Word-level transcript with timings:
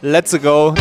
Let's 0.00 0.32
go. 0.38 0.72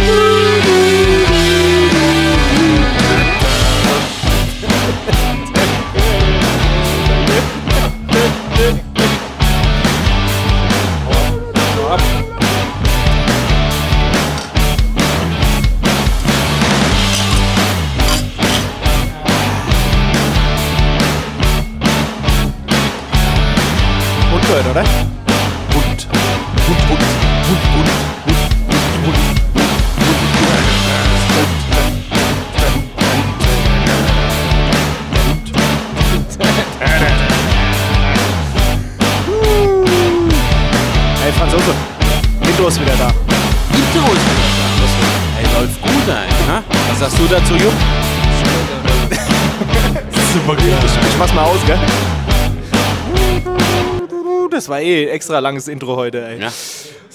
Eh 54.81 55.05
extra 55.09 55.39
langes 55.39 55.67
Intro 55.67 55.95
heute, 55.95 56.25
ey. 56.25 56.41
Ja. 56.41 56.51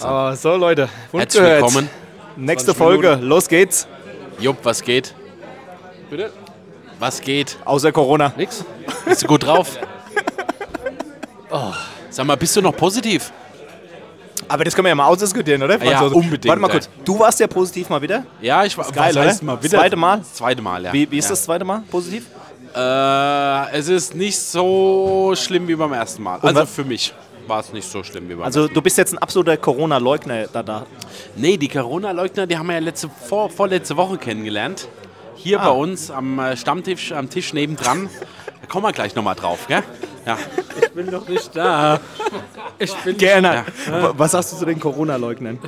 Aber 0.01 0.37
so, 0.37 0.57
Leute. 0.57 0.89
Herzlich 1.13 1.43
gehört. 1.43 1.63
willkommen. 1.63 1.91
Nächste 2.37 2.75
Folge. 2.75 3.19
Los 3.23 3.49
geht's. 3.49 3.87
Jupp, 4.39 4.59
was 4.63 4.83
geht? 4.83 5.15
Bitte? 6.11 6.31
Was 6.99 7.21
geht? 7.21 7.57
Außer 7.65 7.93
Corona. 7.93 8.33
Nix? 8.37 8.65
Bist 9.05 9.23
du 9.23 9.27
gut 9.27 9.45
drauf? 9.45 9.79
Oh. 11.51 11.73
Sag 12.11 12.27
mal, 12.27 12.37
bist 12.37 12.57
du 12.57 12.61
noch 12.61 12.77
positiv? 12.77 13.33
Aber 14.49 14.65
das 14.65 14.75
können 14.75 14.87
wir 14.87 14.91
ja 14.91 14.95
mal 14.95 15.07
ausdiskutieren, 15.07 15.63
oder? 15.63 15.83
Ja, 15.83 15.99
Franzose? 15.99 16.15
unbedingt, 16.17 16.47
Warte 16.47 16.61
mal 16.61 16.69
kurz. 16.69 16.89
Du 17.05 17.19
warst 17.19 17.39
ja 17.41 17.47
positiv 17.47 17.89
mal 17.89 18.03
wieder. 18.03 18.25
Ja, 18.41 18.65
ich 18.65 18.77
war. 18.77 18.91
geil, 18.91 19.15
was 19.15 19.43
mal 19.43 19.63
wieder? 19.63 19.79
Zweite 19.79 19.97
Mal? 19.97 20.19
Das 20.19 20.35
zweite 20.35 20.61
Mal, 20.61 20.85
ja. 20.85 20.93
Wie, 20.93 21.11
wie 21.11 21.19
ist 21.19 21.27
ja. 21.27 21.31
das 21.31 21.45
zweite 21.45 21.65
Mal 21.65 21.83
positiv? 21.91 22.27
Äh, 22.75 23.79
es 23.79 23.89
ist 23.89 24.15
nicht 24.15 24.39
so 24.39 25.33
schlimm 25.37 25.67
wie 25.69 25.77
beim 25.77 25.93
ersten 25.93 26.23
Mal. 26.23 26.39
Also 26.41 26.61
was- 26.63 26.71
für 26.71 26.85
mich 26.85 27.15
war 27.49 27.61
es 27.61 27.73
nicht 27.73 27.89
so 27.91 28.03
schlimm 28.03 28.29
wie 28.29 28.35
beim 28.35 28.45
Also 28.45 28.69
du 28.69 28.81
bist 28.83 28.99
jetzt 28.99 29.13
ein 29.13 29.19
absoluter 29.19 29.57
Corona-Leugner 29.57 30.47
da, 30.53 30.63
da. 30.63 30.87
Nee, 31.37 31.57
die 31.57 31.69
Corona-Leugner, 31.69 32.47
die 32.47 32.57
haben 32.59 32.67
wir 32.67 32.75
ja 32.75 32.81
letzte, 32.81 33.09
vor, 33.09 33.51
vorletzte 33.51 33.97
Woche 33.97 34.19
kennengelernt. 34.19 34.89
Hier 35.37 35.59
bei 35.59 35.69
uns 35.71 36.11
am 36.11 36.39
äh, 36.39 36.57
Stammtisch, 36.57 37.13
am 37.13 37.31
Tisch 37.31 37.53
nebendran. 37.53 38.09
Da 38.63 38.67
kommen 38.73 38.85
wir 38.87 38.93
gleich 38.93 39.15
nochmal 39.15 39.35
drauf, 39.35 39.67
gell? 39.69 39.83
Ja. 40.25 40.39
Ich 40.81 40.91
bin 40.93 41.11
doch 41.11 41.29
nicht 41.29 41.55
da. 41.55 42.01
Ich 42.79 42.93
bin 42.97 43.17
Gerne. 43.19 43.65
W- 43.87 44.09
Was 44.17 44.33
sagst 44.33 44.55
du 44.55 44.57
zu 44.57 44.65
den 44.65 44.81
Corona-Leugnern? 44.81 45.59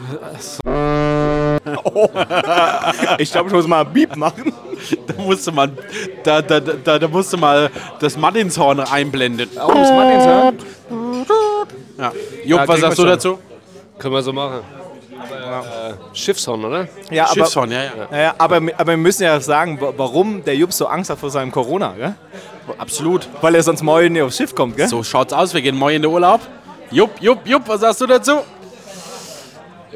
Oh. 0.64 2.08
Ich 3.18 3.30
glaube, 3.32 3.48
ich 3.48 3.54
muss 3.54 3.66
mal 3.66 3.84
ein 3.84 3.92
Beep 3.92 4.16
machen. 4.16 4.52
Da 5.06 5.14
musste 5.22 5.52
man, 5.52 5.76
da, 6.24 6.40
da, 6.40 6.60
da, 6.60 6.98
da 6.98 7.08
musste 7.08 7.36
mal 7.36 7.70
das 8.00 8.16
Martinshorn 8.16 8.80
einblenden. 8.80 9.48
Oh, 9.56 9.72
das 9.74 9.90
hören? 9.90 10.58
Ja. 11.98 12.12
Jupp, 12.44 12.60
Ja, 12.60 12.68
was 12.68 12.80
sagst 12.80 12.98
du 12.98 13.02
schon. 13.02 13.10
dazu? 13.10 13.38
Können 13.98 14.14
wir 14.14 14.22
so 14.22 14.32
machen. 14.32 14.60
Aber, 15.20 15.66
äh, 15.66 16.16
Schiffshorn, 16.16 16.64
oder? 16.64 16.86
Ja, 17.10 17.24
aber, 17.24 17.34
Schiffshorn, 17.34 17.72
ja, 17.72 17.82
ja. 17.82 18.18
ja, 18.18 18.34
aber, 18.38 18.56
aber 18.56 18.86
wir 18.92 18.96
müssen 18.96 19.24
ja 19.24 19.40
sagen, 19.40 19.80
wa- 19.80 19.92
warum 19.96 20.44
der 20.44 20.54
Jupp 20.54 20.72
so 20.72 20.86
Angst 20.86 21.10
hat 21.10 21.18
vor 21.18 21.30
seinem 21.30 21.50
Corona, 21.50 21.92
gell? 21.98 22.14
Absolut. 22.78 23.28
Weil 23.40 23.56
er 23.56 23.62
sonst 23.64 23.82
morgen 23.82 24.12
nicht 24.12 24.22
aufs 24.22 24.36
Schiff 24.36 24.54
kommt, 24.54 24.76
gell? 24.76 24.86
So 24.86 25.02
schaut's 25.02 25.32
aus, 25.32 25.52
wir 25.54 25.60
gehen 25.60 25.76
morgen 25.76 25.96
in 25.96 26.02
den 26.02 26.10
Urlaub. 26.12 26.40
Jupp, 26.92 27.20
Jupp, 27.20 27.40
Jupp, 27.46 27.66
was 27.66 27.80
sagst 27.80 28.00
du 28.00 28.06
dazu? 28.06 28.38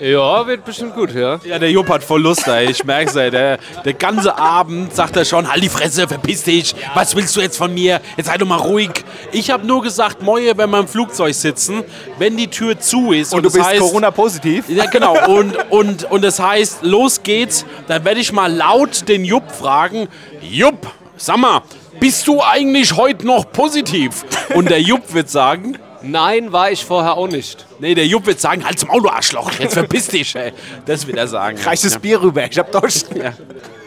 Ja, 0.00 0.46
wird 0.46 0.64
bestimmt 0.64 0.94
gut, 0.94 1.14
ja. 1.14 1.38
Ja, 1.44 1.58
der 1.58 1.70
Jupp 1.70 1.88
hat 1.88 2.02
voll 2.02 2.22
Lust, 2.22 2.46
ey. 2.48 2.70
Ich 2.70 2.84
merk's, 2.84 3.14
ey. 3.14 3.30
Der, 3.30 3.58
der 3.84 3.92
ganze 3.94 4.36
Abend 4.36 4.94
sagt 4.94 5.16
er 5.16 5.24
schon, 5.24 5.50
halt 5.50 5.62
die 5.62 5.68
Fresse, 5.68 6.08
verpiss 6.08 6.44
dich. 6.44 6.74
Was 6.94 7.14
willst 7.14 7.36
du 7.36 7.40
jetzt 7.40 7.56
von 7.56 7.72
mir? 7.74 8.00
Jetzt 8.16 8.26
sei 8.26 8.38
doch 8.38 8.46
mal 8.46 8.56
ruhig. 8.56 8.90
Ich 9.32 9.50
habe 9.50 9.66
nur 9.66 9.82
gesagt, 9.82 10.22
Moje, 10.22 10.56
wenn 10.56 10.70
wir 10.70 10.78
im 10.78 10.88
Flugzeug 10.88 11.34
sitzen, 11.34 11.84
wenn 12.18 12.36
die 12.36 12.48
Tür 12.48 12.78
zu 12.80 13.12
ist 13.12 13.34
Und 13.34 13.42
du 13.42 13.48
das 13.48 13.54
bist 13.54 13.66
heißt, 13.66 13.80
Corona-positiv. 13.80 14.68
Ja, 14.68 14.86
genau. 14.86 15.16
Und, 15.26 15.56
und, 15.70 16.10
und 16.10 16.24
das 16.24 16.40
heißt, 16.40 16.82
los 16.82 17.22
geht's. 17.22 17.66
Dann 17.86 18.04
werde 18.04 18.20
ich 18.20 18.32
mal 18.32 18.52
laut 18.52 19.08
den 19.08 19.24
Jupp 19.24 19.50
fragen, 19.50 20.08
Jupp, 20.40 20.90
sag 21.16 21.36
mal, 21.36 21.62
bist 22.00 22.26
du 22.26 22.42
eigentlich 22.42 22.96
heute 22.96 23.26
noch 23.26 23.52
positiv? 23.52 24.24
Und 24.54 24.70
der 24.70 24.80
Jupp 24.80 25.12
wird 25.14 25.30
sagen, 25.30 25.78
Nein, 26.02 26.52
war 26.52 26.70
ich 26.70 26.84
vorher 26.84 27.16
auch 27.16 27.28
nicht. 27.28 27.64
nee, 27.78 27.94
der 27.94 28.06
Jupp 28.06 28.26
wird 28.26 28.40
sagen, 28.40 28.64
halt's 28.64 28.86
Maul, 28.86 29.02
du 29.02 29.08
Arschloch, 29.08 29.52
jetzt 29.58 29.74
verpiss 29.74 30.08
dich, 30.08 30.34
ey. 30.34 30.52
Das 30.86 31.06
wird 31.06 31.16
er 31.16 31.28
sagen. 31.28 31.58
Reich 31.64 31.80
das 31.80 31.92
ja. 31.94 31.98
Bier 31.98 32.20
rüber, 32.20 32.44
ich 32.50 32.58
hab 32.58 32.70
Durst. 32.72 33.08
Ja. 33.14 33.32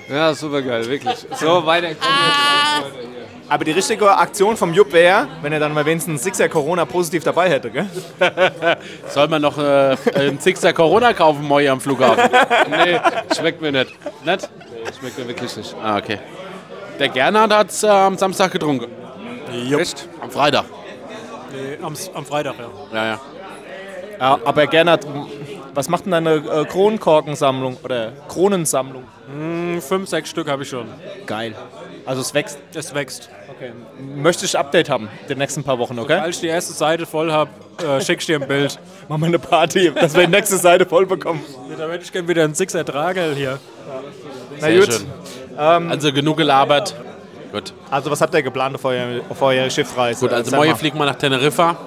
Ja, 0.09 0.33
super 0.33 0.61
geil, 0.61 0.87
wirklich. 0.87 1.15
So, 1.39 1.65
weiter. 1.65 1.87
Aber 3.47 3.63
die 3.63 3.71
richtige 3.71 4.15
Aktion 4.15 4.57
vom 4.57 4.73
Jupp 4.73 4.91
wäre, 4.93 5.27
wenn 5.41 5.53
er 5.53 5.59
dann 5.59 5.73
mal 5.73 5.85
wenigstens 5.85 6.11
einen 6.11 6.19
Sixer 6.19 6.49
Corona-positiv 6.49 7.23
dabei 7.23 7.49
hätte, 7.49 7.69
gell? 7.69 7.87
Soll 9.09 9.27
man 9.27 9.41
noch 9.41 9.57
äh, 9.57 9.95
einen 10.15 10.39
Sixer 10.39 10.73
Corona 10.73 11.13
kaufen, 11.13 11.43
Moje 11.43 11.71
am 11.71 11.79
Flughafen? 11.79 12.29
Nee, 12.69 12.99
schmeckt 13.35 13.61
mir 13.61 13.71
nicht. 13.71 13.91
Nicht? 14.25 14.49
Nee, 14.59 14.91
schmeckt 14.99 15.17
mir 15.17 15.27
wirklich 15.27 15.55
nicht. 15.57 15.75
Ah, 15.83 15.97
okay. 15.97 16.19
Der 16.99 17.09
Gernot 17.09 17.51
hat's 17.51 17.83
äh, 17.83 17.87
am 17.87 18.17
Samstag 18.17 18.51
getrunken. 18.51 18.87
Echt? 19.77 20.07
Am 20.21 20.31
Freitag. 20.31 20.65
Am, 21.81 21.93
am 22.13 22.25
Freitag, 22.25 22.55
ja. 22.59 22.69
Ja, 22.93 23.05
ja. 23.05 23.21
Ja, 24.19 24.39
aber 24.45 24.67
Gernot, 24.67 25.01
was 25.73 25.89
macht 25.89 26.05
denn 26.05 26.11
deine 26.11 26.35
äh, 26.35 26.66
Kronkorkensammlung 26.66 27.77
oder 27.83 28.13
Kronensammlung? 28.29 29.03
Hm, 29.27 29.81
Fünf, 29.81 30.09
sechs 30.09 30.29
Stück 30.29 30.49
habe 30.49 30.63
ich 30.63 30.69
schon. 30.69 30.88
Geil. 31.25 31.53
Also 32.05 32.21
es 32.21 32.33
wächst. 32.33 32.59
Es 32.73 32.93
wächst. 32.95 33.29
Okay. 33.49 33.71
Möchte 34.16 34.45
ich 34.45 34.57
Update 34.57 34.89
haben, 34.89 35.09
die 35.29 35.35
nächsten 35.35 35.63
paar 35.63 35.79
Wochen, 35.79 35.97
okay? 35.99 36.13
Als 36.19 36.35
ich 36.35 36.41
die 36.41 36.47
erste 36.47 36.73
Seite 36.73 37.05
voll 37.05 37.31
habe, 37.31 37.49
äh, 37.85 37.99
schick 38.01 38.19
ich 38.19 38.25
dir 38.25 38.41
ein 38.41 38.47
Bild. 38.47 38.79
Machen 39.09 39.22
wir 39.22 39.27
eine 39.27 39.39
Party, 39.39 39.91
dass 39.93 40.13
wir 40.16 40.25
die 40.25 40.31
nächste 40.31 40.57
Seite 40.57 40.85
voll 40.85 41.05
bekommen. 41.05 41.41
Da 41.77 41.89
hätte 41.89 42.03
ich 42.03 42.11
gerne 42.11 42.27
wieder 42.27 42.43
einen 42.43 42.55
Sixer 42.55 42.85
Tragel 42.85 43.35
hier. 43.35 43.59
Na 44.59 44.67
Sehr 44.67 44.79
gut. 44.79 44.93
schön. 44.93 45.07
also 45.57 46.13
genug 46.13 46.37
gelabert. 46.37 46.95
Gut. 47.55 47.71
Also 47.89 48.11
was 48.11 48.19
habt 48.19 48.33
ihr 48.33 48.43
geplant 48.43 48.75
auf 48.75 48.83
eurer, 48.83 49.21
auf 49.29 49.41
eurer 49.41 49.69
Schiffreise? 49.69 50.19
Gut, 50.19 50.33
also 50.33 50.53
morgen 50.53 50.75
fliegen 50.75 50.99
wir 50.99 51.05
nach 51.05 51.16
Teneriffa. 51.16 51.77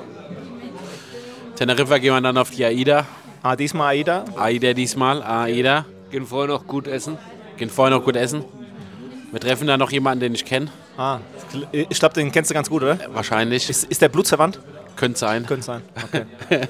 Teneriffa 1.57 1.99
gehen 1.99 2.15
wir 2.15 2.21
dann 2.23 2.39
auf 2.39 2.49
die 2.49 2.65
AIDA. 2.65 3.05
Ah, 3.43 3.55
diesmal 3.55 3.89
AIDA. 3.89 4.25
AIDA 4.39 4.73
diesmal, 4.73 5.23
AIDA. 5.23 5.85
Gehen 6.11 6.25
vorher 6.25 6.55
noch 6.55 6.67
gut 6.67 6.89
essen. 6.89 7.19
Gehen 7.59 7.69
vorher 7.69 7.99
noch 7.99 8.03
gut 8.03 8.17
essen. 8.17 8.47
Wir 9.31 9.41
treffen 9.41 9.67
da 9.67 9.77
noch 9.77 9.91
jemanden, 9.91 10.21
den 10.21 10.35
ich 10.35 10.47
kenne. 10.47 10.69
Ah, 10.97 11.19
ich 11.71 11.99
glaube, 11.99 12.15
den 12.15 12.33
kennst 12.33 12.51
du 12.51 12.55
ganz 12.55 12.71
gut, 12.71 12.83
oder? 12.83 12.99
Wahrscheinlich. 13.13 13.69
Ist, 13.69 13.85
ist 13.85 14.01
der 14.01 14.09
blutsverwandt? 14.09 14.61
Könnte 14.99 15.17
sein. 15.21 15.47
Könnte 15.47 15.65
sein. 15.65 15.83
Okay. 16.05 16.25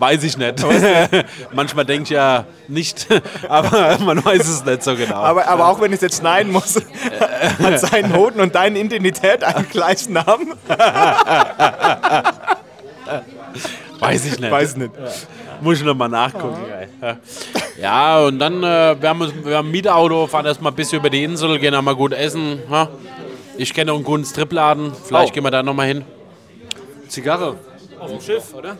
Weiß 0.00 0.24
ich 0.24 0.36
nicht. 0.36 0.54
Manchmal 1.52 1.84
denke 1.84 2.02
ich 2.02 2.10
ja 2.10 2.46
nicht, 2.66 3.06
aber 3.48 3.96
man 4.00 4.24
weiß 4.24 4.48
es 4.48 4.64
nicht 4.64 4.82
so 4.82 4.96
genau. 4.96 5.14
Aber, 5.14 5.46
aber 5.46 5.68
auch 5.68 5.80
wenn 5.80 5.92
ich 5.92 5.96
es 5.98 6.02
jetzt 6.02 6.18
schneiden 6.18 6.50
muss, 6.50 6.74
hat 7.62 7.78
seinen 7.78 8.10
Noten 8.10 8.40
und 8.40 8.56
deine 8.56 8.80
Identität 8.80 9.44
einen 9.44 9.68
gleichen 9.68 10.14
Namen? 10.14 10.54
weiß 14.00 14.26
ich 14.26 14.40
nicht. 14.40 14.50
Weiß 14.50 14.72
ich 14.72 14.76
nicht. 14.78 14.90
Muss 15.60 15.78
ich 15.78 15.84
nochmal 15.84 16.08
nachgucken. 16.08 16.58
Ja, 17.80 18.18
und 18.20 18.40
dann, 18.40 18.64
äh, 18.64 18.96
wir, 19.00 19.08
haben, 19.08 19.32
wir 19.44 19.56
haben 19.56 19.68
ein 19.68 19.70
Mietauto, 19.70 20.26
fahren 20.26 20.46
erstmal 20.46 20.72
ein 20.72 20.76
bisschen 20.76 20.98
über 20.98 21.10
die 21.10 21.22
Insel, 21.22 21.58
gehen 21.60 21.72
dann 21.72 21.84
mal 21.84 21.94
gut 21.94 22.12
essen. 22.12 22.58
Ha? 22.68 22.88
Ich 23.56 23.72
kenne 23.72 23.92
auch 23.92 23.96
einen 23.96 24.04
guten 24.04 24.24
Stripladen, 24.24 24.92
vielleicht 25.06 25.30
Oh. 25.30 25.34
gehen 25.34 25.44
wir 25.44 25.50
da 25.52 25.62
nochmal 25.62 25.86
hin. 25.86 26.04
Zigarre. 27.14 27.56
Auf 28.00 28.10
dem 28.10 28.20
Schiff, 28.20 28.52
oder? 28.54 28.76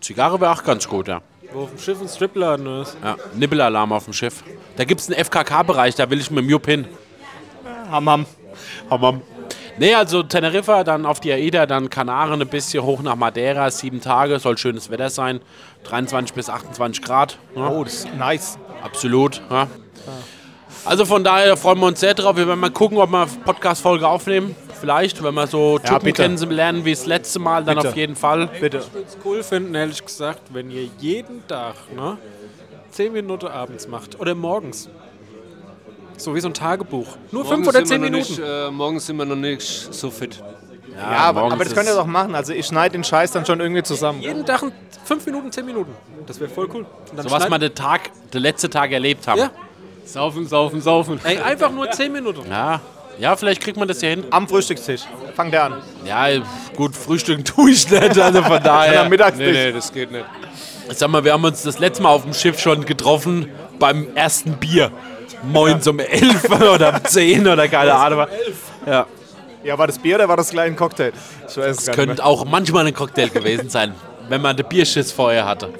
Zigarre 0.00 0.40
wäre 0.40 0.50
auch 0.50 0.64
ganz 0.64 0.88
gut, 0.88 1.06
ja. 1.06 1.22
Wo 1.52 1.62
auf 1.62 1.70
dem 1.70 1.78
Schiff 1.78 2.00
ein 2.00 2.08
Stripladen 2.08 2.82
ist. 2.82 2.96
ja. 3.02 3.16
Nippelalarm 3.34 3.92
auf 3.92 4.04
dem 4.04 4.12
Schiff. 4.12 4.42
Da 4.76 4.84
gibt 4.84 5.00
es 5.00 5.08
einen 5.08 5.24
FKK-Bereich, 5.24 5.94
da 5.94 6.10
will 6.10 6.18
ich 6.20 6.28
mit 6.30 6.42
dem 6.44 6.50
Jupp 6.50 6.66
hin. 6.66 6.86
Ham, 7.90 8.10
ham. 8.10 8.26
Hamam. 8.90 9.22
Nee, 9.78 9.94
also 9.94 10.24
Teneriffa, 10.24 10.82
dann 10.82 11.06
auf 11.06 11.20
die 11.20 11.30
AIDA, 11.32 11.66
dann 11.66 11.88
Kanaren 11.88 12.40
ein 12.42 12.48
bisschen 12.48 12.82
hoch 12.82 13.00
nach 13.00 13.14
Madeira, 13.14 13.70
sieben 13.70 14.00
Tage, 14.00 14.40
soll 14.40 14.58
schönes 14.58 14.90
Wetter 14.90 15.08
sein. 15.10 15.40
23 15.84 16.34
bis 16.34 16.50
28 16.50 17.00
Grad. 17.02 17.38
Ja. 17.54 17.68
Oh, 17.68 17.84
das 17.84 17.94
ist 17.94 18.14
nice. 18.16 18.58
Absolut. 18.82 19.40
Ja. 19.50 19.68
Also 20.84 21.04
von 21.04 21.22
daher 21.22 21.56
freuen 21.56 21.78
wir 21.78 21.86
uns 21.86 22.00
sehr 22.00 22.14
drauf. 22.14 22.36
Wir 22.36 22.48
werden 22.48 22.58
mal 22.58 22.70
gucken, 22.70 22.98
ob 22.98 23.10
wir 23.10 23.22
eine 23.22 23.30
Podcast-Folge 23.44 24.08
aufnehmen. 24.08 24.56
Vielleicht, 24.76 25.22
wenn 25.22 25.34
wir 25.34 25.46
so 25.46 25.78
Typen 25.78 26.04
bitte. 26.04 26.22
kennenlernen 26.22 26.84
wie 26.84 26.92
das 26.92 27.06
letzte 27.06 27.38
Mal, 27.38 27.64
dann 27.64 27.76
Bitte. 27.76 27.88
auf 27.88 27.96
jeden 27.96 28.16
Fall. 28.16 28.48
Bitte. 28.60 28.78
Ich 28.78 28.92
würde 28.92 29.06
es 29.08 29.16
cool 29.24 29.42
finden, 29.42 29.74
ehrlich 29.74 30.04
gesagt, 30.04 30.42
wenn 30.52 30.70
ihr 30.70 30.88
jeden 30.98 31.46
Tag 31.46 31.74
ne, 31.94 32.18
10 32.90 33.12
Minuten 33.12 33.46
abends 33.46 33.88
macht. 33.88 34.18
Oder 34.20 34.34
morgens. 34.34 34.88
So 36.16 36.34
wie 36.34 36.40
so 36.40 36.48
ein 36.48 36.54
Tagebuch. 36.54 37.16
Nur 37.30 37.44
5 37.44 37.50
Morgens 37.50 37.68
oder 37.68 37.78
sind 37.78 37.88
10 37.88 38.02
wir 38.02 38.10
noch 38.10 38.18
Minuten. 38.18 38.40
Nicht, 38.40 38.48
äh, 38.48 38.70
morgens 38.70 39.06
sind 39.06 39.16
wir 39.16 39.24
noch 39.26 39.36
nicht 39.36 39.94
so 39.94 40.10
fit. 40.10 40.42
Ja, 40.96 41.02
aber, 41.02 41.40
morgens 41.40 41.54
aber 41.54 41.64
das 41.64 41.74
könnt 41.74 41.88
ihr 41.88 41.94
doch 41.94 42.06
machen. 42.06 42.34
Also 42.34 42.54
ich 42.54 42.66
schneide 42.66 42.92
den 42.92 43.04
Scheiß 43.04 43.32
dann 43.32 43.44
schon 43.44 43.60
irgendwie 43.60 43.82
zusammen. 43.82 44.22
Jeden 44.22 44.46
Tag 44.46 44.64
5 45.04 45.26
Minuten, 45.26 45.52
10 45.52 45.66
Minuten. 45.66 45.94
Das 46.26 46.40
wäre 46.40 46.50
voll 46.50 46.68
cool. 46.72 46.86
So 47.16 47.30
was 47.30 47.50
wir 47.50 47.58
den 47.58 47.74
Tag, 47.74 48.10
den 48.32 48.42
letzten 48.42 48.70
Tag 48.70 48.92
erlebt 48.92 49.28
haben. 49.28 49.40
Ja. 49.40 49.50
Saufen, 50.06 50.46
saufen, 50.46 50.80
saufen. 50.80 51.20
Ey, 51.24 51.38
einfach 51.38 51.70
nur 51.70 51.90
10 51.90 52.12
Minuten. 52.12 52.48
Ja, 52.48 52.80
ja 53.18 53.36
vielleicht 53.36 53.62
kriegt 53.62 53.76
man 53.76 53.88
das 53.88 54.00
ja 54.00 54.10
hin. 54.10 54.24
Am 54.30 54.48
Frühstückstisch. 54.48 55.02
Fangt 55.34 55.52
der 55.52 55.64
an. 55.64 55.82
Ja, 56.04 56.26
gut, 56.74 56.94
frühstücken 56.96 57.44
tue 57.44 57.70
ich 57.70 57.90
nicht, 57.90 58.18
also 58.18 58.42
von 58.42 58.52
Am 58.56 58.62
daher. 58.62 59.08
Mittagstisch. 59.08 59.46
Nee, 59.46 59.66
nee, 59.66 59.72
das 59.72 59.92
geht 59.92 60.10
nicht. 60.10 60.24
Sag 60.90 61.10
mal, 61.10 61.24
wir 61.24 61.32
haben 61.32 61.44
uns 61.44 61.62
das 61.62 61.78
letzte 61.78 62.02
Mal 62.02 62.10
auf 62.10 62.22
dem 62.22 62.32
Schiff 62.32 62.58
schon 62.60 62.84
getroffen 62.84 63.50
beim 63.78 64.06
ersten 64.14 64.52
Bier. 64.56 64.90
Moins 65.42 65.86
um 65.86 65.98
11 65.98 66.48
oder 66.50 66.94
um 66.94 67.04
10 67.04 67.46
oder 67.46 67.68
keine 67.68 67.92
Ahnung. 67.94 68.26
Ja, 68.86 69.06
Ja, 69.64 69.76
war 69.78 69.86
das 69.86 69.98
Bier 69.98 70.14
oder 70.14 70.28
war 70.28 70.36
das 70.36 70.50
gleich 70.50 70.66
ein 70.66 70.76
Cocktail? 70.76 71.12
Ich 71.48 71.56
weiß 71.56 71.78
es 71.78 71.86
nicht 71.86 71.96
könnte 71.96 72.24
auch 72.24 72.44
manchmal 72.44 72.86
ein 72.86 72.94
Cocktail 72.94 73.28
gewesen 73.28 73.68
sein, 73.68 73.94
wenn 74.28 74.40
man 74.40 74.56
den 74.56 74.66
Bierschiss 74.66 75.12
vorher 75.12 75.46
hatte. 75.46 75.68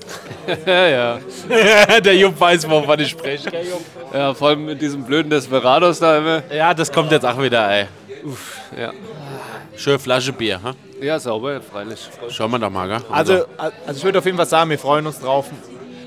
Ja, 0.65 0.87
ja. 0.87 1.19
Der 2.01 2.15
Jupp 2.15 2.39
weiß, 2.39 2.71
wovon 2.71 3.01
ich 3.01 3.09
spreche. 3.09 3.51
Ja, 4.15 4.33
vor 4.33 4.51
allem 4.51 4.67
mit 4.67 4.81
diesem 4.81 5.03
blöden 5.03 5.29
Desperados 5.29 5.99
da 5.99 6.19
immer. 6.19 6.43
Ja, 6.55 6.73
das 6.73 6.93
kommt 6.93 7.11
jetzt 7.11 7.27
auch 7.27 7.43
wieder, 7.43 7.69
ey. 7.69 7.87
Ja, 8.81 8.93
Schöne 9.77 9.99
Flasche 9.99 10.33
Bier, 10.33 10.63
ha? 10.63 10.75
ja 11.01 11.19
sauber, 11.19 11.61
freilich. 11.61 12.09
Schauen 12.31 12.51
wir 12.53 12.59
doch 12.59 12.71
mal, 12.71 12.89
gell? 12.89 13.01
Also, 13.11 13.45
also 13.59 13.99
ich 13.99 14.05
würde 14.05 14.19
auf 14.21 14.25
jeden 14.25 14.37
Fall 14.37 14.47
sagen, 14.47 14.71
wir 14.71 14.79
freuen 14.79 15.07
uns 15.07 15.21
drauf. 15.21 15.51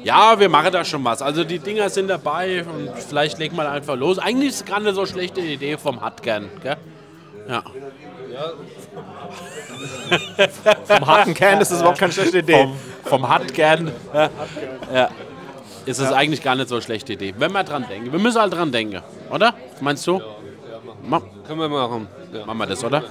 Ja, 0.03 0.39
wir 0.39 0.50
machen 0.50 0.71
da 0.71 0.83
schon 0.83 1.03
was. 1.03 1.21
Also 1.21 1.44
die 1.44 1.59
Dinger 1.59 1.89
sind 1.89 2.07
dabei 2.07 2.63
und 2.63 2.89
vielleicht 2.97 3.38
legen 3.38 3.56
wir 3.57 3.69
einfach 3.69 3.95
los. 3.95 4.18
Eigentlich 4.18 4.50
ist 4.50 4.56
es 4.62 4.65
gar 4.65 4.80
nicht 4.80 4.95
so 4.95 5.06
schlechte 5.06 5.41
Idee 5.41 5.77
vom 5.77 6.03
Hutgern, 6.03 6.50
gell? 6.63 6.77
Ja. 7.47 7.63
Vom 10.85 11.07
harten 11.07 11.33
Kern 11.33 11.61
ist 11.61 11.71
das 11.71 11.79
überhaupt 11.79 11.99
keine 11.99 12.11
schlechte 12.11 12.39
Idee. 12.39 12.67
Vom, 13.03 13.21
vom 13.21 13.33
Hutgern. 13.33 13.91
Ja. 14.13 14.29
ja. 14.93 15.09
Ist 15.85 15.99
es 15.99 16.11
eigentlich 16.11 16.43
gar 16.43 16.55
nicht 16.55 16.69
so 16.69 16.75
eine 16.75 16.81
schlechte 16.81 17.13
Idee. 17.13 17.33
Wenn 17.37 17.51
wir 17.51 17.63
dran 17.63 17.85
denken. 17.89 18.11
Wir 18.11 18.19
müssen 18.19 18.39
halt 18.39 18.53
dran 18.53 18.71
denken, 18.71 19.01
oder? 19.31 19.53
Meinst 19.81 20.05
du? 20.05 20.21
Ma 21.03 21.21
Können 21.47 21.59
wir 21.59 21.69
machen. 21.69 22.07
Ja. 22.33 22.45
machen 22.45 22.57
wir 22.59 22.67
das, 22.67 22.83
oder? 22.83 23.03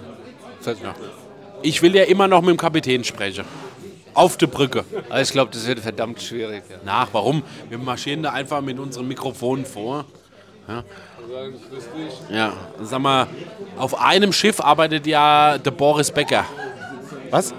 Ich 1.62 1.82
will 1.82 1.94
ja 1.94 2.04
immer 2.04 2.28
noch 2.28 2.40
mit 2.40 2.50
dem 2.50 2.56
Kapitän 2.56 3.02
sprechen. 3.02 3.44
Auf 4.14 4.36
der 4.36 4.46
Brücke. 4.46 4.84
Aber 5.08 5.20
ich 5.20 5.30
glaube, 5.30 5.50
das 5.52 5.66
wird 5.66 5.80
verdammt 5.80 6.20
schwierig. 6.20 6.64
Ja. 6.68 6.76
Nach, 6.84 7.08
warum? 7.12 7.42
Wir 7.68 7.78
marschieren 7.78 8.22
da 8.22 8.32
einfach 8.32 8.60
mit 8.60 8.78
unseren 8.78 9.08
Mikrofonen 9.08 9.64
vor. 9.64 10.04
Ja. 10.66 10.84
Ja, 12.30 12.52
sag 12.82 13.00
mal, 13.00 13.26
auf 13.76 14.00
einem 14.00 14.32
Schiff 14.32 14.60
arbeitet 14.60 15.06
ja 15.06 15.58
der 15.58 15.70
Boris 15.70 16.10
Becker. 16.10 16.44
Was? 17.30 17.54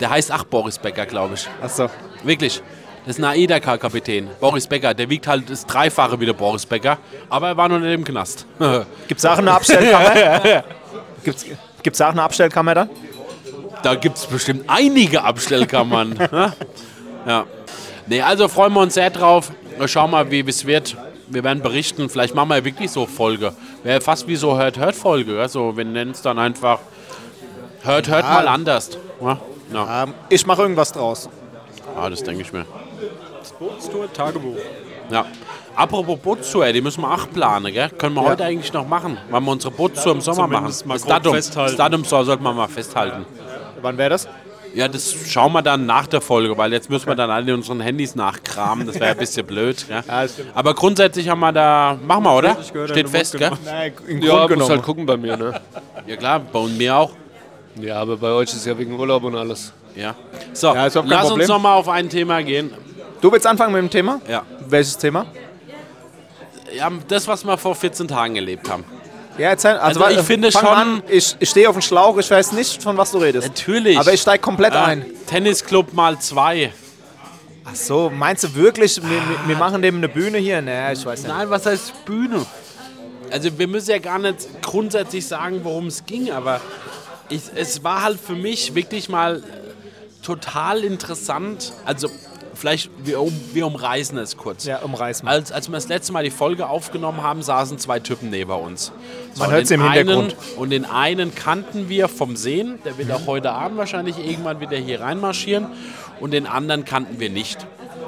Der 0.00 0.10
heißt 0.10 0.32
auch 0.32 0.44
Boris 0.44 0.78
Becker, 0.78 1.06
glaube 1.06 1.34
ich. 1.34 1.48
Achso. 1.62 1.88
Wirklich. 2.22 2.62
Das 3.06 3.18
ist 3.18 3.24
ein 3.24 3.30
AIDA-Kapitän. 3.30 4.28
Boris 4.40 4.66
Becker. 4.66 4.92
Der 4.92 5.08
wiegt 5.08 5.26
halt 5.28 5.48
das 5.48 5.64
Dreifache 5.64 6.18
wie 6.18 6.26
der 6.26 6.32
Boris 6.32 6.66
Becker. 6.66 6.98
Aber 7.28 7.48
er 7.48 7.56
war 7.56 7.68
noch 7.68 7.78
nicht 7.78 7.94
im 7.94 8.04
Knast. 8.04 8.46
Gibt 9.08 9.18
es 9.18 9.24
auch 9.24 9.38
eine 9.38 9.52
Abstellkammer? 9.52 10.64
Gibt's, 11.24 11.44
gibt's 11.82 12.00
auch 12.00 12.10
eine 12.10 12.22
Abstellkammer 12.22 12.74
dann? 12.74 12.90
da 13.86 13.94
gibt 13.94 14.16
es 14.16 14.26
bestimmt 14.26 14.64
einige 14.66 15.22
Abstellkammern. 15.22 16.10
ne? 16.10 16.52
ja. 17.26 17.44
Nee, 18.06 18.20
also 18.20 18.48
freuen 18.48 18.72
wir 18.72 18.80
uns 18.80 18.94
sehr 18.94 19.10
drauf. 19.10 19.52
Wir 19.78 19.88
schauen 19.88 20.10
mal, 20.10 20.30
wie 20.30 20.40
es 20.40 20.66
wird. 20.66 20.96
Wir 21.28 21.42
werden 21.44 21.62
berichten. 21.62 22.08
Vielleicht 22.08 22.34
machen 22.34 22.48
wir 22.50 22.64
wirklich 22.64 22.90
so 22.90 23.06
Folge. 23.06 23.52
Wäre 23.82 24.00
fast 24.00 24.28
wie 24.28 24.36
so 24.36 24.56
Hört-Hört-Folge. 24.56 25.36
Ja? 25.36 25.48
So, 25.48 25.76
wir 25.76 25.84
nennen 25.84 26.12
es 26.12 26.22
dann 26.22 26.38
einfach 26.38 26.78
Hört, 27.82 28.08
hört 28.08 28.24
mal 28.24 28.48
anders. 28.48 28.98
Ja, 29.20 29.38
ja. 29.72 30.02
Ähm, 30.04 30.14
ich 30.28 30.44
mache 30.46 30.62
irgendwas 30.62 30.92
draus. 30.92 31.28
Ah, 31.96 32.10
das 32.10 32.22
denke 32.22 32.42
ich 32.42 32.52
mir. 32.52 32.64
Bootstour, 33.58 34.12
Tagebuch. 34.12 34.56
Ja. 35.10 35.24
Apropos 35.76 36.18
Bootstour, 36.18 36.72
die 36.72 36.80
müssen 36.80 37.02
wir 37.02 37.12
auch 37.12 37.30
planen, 37.30 37.72
gell? 37.72 37.90
Können 37.90 38.14
wir 38.14 38.22
heute 38.22 38.44
eigentlich 38.44 38.72
noch 38.72 38.86
machen, 38.88 39.18
weil 39.30 39.40
wir 39.40 39.50
unsere 39.52 39.72
Bootstour 39.72 40.12
im 40.12 40.20
Sommer 40.20 40.46
machen. 40.48 40.52
Zumindest 40.72 40.86
mal 40.86 40.94
Das 40.94 41.04
Datum, 41.06 41.34
festhalten. 41.34 41.70
das 41.70 41.76
Datum 41.76 42.04
soll- 42.04 42.24
sollte 42.24 42.42
man 42.42 42.56
mal 42.56 42.66
festhalten. 42.68 43.24
Wann 43.82 43.96
wäre 43.98 44.10
das? 44.10 44.26
Ja, 44.76 44.88
das 44.88 45.10
schauen 45.26 45.52
wir 45.54 45.62
dann 45.62 45.86
nach 45.86 46.06
der 46.06 46.20
Folge, 46.20 46.58
weil 46.58 46.70
jetzt 46.70 46.90
müssen 46.90 47.06
wir 47.06 47.14
dann 47.14 47.30
alle 47.30 47.48
in 47.50 47.54
unseren 47.54 47.80
Handys 47.80 48.14
nachkramen. 48.14 48.86
Das 48.86 48.96
wäre 49.00 49.12
ein 49.12 49.16
bisschen 49.16 49.46
blöd. 49.46 49.86
Ja? 49.88 50.02
Ja. 50.06 50.28
Aber 50.52 50.74
grundsätzlich 50.74 51.30
haben 51.30 51.40
wir 51.40 51.50
da. 51.50 51.98
Machen 52.06 52.24
wir, 52.24 52.36
oder? 52.36 52.58
Gehört, 52.72 52.90
Steht 52.90 53.08
fest, 53.08 53.38
gell? 53.38 53.52
Nein, 53.64 53.94
im 54.06 54.20
Ja, 54.20 54.46
Grund 54.46 54.58
muss 54.58 54.68
halt 54.68 54.82
gucken 54.82 55.06
bei 55.06 55.16
mir, 55.16 55.34
ne? 55.38 55.58
Ja, 56.06 56.16
klar, 56.16 56.40
bei 56.40 56.60
mir 56.66 56.94
auch. 56.94 57.12
Ja, 57.80 58.00
aber 58.02 58.18
bei 58.18 58.28
euch 58.32 58.52
ist 58.52 58.66
ja 58.66 58.76
wegen 58.76 58.92
Urlaub 58.98 59.24
und 59.24 59.34
alles. 59.34 59.72
Ja. 59.94 60.14
So, 60.52 60.74
Ja, 60.74 60.84
lass 60.84 60.94
uns 60.96 61.28
Problem. 61.30 61.48
noch 61.48 61.58
mal 61.60 61.74
auf 61.74 61.88
ein 61.88 62.10
Thema 62.10 62.42
gehen. 62.42 62.70
Du 63.22 63.32
willst 63.32 63.46
anfangen 63.46 63.72
mit 63.72 63.80
dem 63.80 63.90
Thema? 63.90 64.20
Ja. 64.28 64.42
Welches 64.68 64.98
Thema? 64.98 65.24
ja. 66.76 66.90
Das, 67.08 67.26
was 67.26 67.46
wir 67.46 67.56
vor 67.56 67.74
14 67.74 68.08
Tagen 68.08 68.36
erlebt 68.36 68.68
haben. 68.68 68.84
Ja, 69.38 69.50
erzähl. 69.50 69.72
Also, 69.72 70.02
Also 70.02 70.20
ich 70.20 70.26
finde 70.26 70.50
schon- 70.50 70.64
An. 70.66 71.02
Ich, 71.08 71.36
ich 71.38 71.50
stehe 71.50 71.68
auf 71.68 71.74
dem 71.76 71.82
Schlauch, 71.82 72.16
ich 72.18 72.30
weiß 72.30 72.52
nicht, 72.52 72.82
von 72.82 72.96
was 72.96 73.10
du 73.10 73.18
redest. 73.18 73.48
Natürlich. 73.48 73.98
Aber 73.98 74.12
ich 74.12 74.20
steige 74.20 74.40
komplett 74.42 74.74
Ja, 74.74 74.84
ein. 74.84 75.04
Tennisclub 75.26 75.92
mal 75.92 76.18
zwei. 76.18 76.72
Ach 77.64 77.74
so, 77.74 78.10
meinst 78.14 78.44
du 78.44 78.54
wirklich, 78.54 78.96
wir, 79.02 79.10
wir- 79.10 79.48
wir 79.48 79.56
machen 79.56 79.82
dem 79.82 79.96
eine 79.96 80.08
Bühne 80.08 80.38
hier? 80.38 80.62
Nee, 80.62 80.92
ich 80.92 81.04
weiß 81.04 81.22
nicht. 81.22 81.28
Nein, 81.28 81.50
was 81.50 81.66
heißt 81.66 82.04
Bühne? 82.04 82.46
Also 83.30 83.58
wir 83.58 83.66
müssen 83.66 83.90
ja 83.90 83.98
gar 83.98 84.18
nicht 84.20 84.46
grundsätzlich 84.62 85.26
sagen, 85.26 85.60
worum 85.64 85.88
es 85.88 86.06
ging, 86.06 86.30
aber 86.30 86.60
ich, 87.28 87.42
es 87.56 87.82
war 87.82 88.04
halt 88.04 88.20
für 88.24 88.34
mich 88.36 88.74
wirklich 88.76 89.08
mal 89.08 89.42
total 90.22 90.84
interessant. 90.84 91.72
Also 91.84 92.08
vielleicht, 92.56 92.90
wir, 93.04 93.20
um, 93.20 93.32
wir 93.52 93.66
umreißen 93.66 94.18
es 94.18 94.36
kurz. 94.36 94.64
Ja, 94.64 94.78
umreiß 94.78 95.22
mal. 95.22 95.32
Als, 95.32 95.52
als 95.52 95.68
wir 95.68 95.74
das 95.74 95.88
letzte 95.88 96.12
Mal 96.12 96.24
die 96.24 96.30
Folge 96.30 96.68
aufgenommen 96.68 97.22
haben, 97.22 97.42
saßen 97.42 97.78
zwei 97.78 98.00
Typen 98.00 98.30
neben 98.30 98.50
uns. 98.50 98.92
So, 99.34 99.42
Man 99.42 99.52
hört's 99.52 99.68
den 99.68 99.80
im 99.80 99.92
Hintergrund. 99.92 100.36
Einen, 100.36 100.58
und 100.58 100.70
den 100.70 100.84
einen 100.84 101.34
kannten 101.34 101.88
wir 101.88 102.08
vom 102.08 102.36
Sehen, 102.36 102.78
der 102.84 102.98
wird 102.98 103.10
auch 103.12 103.26
heute 103.26 103.52
Abend 103.52 103.78
wahrscheinlich 103.78 104.18
irgendwann 104.18 104.60
wieder 104.60 104.76
hier 104.76 105.00
reinmarschieren. 105.00 105.66
Und 106.20 106.32
den 106.32 106.46
anderen 106.46 106.84
kannten 106.84 107.20
wir 107.20 107.30
nicht. 107.30 107.66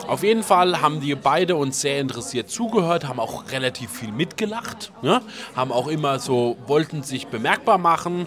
Auf 0.09 0.23
jeden 0.23 0.43
Fall 0.43 0.81
haben 0.81 1.01
die 1.01 1.15
beide 1.15 1.57
uns 1.57 1.83
sehr 1.83 2.01
interessiert 2.01 2.49
zugehört, 2.49 3.07
haben 3.07 3.21
auch 3.21 3.53
relativ 3.53 3.91
viel 3.91 4.11
mitgelacht, 4.11 4.91
ne? 5.03 5.21
haben 5.55 5.71
auch 5.71 5.87
immer 5.87 6.19
so, 6.19 6.57
wollten 6.67 7.03
sich 7.03 7.27
bemerkbar 7.27 7.77
machen. 7.77 8.27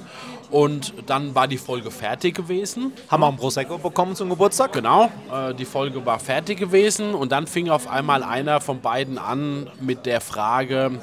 Und 0.51 0.93
dann 1.05 1.33
war 1.33 1.47
die 1.47 1.57
Folge 1.57 1.91
fertig 1.91 2.35
gewesen. 2.35 2.91
Haben 3.09 3.23
wir 3.23 3.27
einen 3.27 3.37
Prosecco 3.37 3.77
bekommen 3.77 4.15
zum 4.15 4.29
Geburtstag? 4.29 4.73
Genau, 4.73 5.09
äh, 5.31 5.53
die 5.53 5.65
Folge 5.65 6.05
war 6.05 6.19
fertig 6.19 6.59
gewesen 6.59 7.13
und 7.13 7.31
dann 7.31 7.47
fing 7.47 7.69
auf 7.69 7.89
einmal 7.89 8.21
einer 8.21 8.59
von 8.59 8.81
beiden 8.81 9.17
an 9.17 9.67
mit 9.79 10.05
der 10.05 10.19
Frage, 10.19 10.99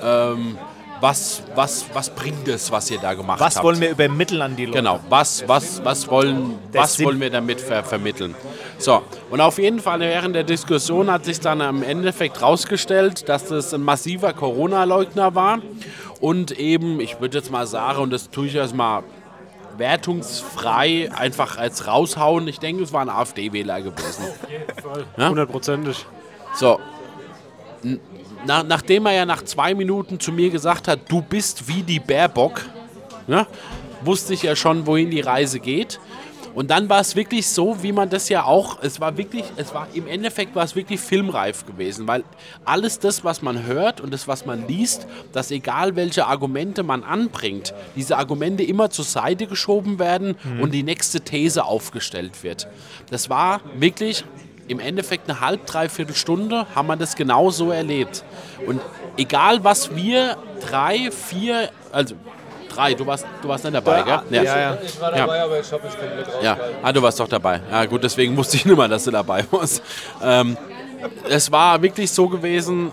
ähm, 0.00 0.56
was, 1.00 1.42
was, 1.54 1.84
was 1.92 2.10
bringt 2.10 2.48
es, 2.48 2.70
was 2.70 2.90
ihr 2.90 2.98
da 2.98 3.14
gemacht 3.14 3.40
Was 3.40 3.56
habt? 3.56 3.64
wollen 3.64 3.80
wir 3.80 3.90
übermitteln 3.90 4.42
an 4.42 4.56
die 4.56 4.66
Leute? 4.66 4.78
Genau, 4.78 5.00
was, 5.08 5.46
was, 5.46 5.84
was, 5.84 6.08
wollen, 6.08 6.58
was 6.72 7.02
wollen 7.02 7.20
wir 7.20 7.30
damit 7.30 7.60
ver 7.60 7.84
vermitteln? 7.84 8.34
So, 8.78 9.02
und 9.30 9.40
auf 9.40 9.58
jeden 9.58 9.80
Fall 9.80 10.00
während 10.00 10.34
der 10.34 10.44
Diskussion 10.44 11.10
hat 11.10 11.24
sich 11.24 11.40
dann 11.40 11.60
im 11.60 11.82
Endeffekt 11.82 12.40
rausgestellt, 12.42 13.28
dass 13.28 13.46
das 13.46 13.72
ein 13.74 13.82
massiver 13.82 14.32
Corona-Leugner 14.32 15.34
war 15.34 15.58
und 16.20 16.52
eben, 16.52 17.00
ich 17.00 17.20
würde 17.20 17.38
jetzt 17.38 17.50
mal 17.50 17.66
sagen, 17.66 18.00
und 18.00 18.10
das 18.10 18.30
tue 18.30 18.46
ich 18.46 18.54
erstmal 18.54 19.02
wertungsfrei 19.78 21.10
einfach 21.14 21.58
als 21.58 21.86
raushauen, 21.86 22.48
ich 22.48 22.58
denke, 22.58 22.82
es 22.82 22.92
war 22.92 23.02
ein 23.02 23.10
AfD-Wähler 23.10 23.82
gewesen. 23.82 24.24
Hundertprozentig. 25.16 26.06
So. 26.54 26.80
Na, 28.46 28.62
nachdem 28.62 29.06
er 29.06 29.12
ja 29.12 29.26
nach 29.26 29.42
zwei 29.42 29.74
Minuten 29.74 30.20
zu 30.20 30.30
mir 30.30 30.50
gesagt 30.50 30.86
hat, 30.86 31.00
du 31.08 31.20
bist 31.20 31.66
wie 31.66 31.82
die 31.82 31.98
Baerbock, 31.98 32.64
ne, 33.26 33.44
wusste 34.02 34.34
ich 34.34 34.42
ja 34.44 34.54
schon, 34.54 34.86
wohin 34.86 35.10
die 35.10 35.20
Reise 35.20 35.58
geht. 35.58 35.98
Und 36.54 36.70
dann 36.70 36.88
war 36.88 37.00
es 37.00 37.16
wirklich 37.16 37.48
so, 37.48 37.82
wie 37.82 37.92
man 37.92 38.08
das 38.08 38.30
ja 38.30 38.44
auch, 38.44 38.78
es 38.82 38.98
war 38.98 39.18
wirklich, 39.18 39.44
es 39.56 39.74
war 39.74 39.88
im 39.92 40.06
Endeffekt 40.06 40.54
war 40.54 40.64
es 40.64 40.74
wirklich 40.74 41.00
filmreif 41.00 41.66
gewesen, 41.66 42.06
weil 42.08 42.24
alles 42.64 42.98
das, 42.98 43.24
was 43.24 43.42
man 43.42 43.64
hört 43.64 44.00
und 44.00 44.10
das, 44.10 44.26
was 44.26 44.46
man 44.46 44.66
liest, 44.66 45.06
dass 45.32 45.50
egal 45.50 45.96
welche 45.96 46.26
Argumente 46.26 46.82
man 46.82 47.02
anbringt, 47.02 47.74
diese 47.94 48.16
Argumente 48.16 48.62
immer 48.62 48.88
zur 48.88 49.04
Seite 49.04 49.48
geschoben 49.48 49.98
werden 49.98 50.36
und 50.62 50.72
die 50.72 50.82
nächste 50.82 51.20
These 51.20 51.64
aufgestellt 51.64 52.42
wird. 52.42 52.68
Das 53.10 53.28
war 53.28 53.60
wirklich 53.78 54.24
im 54.68 54.80
Endeffekt 54.80 55.28
eine 55.28 55.40
halb, 55.40 55.66
dreiviertel 55.66 56.14
Stunde 56.14 56.66
haben 56.74 56.88
wir 56.88 56.96
das 56.96 57.16
genau 57.16 57.50
so 57.50 57.70
erlebt. 57.70 58.24
Und 58.66 58.80
egal 59.16 59.62
was 59.64 59.94
wir 59.94 60.36
drei, 60.68 61.10
vier, 61.10 61.70
also 61.92 62.14
drei. 62.68 62.94
Du 62.94 63.06
warst, 63.06 63.26
du 63.42 63.48
warst 63.48 63.64
nicht 63.64 63.74
dabei, 63.74 63.98
Ja, 63.98 64.24
gell? 64.28 64.44
ja, 64.44 64.58
ja. 64.58 64.78
Ich 64.84 65.00
war 65.00 65.10
dabei, 65.10 65.42
aber 65.42 65.60
ich 65.60 65.72
habe 65.72 65.82
mich 65.84 65.98
komplett 65.98 66.26
raus. 66.28 66.42
Ja, 66.42 66.58
ah, 66.82 66.92
du 66.92 67.02
warst 67.02 67.18
doch 67.18 67.28
dabei. 67.28 67.60
Ja, 67.70 67.84
gut, 67.86 68.04
deswegen 68.04 68.36
wusste 68.36 68.56
ich 68.56 68.66
nicht 68.66 68.76
mehr, 68.76 68.88
dass 68.88 69.04
du 69.04 69.10
dabei 69.10 69.44
warst. 69.50 69.82
Ähm, 70.22 70.56
es 71.28 71.50
war 71.50 71.80
wirklich 71.82 72.10
so 72.10 72.28
gewesen, 72.28 72.90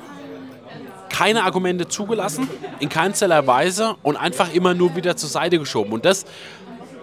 keine 1.10 1.44
Argumente 1.44 1.88
zugelassen, 1.88 2.50
in 2.80 2.90
keinster 2.90 3.46
Weise 3.46 3.96
und 4.02 4.18
einfach 4.18 4.52
immer 4.54 4.74
nur 4.74 4.96
wieder 4.96 5.16
zur 5.16 5.30
Seite 5.30 5.60
geschoben. 5.60 5.94
Und 5.94 6.06
das, 6.06 6.26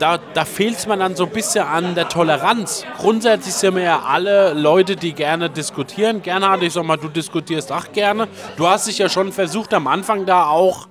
da, 0.00 0.18
da 0.34 0.44
fehlt 0.44 0.78
es 0.78 0.86
mir 0.86 0.96
dann 0.96 1.14
so 1.14 1.26
ein 1.26 1.30
bisschen 1.30 1.64
an 1.64 1.94
der 1.94 2.08
Toleranz. 2.08 2.84
Grundsätzlich 2.98 3.54
sind 3.54 3.76
wir 3.76 3.82
ja 3.82 4.02
alle 4.06 4.54
Leute, 4.54 4.96
die 4.96 5.12
gerne 5.12 5.50
diskutieren. 5.50 6.22
Gerne, 6.22 6.64
ich 6.64 6.72
sag 6.72 6.84
mal, 6.84 6.96
du 6.96 7.08
diskutierst 7.08 7.70
auch 7.70 7.92
gerne. 7.92 8.26
Du 8.56 8.66
hast 8.66 8.88
dich 8.88 8.98
ja 8.98 9.08
schon 9.08 9.30
versucht, 9.30 9.74
am 9.74 9.86
Anfang 9.86 10.24
da 10.24 10.46
auch 10.46 10.88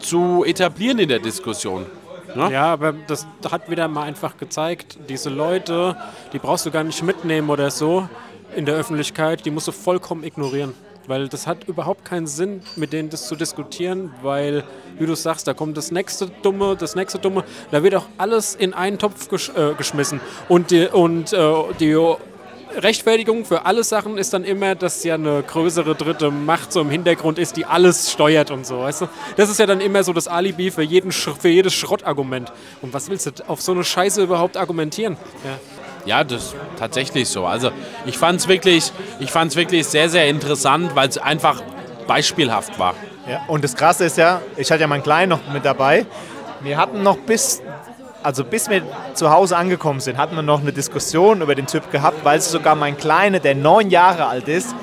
zu 0.00 0.44
etablieren 0.44 0.98
in 0.98 1.08
der 1.08 1.20
Diskussion. 1.20 1.86
Ja, 2.34 2.72
aber 2.72 2.92
das 2.92 3.26
hat 3.50 3.70
wieder 3.70 3.88
mal 3.88 4.02
einfach 4.02 4.36
gezeigt, 4.36 4.98
diese 5.08 5.30
Leute, 5.30 5.96
die 6.32 6.38
brauchst 6.38 6.66
du 6.66 6.70
gar 6.70 6.84
nicht 6.84 7.02
mitnehmen 7.02 7.48
oder 7.48 7.70
so 7.70 8.08
in 8.54 8.66
der 8.66 8.74
Öffentlichkeit, 8.74 9.46
die 9.46 9.50
musst 9.50 9.66
du 9.66 9.72
vollkommen 9.72 10.24
ignorieren. 10.24 10.74
Weil 11.08 11.28
das 11.28 11.46
hat 11.46 11.64
überhaupt 11.66 12.04
keinen 12.04 12.26
Sinn, 12.26 12.62
mit 12.76 12.92
denen 12.92 13.08
das 13.10 13.26
zu 13.26 13.34
diskutieren, 13.34 14.12
weil, 14.22 14.62
wie 14.98 15.06
du 15.06 15.14
sagst, 15.16 15.46
da 15.48 15.54
kommt 15.54 15.76
das 15.76 15.90
nächste 15.90 16.26
Dumme, 16.42 16.76
das 16.76 16.94
nächste 16.94 17.18
Dumme, 17.18 17.44
da 17.70 17.82
wird 17.82 17.94
auch 17.94 18.04
alles 18.18 18.54
in 18.54 18.74
einen 18.74 18.98
Topf 18.98 19.28
gesch 19.28 19.50
äh, 19.56 19.72
geschmissen. 19.74 20.20
Und 20.48 20.70
die, 20.70 20.86
und, 20.86 21.32
äh, 21.32 21.52
die 21.80 21.96
Rechtfertigung 22.76 23.46
für 23.46 23.64
alle 23.64 23.82
Sachen 23.82 24.18
ist 24.18 24.34
dann 24.34 24.44
immer, 24.44 24.74
dass 24.74 25.02
ja 25.02 25.14
eine 25.14 25.42
größere 25.42 25.94
dritte 25.94 26.30
Macht 26.30 26.70
so 26.74 26.82
im 26.82 26.90
Hintergrund 26.90 27.38
ist, 27.38 27.56
die 27.56 27.64
alles 27.64 28.12
steuert 28.12 28.50
und 28.50 28.66
so, 28.66 28.80
weißt 28.80 29.00
du? 29.00 29.08
Das 29.38 29.48
ist 29.48 29.58
ja 29.58 29.64
dann 29.64 29.80
immer 29.80 30.04
so 30.04 30.12
das 30.12 30.28
Alibi 30.28 30.70
für, 30.70 30.82
jeden, 30.82 31.10
Sch- 31.10 31.34
für 31.40 31.48
jedes 31.48 31.72
Schrottargument. 31.72 32.52
Und 32.82 32.92
was 32.92 33.08
willst 33.08 33.24
du 33.26 33.48
auf 33.48 33.62
so 33.62 33.72
eine 33.72 33.82
Scheiße 33.84 34.22
überhaupt 34.22 34.58
argumentieren? 34.58 35.16
Ja. 35.44 35.58
Ja, 36.04 36.24
das 36.24 36.46
ist 36.46 36.56
tatsächlich 36.78 37.28
so. 37.28 37.46
Also 37.46 37.70
ich 38.06 38.16
fand 38.16 38.40
es 38.40 38.48
wirklich, 38.48 38.92
wirklich 39.18 39.86
sehr, 39.86 40.08
sehr 40.08 40.28
interessant, 40.28 40.94
weil 40.94 41.08
es 41.08 41.18
einfach 41.18 41.62
beispielhaft 42.06 42.78
war. 42.78 42.94
Ja, 43.28 43.42
und 43.46 43.62
das 43.62 43.74
Krasse 43.74 44.06
ist 44.06 44.16
ja, 44.16 44.40
ich 44.56 44.70
hatte 44.70 44.80
ja 44.80 44.86
meinen 44.86 45.02
Kleinen 45.02 45.30
noch 45.30 45.40
mit 45.52 45.64
dabei. 45.64 46.06
Wir 46.60 46.78
hatten 46.78 47.02
noch 47.02 47.18
bis, 47.18 47.60
also 48.22 48.42
bis 48.42 48.70
wir 48.70 48.82
zu 49.14 49.30
Hause 49.30 49.56
angekommen 49.56 50.00
sind, 50.00 50.16
hatten 50.16 50.34
wir 50.34 50.42
noch 50.42 50.60
eine 50.60 50.72
Diskussion 50.72 51.42
über 51.42 51.54
den 51.54 51.66
Typ 51.66 51.90
gehabt, 51.92 52.24
weil 52.24 52.40
sogar 52.40 52.74
mein 52.74 52.96
Kleiner, 52.96 53.38
der 53.38 53.54
neun 53.54 53.90
Jahre 53.90 54.26
alt 54.26 54.48
ist, 54.48 54.74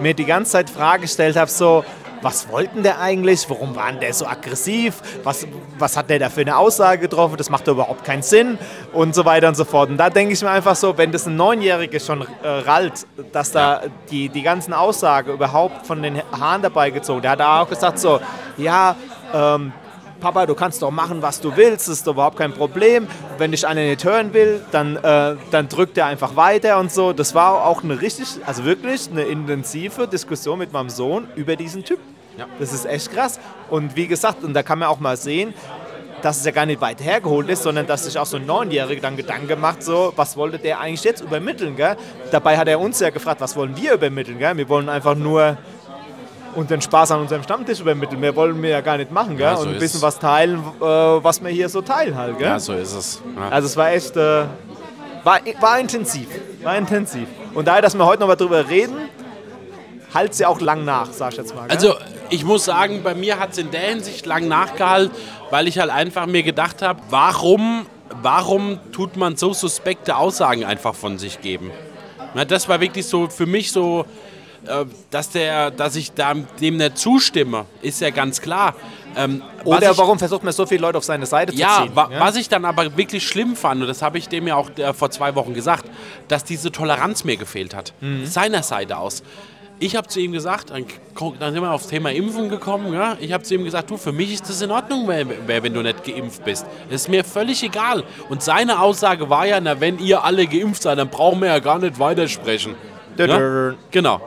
mir 0.00 0.14
die 0.14 0.26
ganze 0.26 0.52
Zeit 0.52 0.70
Frage 0.70 1.02
gestellt 1.02 1.36
hat, 1.36 1.50
so, 1.50 1.84
was 2.24 2.48
wollten 2.48 2.82
der 2.82 3.00
eigentlich? 3.00 3.48
Warum 3.48 3.76
war 3.76 3.90
denn 3.90 4.00
der 4.00 4.14
so 4.14 4.26
aggressiv? 4.26 5.02
Was, 5.22 5.46
was 5.78 5.96
hat 5.96 6.10
der 6.10 6.18
da 6.18 6.30
für 6.30 6.40
eine 6.40 6.56
Aussage 6.56 7.02
getroffen? 7.02 7.36
Das 7.36 7.50
macht 7.50 7.68
überhaupt 7.68 8.04
keinen 8.04 8.22
Sinn 8.22 8.58
und 8.92 9.14
so 9.14 9.24
weiter 9.24 9.48
und 9.48 9.56
so 9.56 9.64
fort. 9.64 9.90
Und 9.90 9.98
da 9.98 10.10
denke 10.10 10.32
ich 10.32 10.42
mir 10.42 10.50
einfach 10.50 10.74
so, 10.74 10.96
wenn 10.96 11.12
das 11.12 11.26
ein 11.26 11.36
Neunjähriger 11.36 12.00
schon 12.00 12.22
äh, 12.42 12.48
rallt, 12.48 13.06
dass 13.32 13.52
da 13.52 13.82
die, 14.10 14.30
die 14.30 14.42
ganzen 14.42 14.72
Aussagen 14.72 15.32
überhaupt 15.32 15.86
von 15.86 16.02
den 16.02 16.22
Haaren 16.32 16.62
dabei 16.62 16.90
gezogen, 16.90 17.22
der 17.22 17.32
hat 17.32 17.40
da 17.40 17.60
auch 17.60 17.68
gesagt 17.68 17.98
so, 17.98 18.20
ja, 18.56 18.96
ähm, 19.32 19.72
Papa, 20.20 20.46
du 20.46 20.54
kannst 20.54 20.80
doch 20.80 20.90
machen, 20.90 21.20
was 21.20 21.38
du 21.38 21.54
willst, 21.54 21.86
das 21.86 21.98
ist 21.98 22.06
überhaupt 22.06 22.38
kein 22.38 22.54
Problem. 22.54 23.06
Wenn 23.36 23.50
dich 23.50 23.66
einer 23.66 23.82
nicht 23.82 24.04
hören 24.04 24.32
will, 24.32 24.64
dann, 24.70 24.96
äh, 24.96 25.36
dann 25.50 25.68
drückt 25.68 25.98
er 25.98 26.06
einfach 26.06 26.34
weiter 26.34 26.78
und 26.78 26.90
so. 26.90 27.12
Das 27.12 27.34
war 27.34 27.66
auch 27.66 27.84
eine 27.84 28.00
richtig, 28.00 28.28
also 28.46 28.64
wirklich 28.64 29.10
eine 29.10 29.24
intensive 29.24 30.08
Diskussion 30.08 30.58
mit 30.58 30.72
meinem 30.72 30.88
Sohn 30.88 31.28
über 31.36 31.56
diesen 31.56 31.84
Typ. 31.84 31.98
Ja. 32.36 32.46
Das 32.58 32.72
ist 32.72 32.86
echt 32.86 33.12
krass. 33.12 33.38
Und 33.70 33.96
wie 33.96 34.06
gesagt, 34.06 34.42
und 34.42 34.54
da 34.54 34.62
kann 34.62 34.78
man 34.78 34.88
auch 34.88 35.00
mal 35.00 35.16
sehen, 35.16 35.54
dass 36.22 36.38
es 36.38 36.44
ja 36.44 36.52
gar 36.52 36.64
nicht 36.64 36.80
weit 36.80 37.02
hergeholt 37.02 37.48
ist, 37.50 37.62
sondern 37.62 37.86
dass 37.86 38.04
sich 38.04 38.18
auch 38.18 38.24
so 38.24 38.38
ein 38.38 38.46
Neunjähriger 38.46 39.02
dann 39.02 39.16
Gedanken 39.16 39.60
macht, 39.60 39.82
so, 39.82 40.12
was 40.16 40.36
wollte 40.36 40.58
der 40.58 40.80
eigentlich 40.80 41.04
jetzt 41.04 41.20
übermitteln, 41.20 41.76
gell? 41.76 41.96
Dabei 42.30 42.56
hat 42.56 42.66
er 42.66 42.80
uns 42.80 42.98
ja 42.98 43.10
gefragt, 43.10 43.42
was 43.42 43.54
wollen 43.56 43.76
wir 43.76 43.92
übermitteln, 43.92 44.38
gell? 44.38 44.56
Wir 44.56 44.68
wollen 44.68 44.88
einfach 44.88 45.14
nur 45.14 45.58
unseren 46.54 46.80
Spaß 46.80 47.10
an 47.10 47.20
unserem 47.20 47.42
Stammtisch 47.42 47.80
übermitteln. 47.80 48.20
Mehr 48.20 48.34
wollen 48.34 48.62
wir 48.62 48.70
ja 48.70 48.80
gar 48.80 48.96
nicht 48.96 49.10
machen, 49.10 49.36
gell? 49.36 49.46
Ja, 49.46 49.56
so 49.56 49.64
Und 49.64 49.74
ein 49.74 49.78
bisschen 49.78 50.00
was 50.00 50.18
teilen, 50.18 50.60
äh, 50.80 50.84
was 50.84 51.42
wir 51.42 51.50
hier 51.50 51.68
so 51.68 51.82
teilen 51.82 52.16
halt, 52.16 52.38
gell? 52.38 52.46
Ja, 52.46 52.58
so 52.58 52.72
ist 52.72 52.94
es. 52.94 53.22
Ja. 53.36 53.48
Also 53.50 53.66
es 53.66 53.76
war 53.76 53.92
echt, 53.92 54.16
äh, 54.16 54.44
war, 55.24 55.40
war 55.60 55.78
intensiv, 55.78 56.28
war 56.62 56.76
intensiv. 56.76 57.28
Und 57.52 57.68
daher, 57.68 57.82
dass 57.82 57.94
wir 57.94 58.06
heute 58.06 58.20
noch 58.20 58.28
mal 58.28 58.36
drüber 58.36 58.66
reden, 58.68 58.96
halt 60.14 60.34
sie 60.34 60.46
auch 60.46 60.60
lang 60.60 60.84
nach, 60.84 61.12
sag 61.12 61.32
ich 61.32 61.38
jetzt 61.38 61.54
mal. 61.54 61.68
Gell? 61.68 61.76
Also 61.76 61.94
ich 62.30 62.44
muss 62.44 62.64
sagen, 62.64 63.02
bei 63.02 63.14
mir 63.14 63.38
hat 63.38 63.52
es 63.52 63.58
in 63.58 63.70
der 63.70 63.80
Hinsicht 63.82 64.26
lang 64.26 64.48
nachgehalten, 64.48 65.14
weil 65.50 65.68
ich 65.68 65.78
halt 65.78 65.90
einfach 65.90 66.26
mir 66.26 66.42
gedacht 66.42 66.82
habe, 66.82 67.00
warum, 67.10 67.86
warum 68.22 68.78
tut 68.92 69.16
man 69.16 69.36
so 69.36 69.52
suspekte 69.52 70.16
Aussagen 70.16 70.64
einfach 70.64 70.94
von 70.94 71.18
sich 71.18 71.40
geben? 71.40 71.70
Na, 72.34 72.44
das 72.44 72.68
war 72.68 72.80
wirklich 72.80 73.06
so 73.06 73.28
für 73.28 73.46
mich 73.46 73.70
so, 73.70 74.06
äh, 74.66 74.84
dass, 75.10 75.30
der, 75.30 75.70
dass 75.70 75.94
ich 75.96 76.12
dem 76.12 76.46
nicht 76.60 76.98
zustimme, 76.98 77.66
ist 77.82 78.00
ja 78.00 78.10
ganz 78.10 78.40
klar. 78.40 78.74
Ähm, 79.16 79.42
Oder 79.62 79.92
ich- 79.92 79.98
warum 79.98 80.18
versucht 80.18 80.42
man 80.42 80.52
so 80.52 80.66
viele 80.66 80.80
Leute 80.80 80.98
auf 80.98 81.04
seine 81.04 81.26
Seite 81.26 81.54
ja, 81.54 81.76
zu 81.76 81.82
ziehen? 81.84 81.90
wa 81.94 82.10
was 82.18 82.34
ich 82.34 82.48
dann 82.48 82.64
aber 82.64 82.96
wirklich 82.96 83.24
schlimm 83.24 83.54
fand, 83.54 83.80
und 83.82 83.86
das 83.86 84.02
habe 84.02 84.18
ich 84.18 84.28
dem 84.28 84.48
ja 84.48 84.56
auch 84.56 84.70
äh, 84.76 84.92
vor 84.92 85.10
zwei 85.12 85.36
Wochen 85.36 85.54
gesagt, 85.54 85.84
dass 86.26 86.42
diese 86.42 86.72
Toleranz 86.72 87.22
mir 87.22 87.36
gefehlt 87.36 87.76
hat. 87.76 87.92
Seiner 88.24 88.64
Seite 88.64 88.96
aus. 88.98 89.22
Ich 89.80 89.96
habe 89.96 90.06
zu 90.06 90.20
ihm 90.20 90.32
gesagt, 90.32 90.70
dann, 90.70 90.86
dann 91.40 91.52
sind 91.52 91.62
wir 91.62 91.72
aufs 91.72 91.88
Thema 91.88 92.12
Impfen 92.12 92.48
gekommen, 92.48 92.92
ja? 92.92 93.16
ich 93.20 93.32
habe 93.32 93.42
zu 93.42 93.54
ihm 93.54 93.64
gesagt, 93.64 93.90
du, 93.90 93.96
für 93.96 94.12
mich 94.12 94.32
ist 94.32 94.48
das 94.48 94.62
in 94.62 94.70
Ordnung, 94.70 95.08
wenn 95.08 95.74
du 95.74 95.82
nicht 95.82 96.04
geimpft 96.04 96.44
bist. 96.44 96.64
Das 96.88 97.02
ist 97.02 97.08
mir 97.08 97.24
völlig 97.24 97.62
egal. 97.62 98.04
Und 98.28 98.42
seine 98.42 98.80
Aussage 98.80 99.28
war 99.28 99.46
ja, 99.46 99.60
na, 99.60 99.80
wenn 99.80 99.98
ihr 99.98 100.22
alle 100.22 100.46
geimpft 100.46 100.82
seid, 100.82 100.98
dann 100.98 101.10
brauchen 101.10 101.40
wir 101.40 101.48
ja 101.48 101.58
gar 101.58 101.78
nicht 101.78 101.98
weitersprechen. 101.98 102.76
Ja? 103.18 103.74
Genau. 103.90 104.20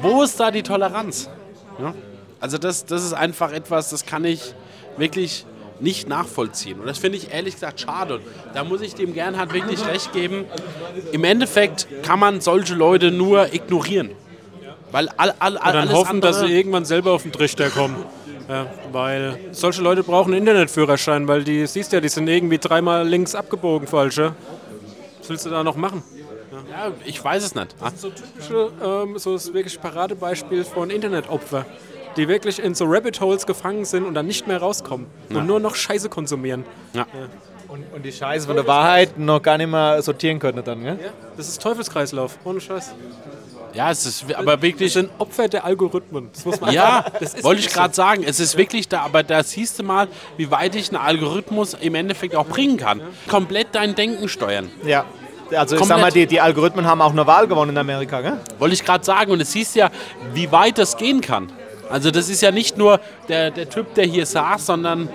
Wo 0.00 0.22
ist 0.22 0.40
da 0.40 0.50
die 0.50 0.62
Toleranz? 0.62 1.28
Ja? 1.78 1.94
Also 2.40 2.58
das, 2.58 2.86
das 2.86 3.04
ist 3.04 3.12
einfach 3.12 3.52
etwas, 3.52 3.90
das 3.90 4.06
kann 4.06 4.24
ich 4.24 4.54
wirklich 4.96 5.44
nicht 5.80 6.08
nachvollziehen. 6.08 6.80
Und 6.80 6.86
das 6.86 6.98
finde 6.98 7.18
ich 7.18 7.32
ehrlich 7.32 7.54
gesagt 7.54 7.80
schade. 7.80 8.16
Und 8.16 8.22
da 8.54 8.64
muss 8.64 8.80
ich 8.80 8.94
dem 8.94 9.12
Gernhard 9.12 9.52
wirklich 9.52 9.86
recht 9.86 10.12
geben. 10.12 10.44
Im 11.12 11.24
Endeffekt 11.24 11.86
kann 12.02 12.18
man 12.18 12.40
solche 12.40 12.74
Leute 12.74 13.10
nur 13.10 13.52
ignorieren. 13.52 14.10
Weil 14.90 15.08
all, 15.16 15.34
all, 15.38 15.56
all, 15.58 15.76
Und 15.76 15.86
dann 15.86 15.92
hoffen, 15.92 16.10
andere, 16.10 16.32
dass 16.32 16.40
sie 16.40 16.52
irgendwann 16.56 16.84
selber 16.84 17.12
auf 17.12 17.22
den 17.22 17.32
Trichter 17.32 17.70
kommen. 17.70 17.96
Ja, 18.48 18.66
weil 18.92 19.38
solche 19.52 19.82
Leute 19.82 20.02
brauchen 20.02 20.32
einen 20.32 20.40
Internetführerschein, 20.46 21.28
weil 21.28 21.44
die, 21.44 21.66
siehst 21.66 21.92
ja, 21.92 22.00
die 22.00 22.08
sind 22.08 22.28
irgendwie 22.28 22.56
dreimal 22.58 23.06
links 23.06 23.34
abgebogen 23.34 23.86
falsch. 23.86 24.16
Ja? 24.16 24.34
Was 25.20 25.28
willst 25.28 25.44
du 25.44 25.50
da 25.50 25.62
noch 25.62 25.76
machen? 25.76 26.02
ja, 26.70 26.92
ich 27.04 27.22
weiß 27.22 27.44
es 27.44 27.54
nicht. 27.54 27.74
Ah, 27.80 27.90
So 27.94 28.08
typische, 28.10 28.70
ähm, 28.82 29.18
so 29.18 29.34
ist 29.34 29.52
wirklich 29.52 29.78
Paradebeispiel 29.80 30.64
von 30.64 30.88
Internetopfer, 30.90 31.66
die 32.16 32.26
wirklich 32.28 32.62
in 32.62 32.74
so 32.74 32.86
Rabbit 32.86 33.20
Holes 33.20 33.46
gefangen 33.46 33.84
sind 33.84 34.04
und 34.04 34.14
dann 34.14 34.26
nicht 34.26 34.46
mehr 34.46 34.58
rauskommen 34.58 35.06
und 35.28 35.46
nur 35.46 35.60
noch 35.60 35.74
Scheiße 35.74 36.08
konsumieren. 36.08 36.64
ja. 36.94 37.06
Und, 37.68 37.84
und 37.94 38.02
die 38.02 38.12
Scheiße 38.12 38.46
von 38.46 38.56
der 38.56 38.66
Wahrheit 38.66 39.18
noch 39.18 39.42
gar 39.42 39.58
nicht 39.58 39.70
mehr 39.70 40.00
sortieren 40.00 40.38
können 40.38 40.62
dann, 40.64 40.82
gell? 40.82 40.98
Das 41.36 41.48
ist 41.48 41.60
Teufelskreislauf, 41.60 42.38
ohne 42.44 42.62
Scheiß. 42.62 42.94
ja, 43.74 43.90
es 43.90 44.06
ist 44.06 44.24
aber 44.34 44.62
wirklich 44.62 44.94
sind 44.94 45.10
Opfer 45.18 45.48
der 45.48 45.66
Algorithmen. 45.66 46.30
Das 46.32 46.46
muss 46.46 46.60
man 46.62 46.72
Ja, 46.72 47.04
das 47.20 47.44
wollte 47.44 47.60
ich 47.60 47.68
gerade 47.68 47.92
sagen. 47.92 48.24
Es 48.26 48.40
ist 48.40 48.56
wirklich 48.56 48.88
da, 48.88 49.02
aber 49.02 49.22
da 49.22 49.42
siehst 49.42 49.78
du 49.78 49.82
mal, 49.82 50.08
wie 50.38 50.50
weit 50.50 50.76
ich 50.76 50.88
einen 50.88 50.96
Algorithmus 51.02 51.74
im 51.74 51.94
Endeffekt 51.94 52.34
auch 52.34 52.46
bringen 52.46 52.78
kann. 52.78 53.02
Komplett 53.28 53.68
dein 53.72 53.94
Denken 53.94 54.30
steuern. 54.30 54.70
Ja. 54.84 55.04
Also 55.50 55.74
ich 55.74 55.80
Komplett. 55.80 55.88
sag 55.88 56.00
mal, 56.00 56.10
die, 56.10 56.26
die 56.26 56.40
Algorithmen 56.40 56.86
haben 56.86 57.02
auch 57.02 57.12
eine 57.12 57.26
Wahl 57.26 57.46
gewonnen 57.46 57.72
in 57.72 57.78
Amerika, 57.78 58.22
gell? 58.22 58.38
Wollte 58.58 58.74
ich 58.74 58.84
gerade 58.84 59.04
sagen. 59.04 59.30
Und 59.30 59.40
es 59.40 59.52
siehst 59.52 59.76
ja, 59.76 59.90
wie 60.32 60.50
weit 60.52 60.78
das 60.78 60.96
gehen 60.96 61.20
kann. 61.20 61.52
Also 61.90 62.10
das 62.10 62.28
ist 62.30 62.40
ja 62.42 62.50
nicht 62.50 62.78
nur 62.78 63.00
der, 63.28 63.50
der 63.50 63.68
Typ, 63.68 63.94
der 63.94 64.04
hier 64.04 64.26
saß, 64.26 64.66
sondern 64.66 65.08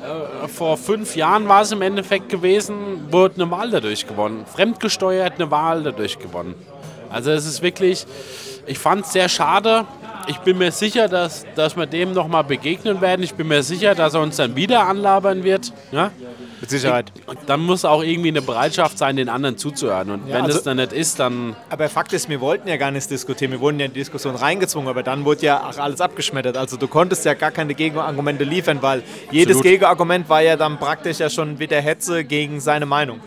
äh, 0.00 0.48
vor 0.48 0.76
fünf 0.76 1.16
Jahren 1.16 1.48
war 1.48 1.62
es 1.62 1.72
im 1.72 1.82
Endeffekt 1.82 2.28
gewesen, 2.28 3.12
wurde 3.12 3.36
eine 3.36 3.50
Wahl 3.50 3.70
dadurch 3.70 4.06
gewonnen. 4.06 4.44
Fremdgesteuert 4.46 5.34
eine 5.34 5.50
Wahl 5.50 5.82
dadurch 5.82 6.18
gewonnen. 6.18 6.54
Also 7.10 7.30
es 7.32 7.46
ist 7.46 7.62
wirklich, 7.62 8.06
ich 8.66 8.78
fand 8.78 9.04
es 9.04 9.12
sehr 9.12 9.28
schade. 9.28 9.84
Ich 10.26 10.38
bin 10.38 10.58
mir 10.58 10.70
sicher, 10.70 11.08
dass, 11.08 11.44
dass 11.54 11.76
wir 11.76 11.86
dem 11.86 12.12
nochmal 12.12 12.44
begegnen 12.44 13.00
werden. 13.00 13.22
Ich 13.22 13.34
bin 13.34 13.48
mir 13.48 13.62
sicher, 13.62 13.94
dass 13.94 14.14
er 14.14 14.20
uns 14.20 14.36
dann 14.36 14.54
wieder 14.56 14.86
anlabern 14.86 15.44
wird. 15.44 15.72
Ja? 15.92 16.10
Mit 16.60 16.70
Sicherheit. 16.70 17.12
Und 17.26 17.38
dann 17.46 17.60
muss 17.60 17.84
auch 17.84 18.02
irgendwie 18.02 18.28
eine 18.28 18.42
Bereitschaft 18.42 18.98
sein, 18.98 19.16
den 19.16 19.28
anderen 19.28 19.56
zuzuhören. 19.56 20.10
Und 20.10 20.26
wenn 20.28 20.42
also- 20.42 20.54
das 20.54 20.62
dann 20.62 20.76
nicht 20.76 20.92
ist, 20.92 21.18
dann 21.18 21.56
Aber 21.70 21.88
Fakt 21.88 22.12
ist, 22.12 22.28
wir 22.28 22.40
wollten 22.40 22.68
ja 22.68 22.76
gar 22.76 22.90
nicht 22.90 23.10
diskutieren, 23.10 23.52
wir 23.52 23.60
wurden 23.60 23.80
ja 23.80 23.86
in 23.86 23.92
die 23.92 24.00
Diskussion 24.00 24.34
reingezwungen, 24.34 24.88
aber 24.88 25.02
dann 25.02 25.24
wurde 25.24 25.42
ja 25.46 25.68
auch 25.68 25.78
alles 25.78 26.00
abgeschmettert. 26.00 26.56
Also 26.56 26.76
du 26.76 26.86
konntest 26.88 27.24
ja 27.24 27.34
gar 27.34 27.50
keine 27.50 27.74
Gegenargumente 27.74 28.44
liefern, 28.44 28.82
weil 28.82 29.02
jedes 29.30 29.56
Absolut. 29.56 29.64
Gegenargument 29.64 30.28
war 30.28 30.42
ja 30.42 30.56
dann 30.56 30.78
praktisch 30.78 31.18
ja 31.18 31.30
schon 31.30 31.58
wieder 31.58 31.80
Hetze 31.80 32.24
gegen 32.24 32.60
seine 32.60 32.86
Meinung. 32.86 33.20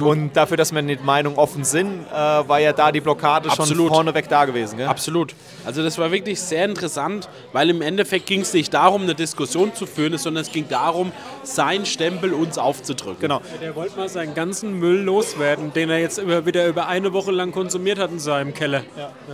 Und 0.00 0.36
dafür, 0.36 0.56
dass 0.56 0.72
wir 0.74 0.82
nicht 0.82 1.04
Meinung 1.04 1.36
offen 1.38 1.62
sind, 1.62 2.06
äh, 2.12 2.14
war 2.16 2.58
ja 2.58 2.72
da 2.72 2.90
die 2.90 3.00
Blockade 3.00 3.48
schon 3.50 3.60
Absolut. 3.60 3.88
vorneweg 3.88 4.28
da 4.28 4.44
gewesen. 4.44 4.78
Gell? 4.78 4.88
Absolut. 4.88 5.34
Also 5.64 5.82
das 5.82 5.96
war 5.96 6.10
wirklich 6.10 6.40
sehr 6.40 6.64
interessant, 6.64 7.28
weil 7.52 7.70
im 7.70 7.82
Endeffekt 7.82 8.26
ging 8.26 8.40
es 8.40 8.52
nicht 8.52 8.74
darum, 8.74 9.02
eine 9.02 9.14
Diskussion 9.14 9.72
zu 9.74 9.86
führen, 9.86 10.18
sondern 10.18 10.42
es 10.42 10.50
ging 10.50 10.68
darum, 10.68 11.12
seinen 11.46 11.86
Stempel 11.86 12.32
uns 12.32 12.58
aufzudrücken. 12.58 13.20
Genau. 13.20 13.40
Der 13.60 13.74
wollte 13.74 13.96
mal 13.96 14.08
seinen 14.08 14.34
ganzen 14.34 14.78
Müll 14.78 15.00
loswerden, 15.00 15.72
den 15.72 15.90
er 15.90 15.98
jetzt 15.98 16.18
über, 16.18 16.44
wieder 16.46 16.66
über 16.66 16.86
eine 16.88 17.12
Woche 17.12 17.32
lang 17.32 17.52
konsumiert 17.52 17.98
hat 17.98 18.10
in 18.10 18.18
seinem 18.18 18.54
Keller. 18.54 18.82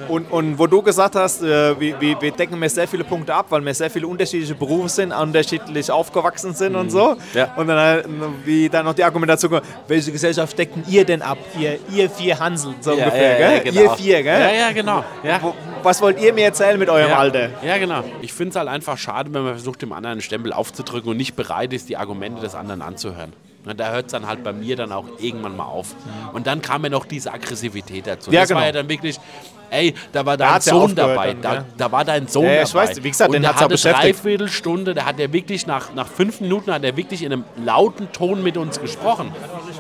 Und, 0.09 0.31
und 0.31 0.59
wo 0.59 0.67
du 0.67 0.83
gesagt 0.83 1.15
hast, 1.15 1.43
äh, 1.43 1.79
wir, 1.79 2.01
wir, 2.01 2.31
decken 2.33 2.59
mir 2.59 2.69
sehr 2.69 2.89
viele 2.89 3.05
Punkte 3.05 3.35
ab, 3.35 3.47
weil 3.51 3.65
wir 3.65 3.75
sehr 3.75 3.91
viele 3.91 4.07
unterschiedliche 4.07 4.55
Berufe 4.55 4.89
sind, 4.89 5.13
unterschiedlich 5.13 5.91
aufgewachsen 5.91 6.55
sind 6.55 6.75
und 6.77 6.91
so. 6.91 7.15
Mhm. 7.15 7.19
Ja. 7.35 7.55
Und 7.57 7.67
dann 7.69 7.79
halt, 7.79 8.07
wie 8.45 8.69
dann 8.69 8.85
noch 8.85 8.95
die 8.95 9.05
Argumentation 9.05 9.51
kommt, 9.51 9.65
welche 9.89 10.13
Gesellschaft 10.13 10.59
decken 10.59 10.85
ihr 10.89 11.05
denn 11.05 11.23
ab? 11.23 11.39
Ihr, 11.59 11.79
ihr 11.95 12.11
vier 12.11 12.39
Hansel, 12.39 12.75
so 12.81 12.93
Ja, 12.93 13.05
ungefähr, 13.05 13.41
ja, 13.41 13.51
ja, 13.53 13.59
gell? 13.59 13.73
genau. 13.73 13.83
Ihr 13.83 13.91
vier, 13.97 14.23
gell? 14.23 14.41
Ja, 14.41 14.53
ja, 14.53 14.73
genau. 14.73 15.05
Ja. 15.23 15.39
Wo, 15.43 15.55
was 15.83 16.01
wollt 16.01 16.21
ihr 16.21 16.33
mir 16.33 16.45
erzählen 16.45 16.79
mit 16.79 16.89
eurem 16.89 17.11
Ja. 17.11 17.19
Alter? 17.19 17.51
Ja, 17.65 17.79
genau. 17.79 18.05
Ich 18.21 18.33
finde 18.33 18.51
es 18.51 18.57
halt 18.57 18.69
einfach 18.69 18.99
schade, 18.99 19.33
wenn 19.33 19.43
man 19.43 19.55
versucht, 19.55 19.83
dem 19.83 19.93
anderen 19.93 20.13
einen 20.13 20.21
Stempel 20.21 20.53
aufzudrücken 20.53 21.11
und 21.11 21.17
nicht 21.17 21.35
bereit 21.35 21.73
ist, 21.73 21.89
die 21.89 21.97
Argumente 22.03 22.41
des 22.41 22.55
anderen 22.55 22.83
anzuhören. 22.83 23.33
Und 23.65 23.79
da 23.79 23.93
hört 23.93 24.07
es 24.07 24.13
dann 24.13 24.27
halt 24.27 24.43
bei 24.43 24.53
mir 24.53 24.75
dann 24.75 24.91
auch 24.91 25.07
irgendwann 25.21 25.57
mal 25.57 25.67
auf. 25.67 25.95
Und 26.33 26.47
dann 26.49 26.63
kam 26.63 26.83
ja 26.83 26.91
noch 26.91 27.07
diese 27.07 27.33
Aggressivität 27.33 28.07
dazu. 28.07 28.33
Ja, 28.33 28.41
das 28.41 28.49
genau. 28.49 28.61
war 28.61 28.67
ja 28.67 28.73
dann 28.73 28.89
wirklich, 28.89 29.21
ey, 29.71 29.95
da 30.11 30.27
war 30.27 30.37
dein 30.37 30.49
ja 30.49 30.61
Sohn 30.61 30.95
dabei. 30.97 31.29
dann, 31.35 31.43
da, 31.43 31.55
ja. 31.55 31.65
da 31.77 31.93
war 31.93 32.05
dein 32.05 32.27
Sohn 32.27 32.45
Ja, 32.45 32.51
ja, 32.51 32.65
dabei. 32.65 32.69
ich 32.69 32.75
weiß, 32.75 33.05
wie 33.05 33.11
gesagt, 33.11 33.29
und 33.29 33.35
den 33.35 33.47
auch 33.47 33.55
hatte 33.55 33.69
beschäftigt. 33.69 34.17
Dreiviertelstunde, 34.25 34.95
der 34.95 35.07
hat 35.07 35.21
ja 35.21 35.33
wirklich 35.33 35.69
nach, 35.69 35.95
nach 35.95 36.09
fünf 36.09 36.41
Minuten 36.41 36.73
hat 36.73 36.83
er 36.83 36.97
wirklich 36.97 37.23
in 37.23 37.33
einem 37.33 37.45
lauten 37.65 38.11
Ton 38.11 38.43
mit 38.43 38.57
uns 38.57 38.81
gesprochen. 38.81 39.33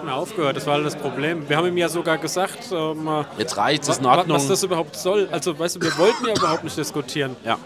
Nicht 0.02 0.08
mehr 0.08 0.16
aufgehört, 0.16 0.56
das 0.56 0.66
war 0.66 0.74
halt 0.74 0.84
das 0.84 0.96
Problem. 0.96 1.48
Wir 1.48 1.56
haben 1.56 1.68
ihm 1.68 1.76
ja 1.76 1.88
sogar 1.88 2.18
gesagt, 2.18 2.72
ähm, 2.72 3.24
Jetzt 3.38 3.56
reicht 3.56 3.88
es 3.88 3.98
in 3.98 4.06
Ordnung. 4.06 4.36
was 4.36 4.48
das 4.48 4.64
überhaupt 4.64 4.96
soll. 4.96 5.28
Also, 5.30 5.56
weißt 5.56 5.76
du, 5.76 5.80
wir 5.80 5.96
wollten 5.96 6.26
ja 6.26 6.34
überhaupt 6.36 6.64
nicht 6.64 6.76
diskutieren. 6.76 7.36
ja. 7.44 7.56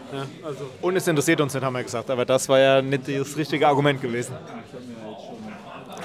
also. 0.45 0.69
Und 0.83 0.97
es 0.97 1.09
interessiert 1.09 1.40
uns 1.40 1.55
nicht, 1.55 1.64
haben 1.64 1.73
wir 1.73 1.83
gesagt. 1.83 2.11
Aber 2.11 2.26
das 2.26 2.47
war 2.50 2.59
ja 2.59 2.83
nicht 2.83 3.09
das 3.09 3.38
richtige 3.38 3.66
Argument 3.66 4.02
gewesen. 4.02 4.35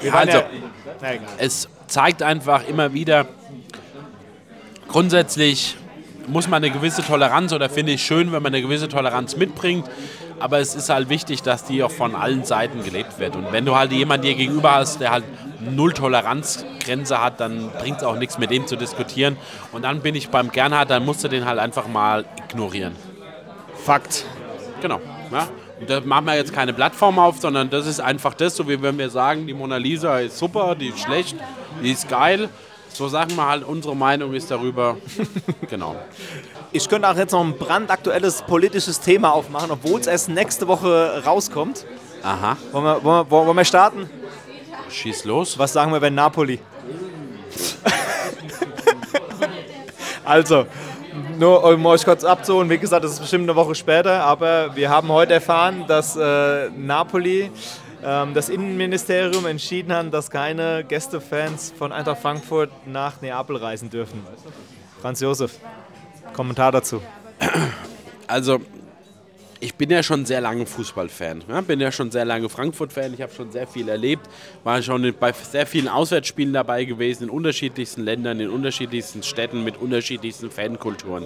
Waren 0.04 0.14
also, 0.14 0.38
ja, 0.38 1.10
es 1.36 1.68
zeigt 1.86 2.22
einfach 2.22 2.66
immer 2.66 2.94
wieder, 2.94 3.26
grundsätzlich 4.88 5.76
muss 6.28 6.48
man 6.48 6.64
eine 6.64 6.72
gewisse 6.72 7.02
Toleranz 7.02 7.52
oder 7.52 7.68
finde 7.68 7.92
ich 7.92 8.02
schön, 8.02 8.32
wenn 8.32 8.42
man 8.42 8.54
eine 8.54 8.62
gewisse 8.62 8.88
Toleranz 8.88 9.36
mitbringt. 9.36 9.86
Aber 10.42 10.58
es 10.58 10.74
ist 10.74 10.88
halt 10.88 11.08
wichtig, 11.08 11.42
dass 11.42 11.64
die 11.64 11.84
auch 11.84 11.90
von 11.92 12.16
allen 12.16 12.44
Seiten 12.44 12.82
gelebt 12.82 13.20
wird. 13.20 13.36
Und 13.36 13.52
wenn 13.52 13.64
du 13.64 13.76
halt 13.76 13.92
jemanden 13.92 14.26
dir 14.26 14.34
gegenüber 14.34 14.74
hast, 14.74 15.00
der 15.00 15.12
halt 15.12 15.22
null 15.60 15.92
Toleranzgrenze 15.92 17.22
hat, 17.22 17.38
dann 17.38 17.70
bringt 17.78 17.98
es 17.98 18.02
auch 18.02 18.16
nichts 18.16 18.38
mit 18.38 18.50
dem 18.50 18.66
zu 18.66 18.74
diskutieren. 18.74 19.36
Und 19.70 19.82
dann 19.82 20.00
bin 20.00 20.16
ich 20.16 20.30
beim 20.30 20.50
Gernhardt, 20.50 20.90
dann 20.90 21.04
musst 21.04 21.22
du 21.22 21.28
den 21.28 21.44
halt 21.44 21.60
einfach 21.60 21.86
mal 21.86 22.24
ignorieren. 22.48 22.96
Fakt. 23.84 24.24
Genau. 24.80 25.00
Ja? 25.30 25.46
Und 25.78 25.88
da 25.88 26.00
machen 26.00 26.24
wir 26.26 26.34
jetzt 26.34 26.52
keine 26.52 26.72
Plattform 26.72 27.20
auf, 27.20 27.38
sondern 27.38 27.70
das 27.70 27.86
ist 27.86 28.00
einfach 28.00 28.34
das, 28.34 28.56
so 28.56 28.68
wie 28.68 28.82
wenn 28.82 28.98
wir 28.98 29.10
sagen, 29.10 29.46
die 29.46 29.54
Mona 29.54 29.76
Lisa 29.76 30.18
ist 30.18 30.38
super, 30.38 30.74
die 30.74 30.88
ist 30.88 30.98
schlecht, 30.98 31.36
die 31.84 31.92
ist 31.92 32.08
geil. 32.08 32.48
So 32.88 33.06
sagen 33.06 33.36
wir 33.36 33.46
halt, 33.46 33.62
unsere 33.62 33.94
Meinung 33.94 34.34
ist 34.34 34.50
darüber. 34.50 34.96
genau. 35.70 35.94
Ich 36.74 36.88
könnte 36.88 37.06
auch 37.06 37.16
jetzt 37.16 37.32
noch 37.32 37.44
ein 37.44 37.58
brandaktuelles 37.58 38.42
politisches 38.42 38.98
Thema 38.98 39.32
aufmachen, 39.32 39.70
obwohl 39.70 40.00
es 40.00 40.06
erst 40.06 40.30
nächste 40.30 40.66
Woche 40.68 41.22
rauskommt. 41.24 41.84
Aha. 42.22 42.56
Wollen 42.72 42.84
wir, 42.84 43.04
wollen, 43.04 43.30
wir, 43.30 43.30
wollen 43.30 43.56
wir 43.56 43.64
starten? 43.64 44.08
Schieß 44.88 45.24
los. 45.26 45.58
Was 45.58 45.74
sagen 45.74 45.92
wir, 45.92 46.00
wenn 46.00 46.14
Napoli? 46.14 46.60
also, 50.24 50.64
nur 51.38 51.62
um 51.62 51.84
euch 51.84 52.04
kurz 52.06 52.24
abzuholen, 52.24 52.70
wie 52.70 52.78
gesagt, 52.78 53.04
das 53.04 53.12
ist 53.12 53.20
bestimmt 53.20 53.44
eine 53.44 53.56
Woche 53.56 53.74
später, 53.74 54.24
aber 54.24 54.74
wir 54.74 54.88
haben 54.88 55.08
heute 55.08 55.34
erfahren, 55.34 55.84
dass 55.86 56.16
äh, 56.16 56.70
Napoli, 56.70 57.50
ähm, 58.02 58.32
das 58.32 58.48
Innenministerium 58.48 59.44
entschieden 59.44 59.92
hat, 59.92 60.12
dass 60.12 60.30
keine 60.30 60.84
Gästefans 60.84 61.74
von 61.76 61.92
Eintracht 61.92 62.22
Frankfurt 62.22 62.70
nach 62.86 63.20
Neapel 63.20 63.56
reisen 63.56 63.90
dürfen. 63.90 64.26
Franz 65.02 65.20
Josef, 65.20 65.58
Kommentar 66.32 66.72
dazu. 66.72 67.00
Also, 68.26 68.60
ich 69.60 69.76
bin 69.76 69.90
ja 69.90 70.02
schon 70.02 70.26
sehr 70.26 70.40
lange 70.40 70.66
Fußballfan. 70.66 71.44
Ja, 71.48 71.60
bin 71.60 71.78
ja 71.78 71.92
schon 71.92 72.10
sehr 72.10 72.24
lange 72.24 72.48
Frankfurt-Fan. 72.48 73.14
Ich 73.14 73.22
habe 73.22 73.32
schon 73.32 73.52
sehr 73.52 73.66
viel 73.68 73.88
erlebt. 73.88 74.28
War 74.64 74.82
schon 74.82 75.14
bei 75.20 75.32
sehr 75.32 75.66
vielen 75.66 75.86
Auswärtsspielen 75.88 76.52
dabei 76.52 76.84
gewesen, 76.84 77.24
in 77.24 77.30
unterschiedlichsten 77.30 78.02
Ländern, 78.02 78.40
in 78.40 78.50
unterschiedlichsten 78.50 79.22
Städten 79.22 79.62
mit 79.62 79.76
unterschiedlichsten 79.76 80.50
Fankulturen. 80.50 81.24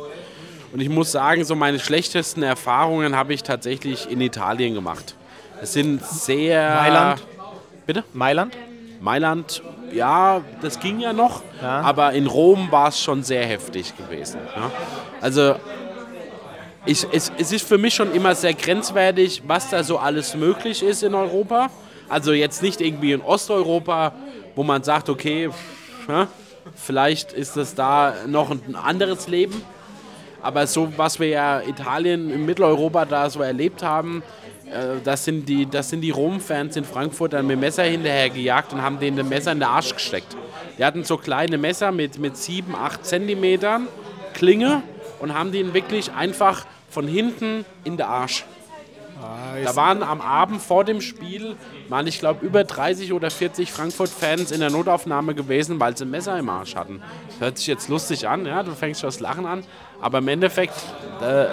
Und 0.73 0.81
ich 0.81 0.91
muss 0.91 1.13
sagen, 1.13 1.45
so 1.45 1.55
meine 1.55 1.79
schlechtesten 1.79 2.43
Erfahrungen 2.43 3.17
habe 3.17 3.33
ich 3.33 3.43
tatsächlich 3.43 4.11
in 4.11 4.21
Italien 4.21 4.75
gemacht. 4.75 5.15
Es 5.63 5.73
sind 5.73 6.05
sehr. 6.05 6.75
Mailand? 6.75 7.23
Bitte? 7.87 8.05
Mailand? 8.13 8.55
Mailand, 9.01 9.63
ja, 9.93 10.43
das 10.63 10.81
ging 10.81 11.01
ja 11.01 11.13
noch, 11.13 11.43
Ja. 11.63 11.81
aber 11.81 12.13
in 12.13 12.27
Rom 12.27 12.71
war 12.71 12.89
es 12.89 13.01
schon 13.01 13.23
sehr 13.23 13.45
heftig 13.47 13.97
gewesen. 13.97 14.41
Ja. 14.57 14.71
Also 15.21 15.55
ich, 16.85 17.07
es, 17.13 17.33
es 17.39 17.53
ist 17.53 17.67
für 17.67 17.79
mich 17.79 17.95
schon 17.95 18.13
immer 18.15 18.35
sehr 18.35 18.55
grenzwertig, 18.55 19.43
was 19.47 19.71
da 19.71 19.83
so 19.83 19.99
alles 19.99 20.35
möglich 20.35 20.83
ist 20.83 21.03
in 21.03 21.15
Europa. 21.15 21.71
Also 22.09 22.33
jetzt 22.33 22.63
nicht 22.63 22.81
irgendwie 22.81 23.13
in 23.13 23.21
Osteuropa, 23.23 24.13
wo 24.55 24.63
man 24.63 24.83
sagt, 24.85 25.09
okay, 25.09 25.51
pff, 25.51 26.09
ja, 26.09 26.29
vielleicht 26.77 27.33
ist 27.33 27.57
es 27.57 27.75
da 27.75 28.15
noch 28.27 28.51
ein 28.51 28.77
anderes 28.77 29.27
Leben. 29.29 29.63
Aber 30.43 30.67
so, 30.67 30.93
was 30.97 31.19
wir 31.19 31.29
ja 31.29 31.61
Italien, 31.63 32.31
in 32.31 32.47
Mitteleuropa 32.47 33.05
da 33.05 33.29
so 33.31 33.41
erlebt 33.41 33.83
haben, 33.83 34.23
äh, 34.71 35.01
das 35.03 35.25
sind 35.25 35.49
die, 35.49 35.67
das 35.67 35.91
sind 35.91 36.01
die 36.01 36.11
Rom-Fans 36.11 36.77
in 36.77 36.85
Frankfurt 36.85 37.33
dann 37.33 37.47
mit 37.47 37.59
Messer 37.59 37.85
hinterher 37.85 38.31
gejagt 38.31 38.73
und 38.73 38.83
haben 38.83 38.99
denen 38.99 39.17
das 39.17 39.27
Messer 39.27 39.53
in 39.53 39.61
den 39.61 39.69
Arsch 39.69 39.95
gesteckt. 39.95 40.37
Die 40.79 40.85
hatten 40.85 41.05
so 41.05 41.17
kleine 41.17 41.59
Messer 41.59 41.93
mit, 41.93 42.19
mit 42.19 42.37
7, 42.37 42.75
8 42.75 43.05
Zentimetern 43.05 43.89
Klinge 44.35 44.83
und 45.21 45.35
haben 45.35 45.53
den 45.53 45.73
wirklich 45.73 46.13
einfach 46.13 46.67
von 46.91 47.09
hinten 47.09 47.65
in 47.85 47.97
den 47.97 48.07
Arsch. 48.07 48.45
Da 49.65 49.77
waren 49.77 50.03
am 50.03 50.21
Abend 50.21 50.61
vor 50.63 50.85
dem 50.85 51.01
Spiel, 51.01 51.57
waren 51.89 52.07
ich 52.07 52.19
glaube 52.19 52.45
über 52.45 52.65
30 52.65 53.13
oder 53.13 53.31
40 53.31 53.73
Frankfurt-Fans 53.73 54.51
in 54.51 54.61
der 54.61 54.71
Notaufnahme 54.71 55.35
gewesen, 55.35 55.81
weil 55.81 55.97
sie 55.97 56.05
ein 56.05 56.11
Messer 56.11 56.39
im 56.39 56.49
Arsch 56.49 56.75
hatten. 56.77 57.03
Das 57.29 57.41
hört 57.41 57.59
sich 57.59 57.67
jetzt 57.67 57.89
lustig 57.89 58.29
an, 58.29 58.47
ja, 58.47 58.63
du 58.63 58.73
fängst 58.73 59.01
schon 59.01 59.09
das 59.09 59.21
Lachen 59.21 59.47
an, 59.47 59.65
aber 60.01 60.19
im 60.19 60.29
Endeffekt, 60.29 60.75
äh, 61.23 61.47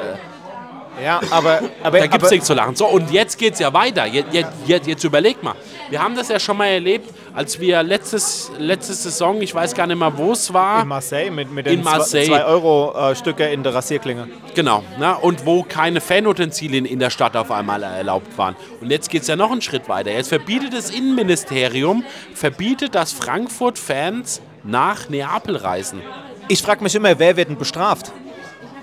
Ja, 1.02 1.22
aber, 1.32 1.62
aber, 1.82 2.00
da 2.00 2.08
gibt 2.08 2.24
es 2.24 2.32
nichts 2.32 2.48
zu 2.48 2.54
lachen. 2.54 2.76
So, 2.76 2.88
und 2.88 3.12
jetzt 3.12 3.38
geht 3.38 3.54
es 3.54 3.60
ja 3.60 3.74
weiter. 3.74 4.06
Jetzt, 4.06 4.34
jetzt, 4.66 4.88
jetzt 4.88 5.04
überleg 5.04 5.42
mal. 5.42 5.56
Wir 5.90 6.02
haben 6.02 6.16
das 6.16 6.30
ja 6.30 6.40
schon 6.40 6.58
mal 6.58 6.68
erlebt, 6.68 7.10
als 7.34 7.60
wir 7.60 7.82
letztes, 7.84 8.52
letzte 8.58 8.94
Saison, 8.94 9.42
ich 9.42 9.54
weiß 9.54 9.74
gar 9.74 9.88
nicht 9.88 9.98
mehr, 9.98 10.16
wo 10.18 10.32
es 10.32 10.54
war. 10.54 10.84
in 10.84 10.88
Marseille 10.88 11.32
mit, 11.32 11.52
mit 11.52 11.68
In 11.68 11.78
den 11.78 11.84
Marseille. 11.84 12.28
2-Euro-Stücke 12.28 13.46
in 13.46 13.64
der 13.64 13.74
Rasierklinge. 13.74 14.30
Genau, 14.54 14.84
ne? 15.00 15.18
und 15.18 15.46
wo 15.46 15.64
keine 15.64 16.00
Fanutensilien 16.00 16.86
in 16.86 17.00
der 17.00 17.10
Stadt 17.10 17.36
auf 17.36 17.52
einmal 17.52 17.84
erlaubt 17.84 18.38
waren. 18.38 18.56
Und 18.82 18.92
jetzt 18.92 19.10
geht 19.10 19.24
es 19.24 19.28
ja 19.28 19.36
noch 19.36 19.52
einen 19.52 19.62
Schritt 19.62 19.90
weiter. 19.90 20.12
Jetzt 20.12 20.30
verbietet 20.30 20.74
das 20.74 20.90
Innenministerium, 20.90 22.04
verbietet, 22.34 22.96
dass 22.96 23.14
Frankfurt-Fans 23.14 24.42
nach 24.64 25.10
Neapel 25.10 25.58
reisen. 25.58 26.02
Ich 26.48 26.62
frage 26.62 26.84
mich 26.84 26.94
immer, 26.96 27.18
wer 27.20 27.36
wird 27.38 27.50
denn 27.50 27.58
bestraft? 27.58 28.12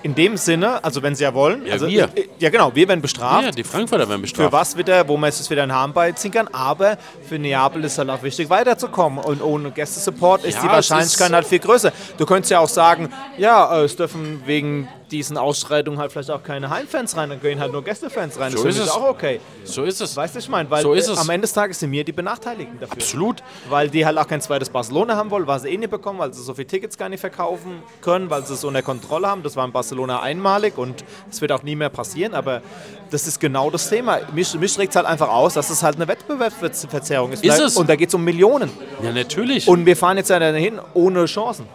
In 0.02 0.14
dem 0.14 0.36
Sinne, 0.38 0.82
also 0.82 1.02
wenn 1.02 1.14
sie 1.14 1.24
ja 1.24 1.34
wollen. 1.34 1.66
Ja, 1.66 1.74
also, 1.74 1.86
wir. 1.86 2.04
äh, 2.14 2.28
Ja, 2.38 2.48
genau, 2.48 2.74
wir 2.74 2.88
werden 2.88 3.02
bestraft. 3.02 3.44
Ja, 3.44 3.50
die 3.50 3.64
Frankfurter 3.64 4.08
werden 4.08 4.20
Für 4.20 4.22
bestraft. 4.22 4.52
was 4.52 4.76
wieder, 4.76 5.06
wo 5.06 5.16
man 5.18 5.28
es 5.28 5.50
wieder 5.50 5.62
einen 5.62 5.74
Hahn 5.74 5.92
beiziehen 5.92 6.30
kann. 6.30 6.48
Aber 6.48 6.96
für 7.28 7.38
Neapel 7.38 7.84
ist 7.84 7.98
halt 7.98 8.08
auch 8.08 8.22
wichtig, 8.22 8.48
weiterzukommen. 8.48 9.22
Und 9.22 9.42
ohne 9.42 9.70
Gästesupport 9.70 10.44
ist 10.44 10.54
Ja, 10.54 10.60
die 10.62 10.66
es 10.68 10.72
Wahrscheinlichkeit 10.72 11.28
ist- 11.28 11.34
halt 11.34 11.46
viel 11.46 11.58
größer. 11.58 11.92
Du 12.16 12.24
könntest 12.24 12.50
ja 12.50 12.60
auch 12.60 12.68
sagen, 12.68 13.10
ja, 13.36 13.78
äh, 13.78 13.84
es 13.84 13.94
dürfen 13.96 14.42
wegen 14.46 14.88
diesen 15.10 15.36
Ausschreitungen 15.36 15.98
halt 15.98 16.12
vielleicht 16.12 16.30
auch 16.30 16.42
keine 16.42 16.70
Heimfans 16.70 17.16
rein, 17.16 17.30
dann 17.30 17.40
gehen 17.40 17.60
halt 17.60 17.72
nur 17.72 17.82
Gästefans 17.84 18.38
rein. 18.38 18.52
So 18.52 18.64
das 18.64 18.76
ist 18.76 18.84
es. 18.84 18.90
auch 18.90 19.08
okay. 19.08 19.40
So 19.64 19.82
ist 19.84 20.00
es. 20.00 20.16
Weißt 20.16 20.34
du, 20.34 20.38
ich 20.38 20.48
meine? 20.48 20.70
Weil 20.70 20.82
So 20.82 21.14
am 21.14 21.30
Ende 21.30 21.42
des 21.42 21.52
Tages 21.52 21.80
sind 21.80 21.90
wir 21.92 22.04
die 22.04 22.12
Benachteiligten 22.12 22.78
dafür. 22.80 22.94
Absolut. 22.94 23.42
Weil 23.68 23.88
die 23.90 24.04
halt 24.06 24.18
auch 24.18 24.26
kein 24.26 24.40
zweites 24.40 24.68
Barcelona 24.70 25.16
haben 25.16 25.30
wollen, 25.30 25.46
was 25.46 25.62
sie 25.62 25.68
eh 25.70 25.76
nicht 25.76 25.90
bekommen, 25.90 26.18
weil 26.18 26.32
sie 26.32 26.42
so 26.42 26.54
viele 26.54 26.66
Tickets 26.66 26.96
gar 26.96 27.08
nicht 27.08 27.20
verkaufen 27.20 27.82
können, 28.00 28.30
weil 28.30 28.44
sie 28.46 28.54
es 28.54 28.64
unter 28.64 28.82
Kontrolle 28.82 29.26
haben. 29.28 29.42
Das 29.42 29.56
war 29.56 29.64
in 29.64 29.72
Barcelona 29.72 30.20
einmalig 30.22 30.78
und 30.78 31.04
es 31.30 31.40
wird 31.40 31.52
auch 31.52 31.62
nie 31.62 31.76
mehr 31.76 31.90
passieren. 31.90 32.34
Aber 32.34 32.62
das 33.10 33.26
ist 33.26 33.40
genau 33.40 33.70
das 33.70 33.88
Thema. 33.88 34.20
Mich, 34.32 34.54
mich 34.54 34.78
regt 34.78 34.90
es 34.90 34.96
halt 34.96 35.06
einfach 35.06 35.28
aus, 35.28 35.54
dass 35.54 35.70
es 35.70 35.82
halt 35.82 35.96
eine 35.96 36.06
Wettbewerbsverzerrung 36.08 37.32
ist. 37.32 37.44
Ist 37.44 37.60
es? 37.60 37.76
Und 37.76 37.88
da 37.88 37.96
geht 37.96 38.08
es 38.08 38.14
um 38.14 38.24
Millionen. 38.24 38.70
Ja, 39.02 39.12
natürlich. 39.12 39.66
Und 39.68 39.86
wir 39.86 39.96
fahren 39.96 40.16
jetzt 40.16 40.30
ja 40.30 40.38
dahin 40.38 40.80
ohne 40.94 41.24
Chancen. 41.26 41.66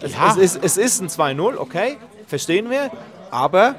Es, 0.00 0.12
Ja. 0.12 0.30
es, 0.38 0.54
ist, 0.56 0.64
es 0.64 0.76
ist 0.76 1.00
ein 1.00 1.08
2-0, 1.08 1.56
okay, 1.56 1.96
verstehen 2.26 2.70
wir. 2.70 2.90
Aber 3.30 3.74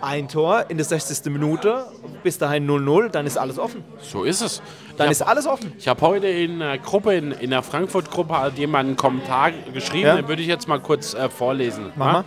ein 0.00 0.28
Tor 0.28 0.66
in 0.68 0.76
der 0.76 0.86
60. 0.86 1.30
Minute, 1.32 1.84
bis 2.22 2.38
dahin 2.38 2.68
0-0, 2.68 3.08
dann 3.08 3.26
ist 3.26 3.36
alles 3.36 3.58
offen. 3.58 3.82
so 4.00 4.22
ist 4.24 4.40
es. 4.42 4.62
Dann 4.96 5.06
Ich 5.06 5.12
ist 5.12 5.20
hab- 5.22 5.28
alles 5.28 5.46
offen. 5.46 5.72
Ich 5.78 5.88
habe 5.88 6.00
heute 6.02 6.28
in 6.28 6.62
einer 6.62 6.78
Gruppe, 6.78 7.14
in, 7.14 7.32
in 7.32 7.50
der 7.50 7.62
Frankfurt-Gruppe, 7.62 8.38
hat 8.38 8.58
jemand 8.58 8.86
einen 8.88 8.96
Kommentar 8.96 9.50
geschrieben, 9.72 10.06
Ja. 10.06 10.16
den 10.16 10.28
würde 10.28 10.42
ich 10.42 10.48
jetzt 10.48 10.68
mal 10.68 10.78
kurz 10.80 11.14
äh, 11.14 11.28
vorlesen. 11.28 11.92
Mach. 11.96 12.24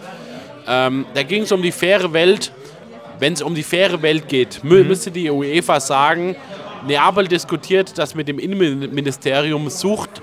Ähm, 0.67 1.05
da 1.13 1.23
ging 1.23 1.43
es 1.43 1.51
um 1.51 1.61
die 1.61 1.71
faire 1.71 2.11
Welt. 2.13 2.51
Wenn 3.19 3.33
es 3.33 3.41
um 3.41 3.53
die 3.55 3.63
faire 3.63 4.01
Welt 4.01 4.27
geht, 4.27 4.63
mü 4.63 4.83
müsste 4.83 5.11
die 5.11 5.29
UEFA 5.29 5.79
sagen, 5.79 6.35
Neapel 6.87 7.27
diskutiert 7.27 7.97
das 7.99 8.15
mit 8.15 8.27
dem 8.27 8.39
Innenministerium, 8.39 9.69
sucht 9.69 10.21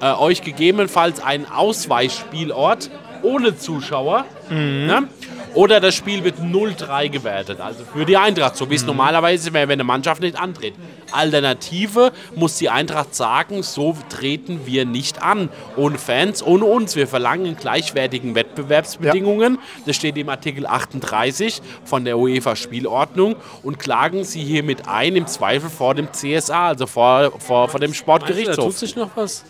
äh, 0.00 0.12
euch 0.14 0.42
gegebenenfalls 0.42 1.20
einen 1.22 1.44
Ausweichspielort 1.46 2.90
ohne 3.22 3.56
Zuschauer. 3.56 4.24
Ne? 4.50 5.08
Oder 5.54 5.80
das 5.80 5.94
Spiel 5.94 6.24
wird 6.24 6.38
0-3 6.38 7.08
gewertet, 7.08 7.60
also 7.60 7.82
für 7.84 8.04
die 8.04 8.16
Eintracht, 8.16 8.56
so 8.56 8.70
wie 8.70 8.74
es 8.74 8.84
normalerweise 8.84 9.52
wäre, 9.52 9.68
wenn 9.68 9.74
eine 9.74 9.84
Mannschaft 9.84 10.20
nicht 10.22 10.38
antritt. 10.38 10.74
Alternative 11.10 12.12
muss 12.34 12.58
die 12.58 12.68
Eintracht 12.68 13.14
sagen, 13.14 13.62
so 13.62 13.96
treten 14.08 14.66
wir 14.66 14.84
nicht 14.84 15.22
an. 15.22 15.48
Ohne 15.76 15.98
Fans, 15.98 16.42
ohne 16.42 16.64
uns. 16.66 16.96
Wir 16.96 17.06
verlangen 17.06 17.46
in 17.46 17.56
gleichwertigen 17.56 18.34
Wettbewerbsbedingungen. 18.34 19.58
Das 19.86 19.96
steht 19.96 20.16
im 20.16 20.28
Artikel 20.28 20.66
38 20.66 21.60
von 21.84 22.04
der 22.04 22.18
UEFA-Spielordnung 22.18 23.36
und 23.62 23.78
klagen 23.78 24.24
sie 24.24 24.42
hiermit 24.42 24.86
ein, 24.88 25.16
im 25.16 25.26
Zweifel 25.26 25.70
vor 25.70 25.94
dem 25.94 26.08
CSA, 26.12 26.68
also 26.68 26.86
vor, 26.86 27.32
vor, 27.38 27.68
vor 27.68 27.80
dem 27.80 27.92
Da 27.92 27.96
Sportgerichtshof. 27.96 28.66
tut 28.66 28.76
sich 28.76 28.96
noch 28.96 29.10
was. 29.14 29.44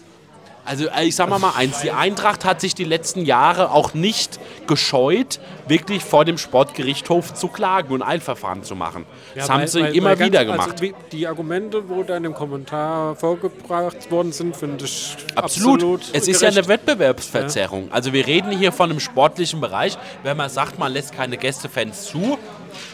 Also 0.69 0.87
äh, 0.89 1.05
ich 1.05 1.17
sag 1.17 1.29
mal 1.31 1.39
mal 1.39 1.53
eins, 1.57 1.81
die 1.81 1.91
Eintracht 1.93 2.45
hat 2.45 2.61
sich 2.61 2.75
die 2.75 2.85
letzten 2.85 3.25
Jahre 3.25 3.71
auch 3.71 3.95
nicht 3.95 4.39
gescheut, 4.67 5.41
wirklich 5.67 6.05
vor 6.05 6.25
dem 6.25 6.37
Sportgerichtshof 6.39 7.33
zu 7.35 7.49
klagen 7.49 7.93
und 7.95 8.03
Eilverfahren 8.03 8.63
zu 8.63 8.77
machen. 8.77 9.07
das 9.35 9.49
haben 9.49 9.61
weil- 9.61 9.69
sie 9.69 9.81
weil- 9.83 9.97
immer 9.97 10.11
weil 10.11 10.17
ganz- 10.17 10.31
wieder 10.31 10.45
gemacht. 10.45 10.71
Also 10.81 10.95
die 11.13 11.27
Argumente, 11.27 11.89
wo 11.89 12.03
da 12.03 12.17
in 12.19 12.25
dem 12.25 12.35
Kommentar 12.35 13.17
vorgebracht 13.17 14.11
worden 14.11 14.33
sind, 14.33 14.57
finde 14.57 14.85
ich 14.85 15.17
Absolut. 15.35 15.75
absolut. 15.77 16.01
Es 16.13 16.29
ist 16.29 16.43
ja 16.43 16.51
gerecht. 16.51 16.59
eine 16.59 16.69
Wettbewerbsverzerrung. 16.69 17.89
Also 17.91 18.13
wir 18.13 18.27
reden 18.27 18.51
hier 18.51 18.73
von 18.73 18.91
einem 18.91 19.01
sportlichen 19.01 19.61
Bereich. 19.61 19.97
Wenn 20.23 20.37
man 20.37 20.51
sagt, 20.51 20.79
man 20.79 20.93
lässt 20.93 21.13
keine 21.15 21.37
Gästefans 21.37 22.05
zu, 22.05 22.39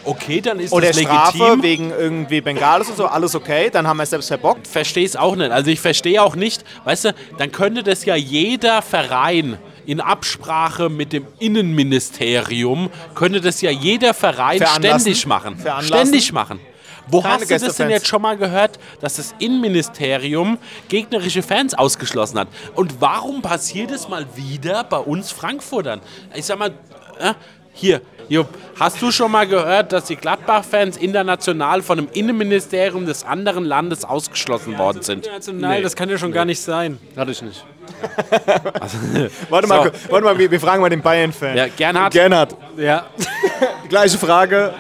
okay, 0.05 0.41
dann 0.41 0.61
ist 0.61 0.73
Oder 0.73 0.89
das 0.89 1.01
Strafe 1.01 1.39
legitim. 1.39 1.63
wegen 1.63 1.91
irgendwie 1.91 2.41
Bengalis 2.41 2.89
und 2.89 2.97
so, 2.97 3.07
alles 3.07 3.35
okay, 3.35 3.71
dann 3.71 3.87
haben 3.87 3.97
wir 3.97 4.05
es 4.05 4.11
selbst 4.11 4.29
verbockt. 4.29 4.67
verstehe 4.67 5.05
es 5.05 5.17
auch 5.17 5.37
nicht. 5.37 5.51
Also 5.51 5.71
ich 5.71 5.81
verstehe 5.81 6.23
auch 6.23 6.37
nicht, 6.37 6.65
weißt 6.85 7.07
du, 7.07 7.15
dann 7.39 7.53
könnte 7.53 7.83
das 7.83 8.05
ja 8.05 8.15
jeder 8.17 8.83
Verein 8.83 9.59
in 9.87 10.01
Absprache 10.01 10.89
mit 10.89 11.13
dem 11.13 11.27
Innenministerium, 11.39 12.91
könnte 13.15 13.41
das 13.41 13.61
ja 13.61 13.71
jeder 13.71 14.15
Verein 14.15 14.59
Veranlassen. 14.59 15.01
ständig 15.01 15.27
machen. 15.27 15.57
Veranlassen. 15.57 15.97
Ständig 16.07 16.33
machen. 16.33 16.61
Wo 17.07 17.21
Keine 17.21 17.35
hast 17.35 17.51
du 17.51 17.59
das 17.59 17.77
denn 17.77 17.91
jetzt 17.91 18.07
schon 18.07 18.23
mal 18.23 18.37
gehört, 18.37 18.79
dass 19.01 19.17
das 19.17 19.35
Innenministerium 19.39 20.57
gegnerische 20.89 21.43
Fans 21.43 21.75
ausgeschlossen 21.75 22.39
hat? 22.39 22.49
Und 22.75 23.01
warum 23.01 23.43
passiert 23.43 23.91
es 23.91 24.09
mal 24.09 24.25
wieder 24.35 24.85
bei 24.85 24.97
uns 24.97 25.31
Frankfurtern? 25.31 26.01
Ich 26.35 26.47
sag 26.47 26.59
mal, 26.59 26.71
äh, 27.19 27.35
hier, 27.75 28.01
Jupp, 28.29 28.49
hast 28.79 29.03
du 29.03 29.11
schon 29.11 29.31
mal 29.31 29.47
gehört, 29.47 29.93
dass 29.93 30.07
die 30.07 30.17
Gladbach-Fans 30.17 30.97
international 30.97 31.83
von 31.83 31.99
dem 31.99 32.09
Innenministerium 32.13 33.05
des 33.05 33.25
anderen 33.25 33.65
Landes 33.65 34.05
ausgeschlossen 34.05 34.79
worden 34.79 35.03
sind? 35.03 35.27
International, 35.27 35.83
das 35.83 35.95
kann 35.95 36.09
ja 36.09 36.17
schon 36.17 36.33
gar 36.33 36.45
nicht 36.45 36.61
sein. 36.61 36.99
Hatte 37.17 37.33
ich 37.33 37.43
nicht. 37.43 37.65
Warte 39.51 39.67
mal, 39.67 39.93
warte 40.09 40.25
mal 40.25 40.39
wir, 40.39 40.51
wir 40.51 40.61
fragen 40.61 40.81
mal 40.81 40.89
den 40.89 41.03
Bayern-Fan. 41.03 41.57
Ja, 41.57 41.67
Gernhard? 41.69 42.13
Gernhard, 42.15 42.57
Ja. 42.79 43.07
gleiche 43.91 44.17
Frage. 44.17 44.73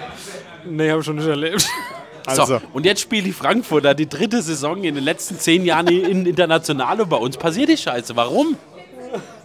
Nee, 0.64 0.90
habe 0.90 1.00
ich 1.00 1.07
schon 1.07 1.16
nicht 1.16 1.28
erlebt. 1.28 1.66
Also, 2.26 2.46
So, 2.46 2.61
und 2.72 2.87
jetzt 2.87 3.02
spielt 3.02 3.26
die 3.26 3.33
Frankfurter 3.33 3.92
die 3.92 4.09
dritte 4.09 4.40
Saison 4.40 4.83
in 4.83 4.94
den 4.94 5.04
letzten 5.04 5.38
zehn 5.38 5.62
Jahren 5.62 5.88
in 5.88 6.24
International 6.24 6.98
und 7.02 7.11
bei 7.11 7.18
uns 7.18 7.37
passiert 7.37 7.68
die 7.68 7.76
Scheiße. 7.76 8.16
Warum? 8.16 8.57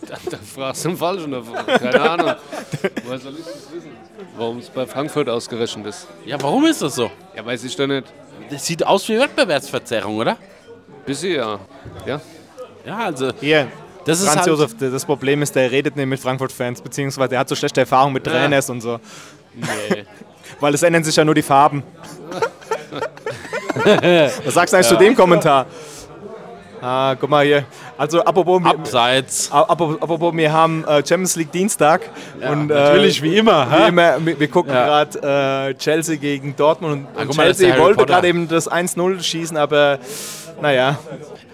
Da, 0.08 0.18
da 0.30 0.38
fragst 0.38 0.86
du 0.86 0.90
den 0.90 0.98
Falschen. 0.98 1.32
Da, 1.32 1.42
keine 1.78 2.02
Ahnung. 2.02 2.36
Woher 3.04 3.20
soll 3.20 3.34
ich 3.34 3.46
das 3.46 3.72
wissen? 3.72 3.92
Warum 4.38 4.60
es 4.60 4.70
bei 4.70 4.86
Frankfurt 4.86 5.30
ausgerechnet 5.30 5.88
ist? 5.88 6.08
Ja, 6.26 6.42
warum 6.42 6.66
ist 6.66 6.82
das 6.82 6.96
so? 6.96 7.12
Ja, 7.36 7.46
weiß 7.46 7.64
ich 7.64 7.76
doch 7.76 7.88
nicht. 7.88 8.06
Das 8.50 8.66
sieht 8.66 8.86
aus 8.86 9.08
wie 9.10 9.20
Wettbewerbsverzerrung, 9.20 10.18
oder? 10.18 10.38
Bisschen 11.06 11.36
ja. 11.36 11.60
Ja? 12.06 12.22
Ja, 12.86 12.98
also 12.98 13.32
hier, 13.40 13.68
das 14.06 14.20
ist 14.20 14.26
Franz 14.26 14.40
halt, 14.40 14.48
Josef, 14.48 14.76
das 14.80 15.06
Problem 15.06 15.42
ist, 15.42 15.56
der 15.56 15.70
redet 15.70 15.96
nicht 15.96 16.06
mit 16.08 16.20
Frankfurt-Fans, 16.20 16.82
beziehungsweise 16.82 17.36
er 17.36 17.42
hat 17.42 17.50
so 17.50 17.56
schlechte 17.56 17.82
Erfahrungen 17.82 18.14
mit 18.14 18.24
Trainers 18.24 18.70
und 18.70 18.82
so. 18.82 19.00
Nee. 19.54 20.06
Weil 20.60 20.74
es 20.74 20.84
ändern 20.84 21.04
sich 21.04 21.16
ja 21.16 21.24
nur 21.24 21.36
die 21.36 21.42
Farben. 21.42 21.84
Was 24.46 24.54
sagst 24.54 24.74
du 24.74 24.78
eigentlich 24.78 24.88
zu 24.88 24.98
dem 24.98 25.16
Kommentar? 25.16 25.68
Ah, 26.82 27.16
guck 27.20 27.30
mal 27.30 27.46
hier. 27.46 27.66
Also, 27.98 28.22
apropos, 28.24 28.62
wir- 28.62 28.70
Abseits. 28.70 29.52
apropos, 29.52 30.02
apropos 30.02 30.34
wir 30.36 30.52
haben 30.52 30.84
äh, 30.86 31.06
Champions 31.06 31.36
League 31.36 31.52
Dienstag. 31.52 32.02
und, 32.42 32.68
natürlich, 32.68 33.20
äh, 33.20 33.24
wie 33.24 33.38
immer. 33.38 33.68
Wie 33.70 33.88
immer, 33.90 34.26
wir, 34.26 34.40
wir 34.40 34.48
gucken 34.48 34.74
Ja. 34.74 34.86
gerade 35.04 35.70
äh, 35.72 35.74
Chelsea 35.76 36.16
gegen 36.16 36.56
Dortmund 36.56 36.94
und, 36.94 37.08
Ah, 37.18 37.22
und 37.24 37.36
mal, 37.38 37.44
Chelsea 37.46 37.78
wollte 37.78 38.06
gerade 38.06 38.28
eben 38.28 38.48
das 38.48 38.70
1-0 38.72 39.22
schießen, 39.22 39.58
aber 39.58 40.00
naja. 40.62 40.98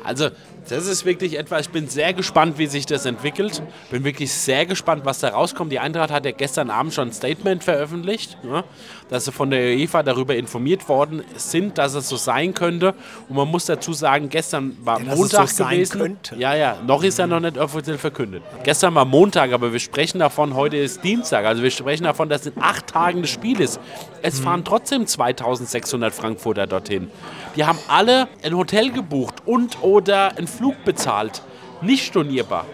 Also, 0.04 0.30
das 0.68 0.88
ist 0.88 1.06
wirklich 1.06 1.38
etwas, 1.38 1.62
ich 1.62 1.70
bin 1.70 1.88
sehr 1.88 2.12
gespannt, 2.14 2.58
wie 2.58 2.66
sich 2.66 2.88
das 2.88 3.06
entwickelt. 3.06 3.62
Bin 3.92 4.04
wirklich 4.04 4.34
sehr 4.34 4.66
gespannt, 4.66 5.06
was 5.06 5.20
da 5.20 5.30
rauskommt. 5.30 5.72
Die 5.72 5.78
Eintracht 5.80 6.10
hat 6.12 6.26
ja 6.26 6.32
gestern 6.32 6.72
Abend 6.72 6.92
schon 6.94 7.10
ein 7.10 7.14
Statement 7.14 7.64
veröffentlicht, 7.64 8.36
ja, 8.44 8.64
dass 9.10 9.26
sie 9.26 9.32
von 9.32 9.50
der 9.50 9.76
UEFA 9.78 10.04
darüber 10.04 10.36
informiert 10.36 10.88
worden 10.90 11.24
sind, 11.36 11.78
dass 11.78 11.94
es 11.94 12.10
so 12.10 12.16
sein 12.16 12.54
könnte. 12.54 12.94
Und 13.30 13.36
man 13.36 13.48
muss 13.48 13.66
dazu 13.66 13.94
sagen, 13.94 14.30
gestern 14.30 14.78
war 14.84 15.00
es 15.00 15.18
Montag 15.18 15.50
so 15.50 15.64
sein 15.64 15.76
gewesen. 15.76 16.00
könnte. 16.00 16.36
Ja, 16.38 16.56
ja, 16.56 16.78
noch 16.86 17.04
ist 17.04 17.20
ja 17.20 17.28
noch 17.28 17.40
nicht 17.40 17.58
offiziell 17.58 17.98
verkündet. 17.98 18.44
Gestern 18.64 18.96
war 18.96 19.06
Montag, 19.06 19.52
aber 19.54 19.72
wir 19.72 19.80
sprechen 19.80 20.20
davon, 20.20 20.56
heute 20.56 20.78
ist 20.78 21.04
Dienstag. 21.04 21.46
Also 21.46 21.62
wir 21.62 21.72
sprechen 21.72 22.04
davon, 22.04 22.30
dass 22.30 22.46
in 22.46 22.54
acht 22.62 22.88
Tagen 22.88 23.22
das 23.22 23.30
Spiel 23.32 23.60
ist. 23.62 23.80
Es 24.22 24.40
fahren 24.40 24.64
trotzdem 24.64 25.06
2600 25.06 26.14
Frankfurter 26.14 26.66
dorthin. 26.66 27.10
Die 27.56 27.64
haben 27.64 27.80
alle 27.88 28.28
ein 28.44 28.56
Hotel 28.56 28.92
gebucht 28.92 29.36
und 29.46 29.84
oder 29.84 30.38
einen 30.38 30.48
Flug 30.48 30.84
bezahlt. 30.84 31.44
Nicht 31.82 32.06
stornierbar. 32.06 32.66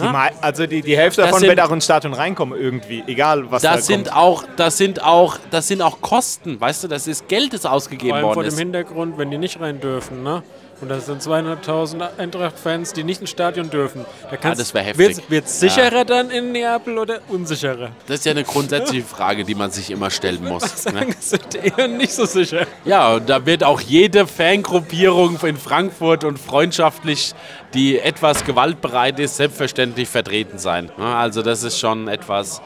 Die 0.00 0.06
also 0.42 0.66
die, 0.66 0.80
die 0.82 0.96
Hälfte 0.96 1.22
davon 1.22 1.40
sind- 1.40 1.48
wird 1.48 1.60
auch 1.60 1.72
ins 1.72 1.84
Stadion 1.84 2.12
reinkommen 2.14 2.58
irgendwie, 2.58 3.02
egal 3.06 3.50
was 3.50 3.62
da 3.62 3.74
Das 3.76 3.86
sind 3.86 4.04
kommt. 4.06 4.16
auch, 4.16 4.44
das 4.56 4.76
sind 4.78 5.02
auch, 5.02 5.38
das 5.50 5.66
sind 5.68 5.82
auch 5.82 6.00
Kosten, 6.00 6.60
weißt 6.60 6.84
du, 6.84 6.88
das 6.88 7.06
ist 7.06 7.26
Geld, 7.28 7.52
das 7.52 7.66
ausgegeben 7.66 8.10
Vor 8.10 8.16
allem 8.16 8.24
vor 8.26 8.36
worden 8.36 8.46
dem 8.46 8.52
ist. 8.54 8.58
Hintergrund, 8.58 9.18
wenn 9.18 9.30
die 9.30 9.38
nicht 9.38 9.60
rein 9.60 9.80
dürfen, 9.80 10.22
ne? 10.22 10.42
Und 10.80 10.88
das 10.90 11.06
sind 11.06 11.20
200.000 11.20 12.18
Eintracht-Fans, 12.18 12.92
die 12.92 13.02
nicht 13.02 13.20
ins 13.20 13.30
Stadion 13.30 13.68
dürfen. 13.68 14.04
Da 14.30 14.36
kannst, 14.36 14.60
das 14.60 14.72
wär 14.74 14.82
heftig. 14.82 15.16
Wird, 15.16 15.30
wird 15.30 15.48
sicherer 15.48 16.04
dann 16.04 16.30
in 16.30 16.52
Neapel 16.52 16.98
oder 16.98 17.18
unsicherer? 17.28 17.90
Das 18.06 18.18
ist 18.20 18.26
ja 18.26 18.30
eine 18.30 18.44
grundsätzliche 18.44 19.02
Frage, 19.06 19.44
die 19.44 19.56
man 19.56 19.72
sich 19.72 19.90
immer 19.90 20.08
stellen 20.10 20.44
muss. 20.44 20.84
Ne? 20.86 21.06
Das 21.06 21.30
sind 21.30 21.54
eher 21.56 21.88
nicht 21.88 22.12
so 22.12 22.26
sicher. 22.26 22.64
Ja, 22.84 23.14
und 23.14 23.28
da 23.28 23.44
wird 23.44 23.64
auch 23.64 23.80
jede 23.80 24.26
Fangruppierung 24.28 25.36
in 25.42 25.56
Frankfurt 25.56 26.22
und 26.22 26.38
freundschaftlich, 26.38 27.34
die 27.74 27.98
etwas 27.98 28.44
gewaltbereit 28.44 29.18
ist, 29.18 29.36
selbstverständlich 29.36 30.08
vertreten 30.08 30.58
sein. 30.58 30.92
Ja, 30.96 31.18
Also 31.18 31.42
das 31.42 31.64
ist 31.64 31.78
schon 31.80 32.06
etwas, 32.06 32.62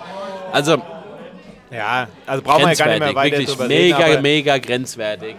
also 0.52 0.76
Ja, 1.70 2.08
also 2.26 2.42
brauchen 2.42 2.64
wir 2.66 2.72
ja 2.72 2.74
gar 2.74 2.88
nicht 2.88 2.98
mehr 3.00 3.14
weiter 3.14 3.38
wirklich 3.38 3.58
mega, 3.68 3.96
reden. 3.96 4.22
mega 4.22 4.58
grenzwertig. 4.58 5.36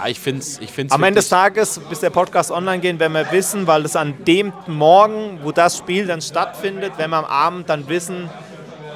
Ja, 0.00 0.08
ich 0.08 0.18
finde 0.18 0.40
es 0.40 0.58
ich 0.58 0.70
find's 0.70 0.94
Am 0.94 1.02
Ende 1.02 1.20
des 1.20 1.28
Tages, 1.28 1.78
bis 1.90 2.00
der 2.00 2.08
Podcast 2.08 2.50
online 2.50 2.80
geht, 2.80 2.98
werden 2.98 3.12
wir 3.12 3.30
wissen, 3.32 3.66
weil 3.66 3.84
es 3.84 3.96
an 3.96 4.24
dem 4.24 4.52
Morgen, 4.66 5.40
wo 5.42 5.52
das 5.52 5.76
Spiel 5.76 6.06
dann 6.06 6.22
stattfindet, 6.22 6.96
werden 6.96 7.10
wir 7.10 7.18
am 7.18 7.24
Abend 7.26 7.68
dann 7.68 7.86
wissen, 7.88 8.30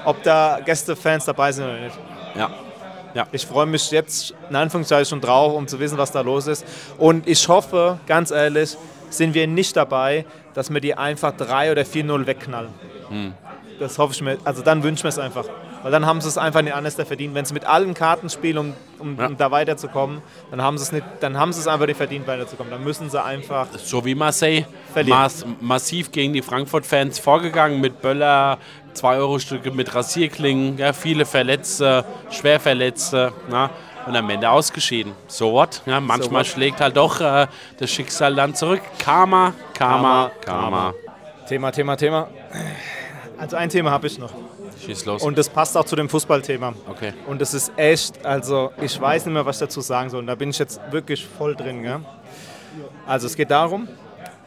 ob 0.07 0.23
da 0.23 0.61
Gästefans 0.65 1.27
dabei 1.27 1.53
sind 1.53 1.65
oder 1.65 1.81
nicht. 1.81 1.99
Ja. 2.37 3.27
Ich 3.33 3.47
freue 3.47 3.67
mich 3.67 3.91
jetzt 3.91 4.35
in 4.49 4.57
Anführungszeichen 4.57 5.05
schon 5.05 5.21
drauf, 5.21 5.55
um 5.55 5.69
zu 5.69 5.79
wissen, 5.79 5.99
was 5.99 6.11
da 6.11 6.23
los 6.23 6.47
ist. 6.47 6.65
Und 6.99 7.29
ich 7.29 7.47
hoffe, 7.49 7.99
ganz 8.07 8.31
ehrlich, 8.31 8.77
sind 9.11 9.35
wir 9.35 9.47
nicht 9.47 9.77
dabei, 9.77 10.25
dass 10.55 10.73
wir 10.73 10.81
die 10.81 10.95
einfach 10.95 11.33
3 11.37 11.71
oder 11.71 11.83
4-0 11.83 12.27
wegknallen. 12.27 12.71
Hm. 13.09 13.35
Das 13.79 13.99
hoffe 13.99 14.15
ich 14.15 14.23
mir. 14.23 14.39
Also 14.45 14.63
dann 14.63 14.83
wünsche 14.83 15.01
ich 15.01 15.05
mir 15.05 15.11
es 15.11 15.19
einfach. 15.19 15.45
Weil 15.85 15.93
dann 15.93 16.07
haben 16.07 16.23
sie 16.23 16.29
es 16.29 16.39
einfach 16.39 16.63
nicht 16.63 16.75
anders 16.75 16.95
verdient. 16.95 17.35
Wenn 17.35 17.45
sie 17.45 17.53
mit 17.53 17.67
allen 17.67 17.93
Karten 17.93 18.31
spielen, 18.31 18.57
um, 18.57 18.73
um, 18.99 19.19
Ja. 19.19 19.27
um 19.27 19.37
da 19.37 19.51
weiterzukommen, 19.51 20.23
dann 20.51 20.63
haben 20.63 20.79
sie 20.79 20.85
es 20.85 20.93
nicht, 20.93 21.05
dann 21.21 21.37
haben 21.39 21.53
sie 21.53 21.61
es 21.61 21.69
einfach 21.69 21.87
nicht 21.87 21.99
verdient, 21.99 22.27
weiterzukommen. 22.27 22.71
Dann 22.71 22.83
müssen 22.83 23.11
sie 23.11 23.23
einfach. 23.23 23.67
so 23.77 24.03
wie 24.03 24.15
Marseille, 24.15 24.65
mass 25.07 25.45
massiv 25.61 26.11
gegen 26.11 26.33
die 26.33 26.41
Frankfurt-Fans 26.41 27.19
vorgegangen 27.19 27.83
mit 27.83 28.01
Böller, 28.01 28.57
2-Euro-Stücke 28.95 29.73
mit 29.73 29.95
Rasierklingen, 29.95 30.79
ja, 30.79 30.95
viele 30.95 31.27
Verletzte, 31.27 32.07
schwer 32.31 32.61
Verletzte. 32.61 33.35
Na, 33.51 33.69
und 34.07 34.17
am 34.17 34.31
Ende 34.31 34.49
ausgeschieden. 34.49 35.13
So 35.27 35.53
what? 35.53 35.83
Ja, 35.85 36.01
manchmal 36.01 36.41
what? 36.41 36.47
schlägt 36.47 36.81
halt 36.81 36.97
doch 36.97 37.21
äh, 37.21 37.47
das 37.79 37.91
Schicksal 37.91 38.35
dann 38.35 38.55
zurück. 38.55 38.81
Karma, 38.99 39.53
Karma, 39.75 40.31
Karma, 40.41 40.91
Karma. 40.91 40.95
Thema, 41.47 41.71
Thema, 41.73 41.97
Thema. 41.97 42.29
Also 43.37 43.57
ein 43.57 43.69
Thema 43.69 43.91
habe 43.91 44.07
ich 44.07 44.19
noch. 44.19 44.31
Schieß 44.85 45.05
los. 45.07 45.23
Und 45.23 45.39
das 45.39 45.49
passt 45.49 45.77
auch 45.77 45.85
zu 45.85 45.97
dem 45.97 46.09
Fußballthema. 46.09 46.75
okay. 46.89 47.13
Und 47.27 47.41
das 47.41 47.55
ist 47.55 47.73
echt, 47.77 48.25
also 48.25 48.73
ich 48.81 49.01
weiß 49.01 49.27
nicht 49.27 49.35
mehr, 49.35 49.45
was 49.47 49.57
ich 49.57 49.61
dazu 49.61 49.81
sagen 49.81 50.11
soll. 50.11 50.21
Und 50.21 50.27
da 50.27 50.35
bin 50.35 50.51
ich 50.51 50.59
jetzt 50.59 50.81
wirklich 50.91 51.27
voll 51.27 51.55
drin. 51.55 51.83
Gell? 51.83 52.01
Also 53.07 53.27
es 53.27 53.37
geht 53.37 53.51
darum, 53.51 53.89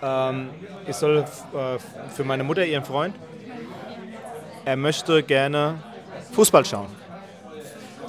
ähm, 0.01 0.49
ich 0.87 0.95
soll 0.95 1.19
äh, 1.19 1.79
für 2.15 2.23
meine 2.23 2.43
Mutter, 2.43 2.65
ihren 2.65 2.83
Freund, 2.83 3.15
er 4.65 4.75
möchte 4.75 5.23
gerne 5.23 5.75
Fußball 6.33 6.65
schauen. 6.65 6.87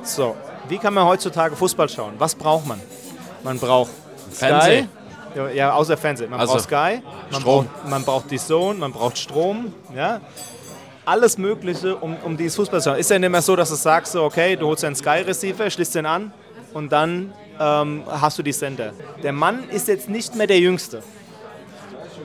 So, 0.03 0.37
wie 0.69 0.79
kann 0.79 0.95
man 0.95 1.05
heutzutage 1.07 1.55
Fußball 1.57 1.89
schauen? 1.89 2.15
Was 2.19 2.35
braucht 2.35 2.67
man? 2.67 2.81
Man 3.45 3.59
braucht 3.59 3.91
Fernsehen. 4.31 4.89
Ja, 5.35 5.49
ja, 5.51 5.73
außer 5.75 5.97
Fernsehen. 5.97 6.31
Man 6.31 6.41
Also, 6.41 6.55
braucht 6.55 6.65
Sky, 6.65 7.03
man 7.31 7.41
Strom. 7.41 7.67
braucht, 7.67 7.89
man 7.91 8.05
braucht 8.05 8.31
die 8.31 8.39
Zone, 8.39 8.79
man 8.79 8.93
braucht 8.93 9.19
Strom, 9.19 9.73
ja. 9.95 10.21
Alles 11.09 11.39
Mögliche, 11.39 11.97
um, 11.97 12.19
um 12.23 12.37
dieses 12.37 12.55
Fußball 12.57 12.83
zu 12.83 12.91
schauen. 12.91 12.99
Ist 12.99 13.11
ja 13.11 13.19
nicht 13.19 13.31
mehr 13.31 13.41
so, 13.41 13.57
dass 13.57 13.71
du 13.71 13.77
sagst, 13.77 14.13
so, 14.13 14.25
okay, 14.25 14.57
du 14.57 14.67
holst 14.67 14.85
einen 14.85 14.95
Sky-Receiver, 14.95 15.71
schließt 15.71 15.95
den 15.95 16.05
an 16.05 16.33
und 16.75 16.93
dann 16.93 17.33
ähm, 17.59 18.03
hast 18.07 18.39
du 18.39 18.43
die 18.43 18.53
Sender. 18.53 18.93
Der 19.23 19.33
Mann 19.33 19.71
ist 19.71 19.89
jetzt 19.89 20.11
nicht 20.11 20.35
mehr 20.35 20.47
der 20.47 20.59
Jüngste. 20.59 21.03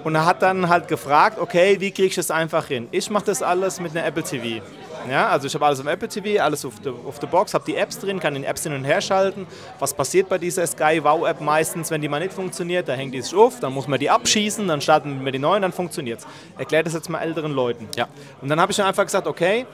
Und 0.03 0.15
er 0.15 0.25
hat 0.25 0.41
dann 0.41 0.67
halt 0.67 0.87
gefragt, 0.87 1.39
okay, 1.39 1.77
wie 1.79 1.91
kriege 1.91 2.09
ich 2.09 2.15
das 2.15 2.29
einfach 2.29 2.67
hin? 2.67 2.87
Ich 2.91 3.09
mache 3.09 3.25
das 3.25 3.41
alles 3.41 3.79
mit 3.79 3.95
einer 3.95 4.05
Apple 4.05 4.23
TV. 4.23 4.61
Ja, 5.09 5.27
also 5.29 5.47
ich 5.47 5.53
habe 5.53 5.65
alles 5.65 5.79
im 5.79 5.87
Apple 5.87 6.07
TV, 6.07 6.41
alles 6.41 6.63
auf 6.65 6.79
der 6.79 6.93
auf 7.05 7.19
der 7.19 7.27
Box, 7.27 7.53
habe 7.53 7.63
die 7.65 7.75
Apps 7.75 7.99
drin, 7.99 8.19
kann 8.19 8.33
den 8.33 8.43
Apps 8.45 8.63
hin 8.63 8.73
und 8.73 8.83
her 8.85 9.01
schalten. 9.01 9.45
Was 9.79 9.93
passiert 9.93 10.29
bei 10.29 10.37
dieser 10.37 10.65
Sky 10.65 10.99
Wow 11.03 11.27
App 11.27 11.41
meistens, 11.41 11.91
wenn 11.91 12.01
die 12.01 12.07
mal 12.07 12.19
nicht 12.19 12.33
funktioniert? 12.33 12.87
Da 12.87 12.93
hängt 12.93 13.13
die 13.13 13.21
sich 13.21 13.35
auf, 13.35 13.59
dann 13.59 13.73
muss 13.73 13.87
man 13.87 13.99
die 13.99 14.09
abschießen, 14.09 14.65
dann 14.67 14.79
starten 14.81 15.23
wir 15.25 15.31
die 15.31 15.39
neuen, 15.39 15.61
dann 15.61 15.73
funktioniert 15.73 16.19
es. 16.19 16.27
Erklärt 16.57 16.85
das 16.85 16.93
jetzt 16.93 17.09
mal 17.09 17.19
älteren 17.19 17.51
Leuten. 17.53 17.87
Ja. 17.97 18.07
Und 18.41 18.47
dann 18.49 18.59
habe 18.61 18.71
ich 18.71 18.77
dann 18.77 18.87
einfach 18.87 19.03
gesagt, 19.03 19.27
okay, 19.27 19.65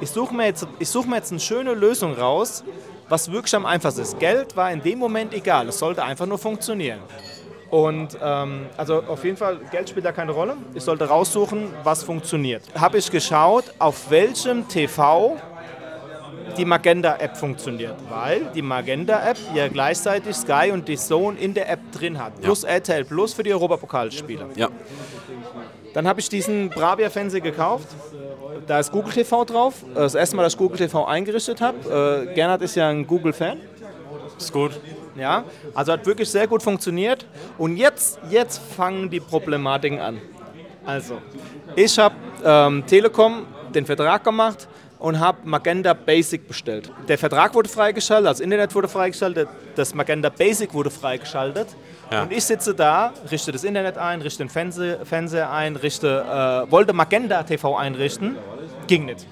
ich 0.00 0.10
suche 0.10 0.32
mir, 0.34 0.46
jetzt- 0.46 0.66
ich 0.78 0.88
such 0.88 1.06
mir 1.06 1.16
jetzt 1.16 1.32
eine 1.32 1.40
schöne 1.40 1.74
Lösung 1.74 2.14
raus, 2.14 2.62
was 3.08 3.32
wirklich 3.32 3.54
am 3.56 3.66
einfachsten 3.66 4.02
ist. 4.02 4.18
Geld 4.20 4.56
war 4.56 4.70
in 4.70 4.80
dem 4.82 4.98
Moment 5.00 5.34
egal, 5.34 5.68
es 5.68 5.78
sollte 5.78 6.04
einfach 6.04 6.26
nur 6.26 6.38
funktionieren. 6.38 7.00
Und 7.70 8.16
ähm, 8.22 8.66
also 8.76 9.02
auf 9.02 9.24
jeden 9.24 9.36
Fall, 9.36 9.58
Geld 9.70 9.90
spielt 9.90 10.06
da 10.06 10.12
keine 10.12 10.32
Rolle. 10.32 10.56
Ich 10.74 10.82
sollte 10.82 11.06
raussuchen, 11.06 11.68
was 11.84 12.02
funktioniert. 12.02 12.62
Habe 12.74 12.98
ich 12.98 13.10
geschaut, 13.10 13.64
auf 13.78 14.10
welchem 14.10 14.66
TV 14.68 15.36
die 16.56 16.64
Magenta-App 16.64 17.36
funktioniert, 17.36 17.94
weil 18.08 18.46
die 18.54 18.62
Magenta-App 18.62 19.36
ja 19.54 19.68
gleichzeitig 19.68 20.34
Sky 20.34 20.70
und 20.72 20.88
die 20.88 20.96
Zone 20.96 21.38
in 21.38 21.54
der 21.54 21.70
App 21.70 21.80
drin 21.92 22.18
hat, 22.18 22.40
plus 22.40 22.64
RTL 22.64 23.04
Plus 23.04 23.34
für 23.34 23.42
die 23.42 23.52
Europapokalspiele. 23.52 24.46
Ja. 24.56 24.68
Dann 25.94 26.06
habe 26.08 26.20
ich 26.20 26.28
diesen 26.28 26.70
Bravia-Fernseher 26.70 27.40
gekauft. 27.40 27.88
Da 28.66 28.78
ist 28.78 28.92
Google 28.92 29.12
TV 29.12 29.44
drauf. 29.44 29.84
Das 29.94 30.14
erste 30.14 30.36
Mal, 30.36 30.42
dass 30.42 30.54
ich 30.54 30.58
Google 30.58 30.78
TV 30.78 31.04
eingerichtet 31.04 31.60
habe. 31.60 32.26
Äh, 32.28 32.34
Gernot 32.34 32.62
ist 32.62 32.74
ja 32.74 32.88
ein 32.88 33.06
Google-Fan. 33.06 33.60
Ist 34.36 34.52
gut. 34.52 34.80
Ja, 35.18 35.44
also 35.74 35.92
hat 35.92 36.06
wirklich 36.06 36.30
sehr 36.30 36.46
gut 36.46 36.62
funktioniert. 36.62 37.26
Und 37.56 37.76
jetzt, 37.76 38.20
jetzt 38.30 38.60
fangen 38.76 39.10
die 39.10 39.20
Problematiken 39.20 39.98
an. 39.98 40.20
Also, 40.86 41.18
ich 41.76 41.98
habe 41.98 42.14
ähm, 42.44 42.84
Telekom 42.86 43.46
den 43.74 43.84
Vertrag 43.84 44.24
gemacht 44.24 44.68
und 44.98 45.18
habe 45.20 45.38
Magenta 45.44 45.92
Basic 45.92 46.46
bestellt. 46.46 46.90
Der 47.06 47.18
Vertrag 47.18 47.54
wurde 47.54 47.68
freigeschaltet, 47.68 48.30
das 48.30 48.40
Internet 48.40 48.74
wurde 48.74 48.88
freigeschaltet, 48.88 49.48
das 49.76 49.94
Magenta 49.94 50.28
Basic 50.28 50.72
wurde 50.74 50.90
freigeschaltet. 50.90 51.68
Ja. 52.10 52.22
Und 52.22 52.32
ich 52.32 52.44
sitze 52.44 52.74
da, 52.74 53.12
richte 53.30 53.52
das 53.52 53.64
Internet 53.64 53.98
ein, 53.98 54.22
richte 54.22 54.42
den 54.42 54.48
Fernseher, 54.48 55.04
Fernseher 55.04 55.52
ein, 55.52 55.76
richte, 55.76 56.24
äh, 56.66 56.70
wollte 56.70 56.92
Magenta 56.92 57.42
TV 57.42 57.76
einrichten, 57.76 58.36
ging 58.86 59.04
nicht. 59.04 59.26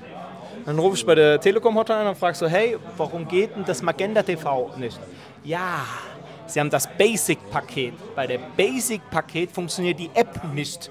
Dann 0.66 0.80
rufe 0.80 0.96
ich 0.96 1.06
bei 1.06 1.14
der 1.14 1.40
Telekom-Hotline 1.40 2.00
an 2.00 2.06
und 2.08 2.18
frage 2.18 2.36
so, 2.36 2.48
hey, 2.48 2.76
warum 2.96 3.28
geht 3.28 3.54
denn 3.54 3.64
das 3.64 3.82
Magenta 3.82 4.24
TV 4.24 4.72
nicht? 4.76 4.98
Ja, 5.44 5.86
sie 6.46 6.58
haben 6.58 6.70
das 6.70 6.88
Basic-Paket. 6.88 7.94
Bei 8.16 8.26
der 8.26 8.40
Basic-Paket 8.56 9.52
funktioniert 9.52 10.00
die 10.00 10.10
App 10.12 10.42
nicht. 10.52 10.90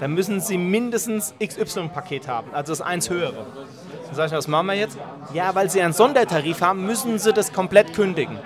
Dann 0.00 0.14
müssen 0.14 0.40
sie 0.40 0.58
mindestens 0.58 1.32
XY-Paket 1.40 2.26
haben, 2.26 2.52
also 2.52 2.72
das 2.72 2.80
eins 2.80 3.08
höhere. 3.08 3.46
Dann 4.06 4.14
sage 4.16 4.26
ich, 4.26 4.32
was 4.36 4.48
machen 4.48 4.66
wir 4.66 4.74
jetzt? 4.74 4.98
Ja, 5.32 5.54
weil 5.54 5.70
sie 5.70 5.80
einen 5.80 5.92
Sondertarif 5.92 6.60
haben, 6.60 6.84
müssen 6.84 7.20
sie 7.20 7.32
das 7.32 7.52
komplett 7.52 7.94
kündigen. 7.94 8.36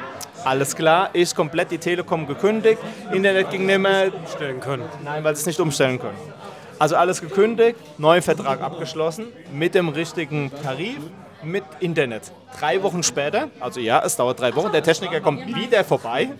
Alles 0.44 0.76
klar, 0.76 1.10
ich 1.14 1.34
komplett 1.34 1.70
die 1.70 1.78
Telekom 1.78 2.26
gekündigt, 2.26 2.78
Internet 3.10 3.50
ging 3.50 3.64
nicht 3.64 3.78
mehr, 3.78 4.12
Stellen 4.34 4.60
können. 4.60 4.84
Nein, 5.02 5.24
weil 5.24 5.34
sie 5.34 5.40
es 5.40 5.46
nicht 5.46 5.60
umstellen 5.60 5.98
können. 5.98 6.18
Also 6.80 6.96
alles 6.96 7.20
gekündigt, 7.20 7.76
neuer 7.98 8.22
Vertrag 8.22 8.62
abgeschlossen, 8.62 9.26
mit 9.52 9.74
dem 9.74 9.90
richtigen 9.90 10.50
Tarif, 10.62 10.96
mit 11.42 11.62
Internet. 11.78 12.32
Drei 12.58 12.82
Wochen 12.82 13.02
später, 13.02 13.50
also 13.60 13.80
ja, 13.80 14.02
es 14.02 14.16
dauert 14.16 14.40
drei 14.40 14.56
Wochen, 14.56 14.72
der 14.72 14.82
Techniker 14.82 15.20
kommt 15.20 15.46
wieder 15.54 15.84
vorbei 15.84 16.30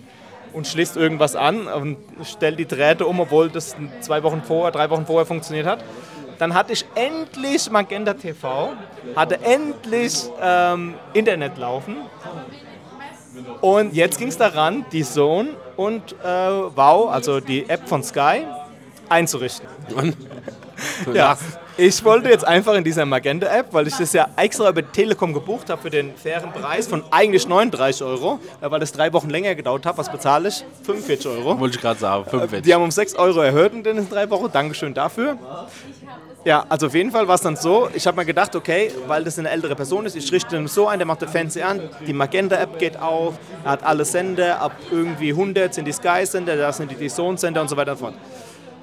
und 0.51 0.65
schließt 0.65 0.97
irgendwas 0.97 1.35
an 1.35 1.67
und 1.67 1.97
stellt 2.23 2.57
die 2.57 2.65
Drähte 2.65 3.05
um, 3.05 3.19
obwohl 3.19 3.49
das 3.49 3.75
zwei 3.99 4.23
Wochen 4.23 4.41
vorher, 4.41 4.71
drei 4.71 4.89
Wochen 4.89 5.05
vorher 5.05 5.27
funktioniert 5.27 5.67
hat. 5.67 5.83
Dann 6.39 6.55
hatte 6.55 6.73
ich 6.73 6.85
endlich 6.95 7.69
Magenta 7.69 8.15
TV, 8.15 8.69
hatte 9.15 9.39
endlich 9.43 10.23
ähm, 10.41 10.95
Internet 11.13 11.59
laufen 11.59 11.97
und 13.61 13.93
jetzt 13.93 14.17
ging 14.17 14.29
es 14.29 14.39
daran, 14.39 14.85
die 14.91 15.03
Zone 15.03 15.49
und 15.77 16.13
äh, 16.13 16.25
Wow, 16.25 17.11
also 17.11 17.39
die 17.39 17.69
App 17.69 17.87
von 17.87 18.01
Sky, 18.01 18.43
einzurichten. 19.11 19.67
Und 19.95 20.15
Ja, 21.13 21.37
ich 21.77 22.03
wollte 22.03 22.29
jetzt 22.29 22.45
einfach 22.45 22.73
in 22.75 22.83
dieser 22.83 23.05
Magenta-App, 23.05 23.67
weil 23.71 23.87
ich 23.87 23.95
das 23.95 24.13
ja 24.13 24.27
extra 24.35 24.69
über 24.69 24.89
Telekom 24.91 25.33
gebucht 25.33 25.69
habe 25.69 25.81
für 25.81 25.89
den 25.89 26.15
fairen 26.15 26.51
Preis 26.51 26.87
von 26.87 27.03
eigentlich 27.11 27.47
39 27.47 28.03
Euro, 28.03 28.39
äh, 28.61 28.69
weil 28.69 28.79
das 28.79 28.91
drei 28.91 29.11
Wochen 29.13 29.29
länger 29.29 29.55
gedauert 29.55 29.85
hat. 29.85 29.97
Was 29.97 30.11
bezahle 30.11 30.49
ich? 30.49 30.63
45 30.83 31.27
Euro. 31.27 31.59
wollte 31.59 31.75
ich 31.75 31.81
gerade 31.81 31.99
sagen, 31.99 32.25
45. 32.25 32.63
Die 32.63 32.73
haben 32.73 32.83
um 32.83 32.91
6 32.91 33.15
Euro 33.15 33.41
erhöht 33.41 33.73
in 33.73 33.83
den 33.83 34.09
drei 34.09 34.29
Wochen. 34.29 34.51
Dankeschön 34.51 34.93
dafür. 34.93 35.37
Ja, 36.43 36.65
also 36.69 36.87
auf 36.87 36.95
jeden 36.95 37.11
Fall 37.11 37.27
war 37.27 37.35
es 37.35 37.41
dann 37.41 37.55
so, 37.55 37.87
ich 37.93 38.07
habe 38.07 38.17
mir 38.17 38.25
gedacht, 38.25 38.55
okay, 38.55 38.91
weil 39.05 39.23
das 39.23 39.37
eine 39.37 39.49
ältere 39.49 39.75
Person 39.75 40.07
ist, 40.07 40.15
ich 40.15 40.31
richte 40.31 40.55
ihn 40.57 40.67
so 40.67 40.87
ein, 40.87 40.97
der 40.97 41.05
macht 41.05 41.21
den 41.21 41.29
Fernseher 41.29 41.67
an, 41.67 41.81
die 42.07 42.13
Magenta-App 42.13 42.79
geht 42.79 42.99
auf, 42.99 43.35
er 43.63 43.71
hat 43.71 43.83
alle 43.83 44.05
Sender, 44.05 44.59
ab 44.59 44.71
irgendwie 44.89 45.29
100 45.29 45.71
sind 45.71 45.85
die 45.85 45.91
Sky-Sender, 45.91 46.57
da 46.57 46.73
sind 46.73 46.89
die 46.89 46.95
DAZN-Sender 46.95 47.61
und 47.61 47.67
so 47.67 47.77
weiter 47.77 47.91
und 47.91 47.99
so 47.99 48.05
fort. 48.05 48.15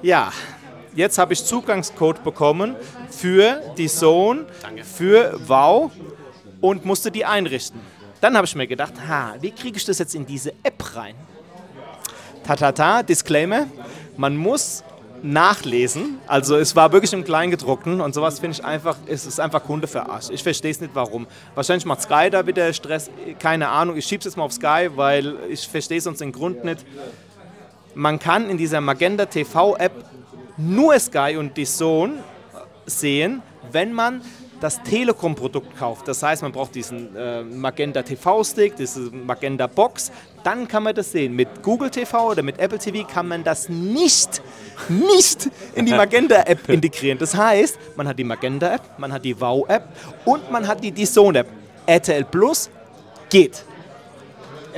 Ja, 0.01 0.31
jetzt 0.95 1.17
habe 1.17 1.33
ich 1.33 1.43
Zugangscode 1.43 2.23
bekommen 2.23 2.75
für 3.09 3.61
die 3.77 3.87
Zone, 3.87 4.45
für 4.83 5.37
Wow 5.45 5.91
und 6.61 6.85
musste 6.85 7.11
die 7.11 7.25
einrichten. 7.25 7.81
Dann 8.21 8.35
habe 8.37 8.45
ich 8.45 8.55
mir 8.55 8.67
gedacht, 8.67 8.93
ha, 9.07 9.35
wie 9.41 9.51
kriege 9.51 9.77
ich 9.77 9.83
das 9.83 9.99
jetzt 9.99 10.15
in 10.15 10.25
diese 10.25 10.51
App 10.63 10.95
rein? 10.95 11.15
Tatata, 12.45 13.03
Disclaimer, 13.03 13.67
man 14.15 14.37
muss 14.37 14.83
nachlesen. 15.21 16.19
Also 16.27 16.55
es 16.55 16.75
war 16.77 16.91
wirklich 16.93 17.11
im 17.11 17.25
Kleingedruckten 17.25 17.99
und 17.99 18.13
sowas 18.13 18.39
finde 18.39 18.57
ich 18.57 18.63
einfach, 18.63 18.95
es 19.05 19.25
ist 19.25 19.39
einfach 19.39 19.63
Kunde 19.63 19.87
verarscht. 19.87 20.29
Ich 20.31 20.43
verstehe 20.43 20.71
es 20.71 20.79
nicht 20.79 20.95
warum. 20.95 21.27
Wahrscheinlich 21.55 21.85
macht 21.85 22.01
Sky 22.03 22.29
da 22.29 22.47
wieder 22.47 22.71
Stress, 22.71 23.09
keine 23.37 23.67
Ahnung. 23.67 23.97
Ich 23.97 24.05
schiebe 24.05 24.19
es 24.19 24.25
jetzt 24.25 24.37
mal 24.37 24.43
auf 24.43 24.53
Sky, 24.53 24.89
weil 24.95 25.35
ich 25.49 25.67
verstehe 25.67 25.99
sonst 25.99 26.21
den 26.21 26.31
Grund 26.31 26.63
nicht. 26.63 26.85
Man 27.95 28.19
kann 28.19 28.49
in 28.49 28.57
dieser 28.57 28.81
Magenta 28.81 29.25
TV 29.25 29.75
App 29.77 29.91
nur 30.57 30.99
Sky 30.99 31.35
und 31.37 31.55
die 31.57 31.65
Zone 31.65 32.23
sehen, 32.85 33.41
wenn 33.71 33.93
man 33.93 34.21
das 34.59 34.81
Telekom-Produkt 34.83 35.77
kauft. 35.77 36.07
Das 36.07 36.21
heißt, 36.21 36.41
man 36.41 36.51
braucht 36.51 36.75
diesen 36.75 37.15
äh, 37.15 37.43
Magenta 37.43 38.01
TV-Stick, 38.01 38.75
diese 38.75 38.99
Magenta 39.11 39.67
Box. 39.67 40.11
Dann 40.43 40.67
kann 40.67 40.83
man 40.83 40.93
das 40.93 41.11
sehen. 41.11 41.35
Mit 41.35 41.63
Google 41.63 41.89
TV 41.89 42.31
oder 42.31 42.43
mit 42.43 42.59
Apple 42.59 42.77
TV 42.77 43.07
kann 43.07 43.27
man 43.27 43.43
das 43.43 43.69
nicht, 43.69 44.41
nicht 44.89 45.49
in 45.75 45.85
die 45.85 45.93
Magenta-App 45.93 46.67
integrieren. 46.69 47.17
Das 47.17 47.35
heißt, 47.35 47.77
man 47.95 48.07
hat 48.07 48.19
die 48.19 48.23
Magenta-App, 48.23 48.81
man 48.97 49.11
hat 49.11 49.23
die 49.23 49.39
Wow-App 49.39 49.87
und 50.25 50.51
man 50.51 50.67
hat 50.67 50.83
die 50.83 50.91
DAZN-App. 50.91 51.47
RTL 51.85 52.25
Plus 52.25 52.69
geht. 53.29 53.63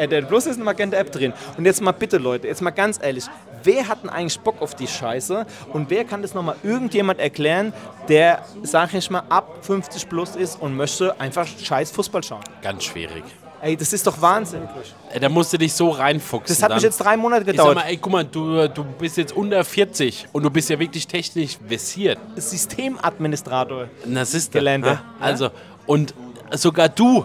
RTL 0.01 0.25
Plus 0.25 0.45
ist 0.47 0.55
eine 0.55 0.65
Magenta-App 0.65 1.11
drin. 1.11 1.33
Und 1.57 1.65
jetzt 1.65 1.81
mal 1.81 1.91
bitte, 1.91 2.17
Leute, 2.17 2.47
jetzt 2.47 2.61
mal 2.61 2.71
ganz 2.71 2.99
ehrlich, 3.01 3.25
wer 3.63 3.87
hat 3.87 4.03
denn 4.03 4.09
eigentlich 4.09 4.39
Bock 4.39 4.61
auf 4.61 4.75
die 4.75 4.87
Scheiße? 4.87 5.45
Und 5.73 5.89
wer 5.89 6.03
kann 6.05 6.21
das 6.21 6.33
nochmal 6.33 6.55
irgendjemand 6.63 7.19
erklären, 7.19 7.73
der, 8.07 8.43
sag 8.63 8.93
ich 8.93 9.09
mal, 9.09 9.23
ab 9.29 9.59
50 9.61 10.09
plus 10.09 10.35
ist 10.35 10.59
und 10.61 10.75
möchte 10.75 11.19
einfach 11.19 11.45
scheiß 11.47 11.91
Fußball 11.91 12.23
schauen? 12.23 12.41
Ganz 12.61 12.83
schwierig. 12.83 13.23
Ey, 13.63 13.77
das 13.77 13.93
ist 13.93 14.07
doch 14.07 14.19
Wahnsinn. 14.19 14.67
Ey, 15.13 15.19
Da 15.19 15.29
musst 15.29 15.53
du 15.53 15.57
dich 15.59 15.71
so 15.73 15.89
reinfuchsen. 15.89 16.55
Das 16.55 16.63
hat 16.63 16.69
mich 16.71 16.77
dann. 16.81 16.89
jetzt 16.89 16.97
drei 16.97 17.15
Monate 17.15 17.41
Ich 17.41 17.45
sag 17.45 17.51
gedauert. 17.57 17.75
mal, 17.75 17.83
ey, 17.83 17.97
guck 17.97 18.11
mal, 18.11 18.25
du, 18.25 18.67
du 18.67 18.83
bist 18.83 19.17
jetzt 19.17 19.33
unter 19.35 19.63
40 19.63 20.25
und 20.31 20.41
du 20.41 20.49
bist 20.49 20.71
ja 20.71 20.79
wirklich 20.79 21.05
technisch 21.05 21.59
versiert. 21.67 22.17
Systemadministrator, 22.35 23.87
Na, 24.05 24.25
siehste. 24.25 24.57
Gelände. 24.57 24.89
Ja? 24.89 25.03
Also, 25.19 25.49
und 25.85 26.15
sogar 26.55 26.89
du, 26.89 27.23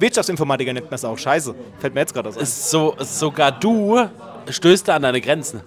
Wirtschaftsinformatiker 0.00 0.72
nennt 0.72 0.86
man 0.86 0.94
es 0.94 1.04
auch. 1.04 1.16
Scheiße, 1.16 1.54
fällt 1.78 1.94
mir 1.94 2.00
jetzt 2.00 2.14
gerade 2.14 2.28
aus. 2.28 2.70
so, 2.70 2.94
sogar 2.98 3.52
du 3.52 4.08
stößt 4.48 4.88
da 4.88 4.96
an 4.96 5.02
deine 5.02 5.20
Grenzen. 5.20 5.60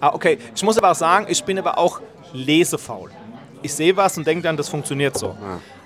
Ah, 0.00 0.12
okay. 0.12 0.38
Ich 0.54 0.62
muss 0.62 0.76
aber 0.76 0.90
auch 0.90 0.96
sagen, 0.96 1.26
ich 1.28 1.42
bin 1.44 1.58
aber 1.58 1.78
auch 1.78 2.00
lesefaul. 2.32 3.10
Ich 3.62 3.72
sehe 3.72 3.96
was 3.96 4.18
und 4.18 4.26
denke 4.26 4.42
dann, 4.42 4.56
das 4.56 4.68
funktioniert 4.68 5.16
so. 5.16 5.36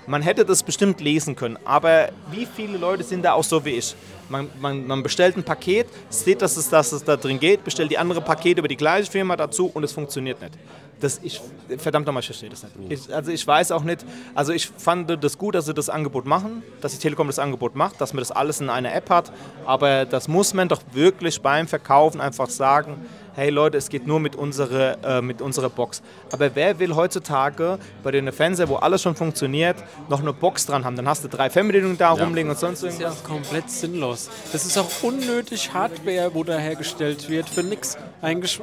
Man 0.09 0.23
hätte 0.23 0.43
das 0.43 0.63
bestimmt 0.63 1.01
lesen 1.01 1.35
können, 1.35 1.59
aber 1.65 2.09
wie 2.31 2.47
viele 2.47 2.79
Leute 2.79 3.03
sind 3.03 3.23
da 3.23 3.33
auch 3.33 3.43
so 3.43 3.63
wie 3.63 3.75
ich? 3.75 3.95
Man, 4.27 4.49
man, 4.59 4.87
man 4.87 5.03
bestellt 5.03 5.37
ein 5.37 5.43
Paket, 5.43 5.85
sieht, 6.09 6.41
dass 6.41 6.57
es, 6.57 6.67
dass 6.67 6.91
es 6.91 7.03
da 7.03 7.15
drin 7.15 7.39
geht, 7.39 7.63
bestellt 7.63 7.91
die 7.91 7.97
andere 7.99 8.19
Pakete 8.19 8.57
über 8.57 8.67
die 8.67 8.75
gleiche 8.75 9.11
Firma 9.11 9.35
dazu 9.35 9.67
und 9.71 9.83
es 9.83 9.91
funktioniert 9.91 10.41
nicht. 10.41 10.53
Das, 10.99 11.19
ich, 11.21 11.39
verdammt 11.77 12.07
nochmal, 12.07 12.21
ich 12.21 12.25
verstehe 12.25 12.49
das 12.49 12.63
nicht. 12.63 12.73
Ich, 12.89 13.13
also 13.13 13.31
ich 13.31 13.45
weiß 13.45 13.71
auch 13.71 13.83
nicht, 13.83 14.03
also 14.33 14.51
ich 14.51 14.65
fand 14.65 15.23
das 15.23 15.37
gut, 15.37 15.53
dass 15.53 15.67
sie 15.67 15.75
das 15.75 15.89
Angebot 15.89 16.25
machen, 16.25 16.63
dass 16.81 16.93
die 16.93 16.97
Telekom 16.97 17.27
das 17.27 17.37
Angebot 17.37 17.75
macht, 17.75 18.01
dass 18.01 18.11
man 18.11 18.21
das 18.21 18.31
alles 18.31 18.61
in 18.61 18.69
einer 18.71 18.91
App 18.95 19.11
hat, 19.11 19.31
aber 19.67 20.05
das 20.05 20.27
muss 20.27 20.55
man 20.55 20.69
doch 20.69 20.81
wirklich 20.91 21.39
beim 21.39 21.67
Verkaufen 21.67 22.19
einfach 22.19 22.49
sagen, 22.49 22.97
hey 23.39 23.49
Leute, 23.49 23.77
es 23.77 23.89
geht 23.89 24.05
nur 24.05 24.19
mit 24.19 24.35
unserer, 24.35 24.97
äh, 25.03 25.21
mit 25.21 25.41
unserer 25.41 25.69
Box. 25.69 26.01
Aber 26.31 26.53
wer 26.55 26.77
will 26.79 26.93
heutzutage 26.95 27.79
bei 28.03 28.11
den 28.11 28.31
Fernseher, 28.31 28.67
wo 28.69 28.75
alles 28.75 29.01
schon 29.01 29.15
funktioniert, 29.15 29.77
noch 30.09 30.19
eine 30.19 30.33
Box 30.33 30.65
dran 30.65 30.83
haben? 30.83 30.95
Dann 30.95 31.07
hast 31.07 31.23
du 31.23 31.29
drei 31.29 31.49
Fernbedienungen 31.49 31.97
da 31.97 32.11
rumliegen 32.11 32.49
und 32.51 32.59
sonst 32.59 32.83
Das 32.83 32.93
ist 32.93 32.99
ja 32.99 33.07
irgendwas. 33.09 33.29
komplett 33.29 33.69
sinnlos. 33.69 34.29
Das 34.51 34.65
ist 34.65 34.77
auch 34.77 34.89
unnötig 35.03 35.73
Hardware, 35.73 36.31
wo 36.33 36.43
da 36.43 36.57
hergestellt 36.57 37.29
wird, 37.29 37.47
für 37.49 37.63
nix. 37.63 37.97
Eigentlich, 38.21 38.59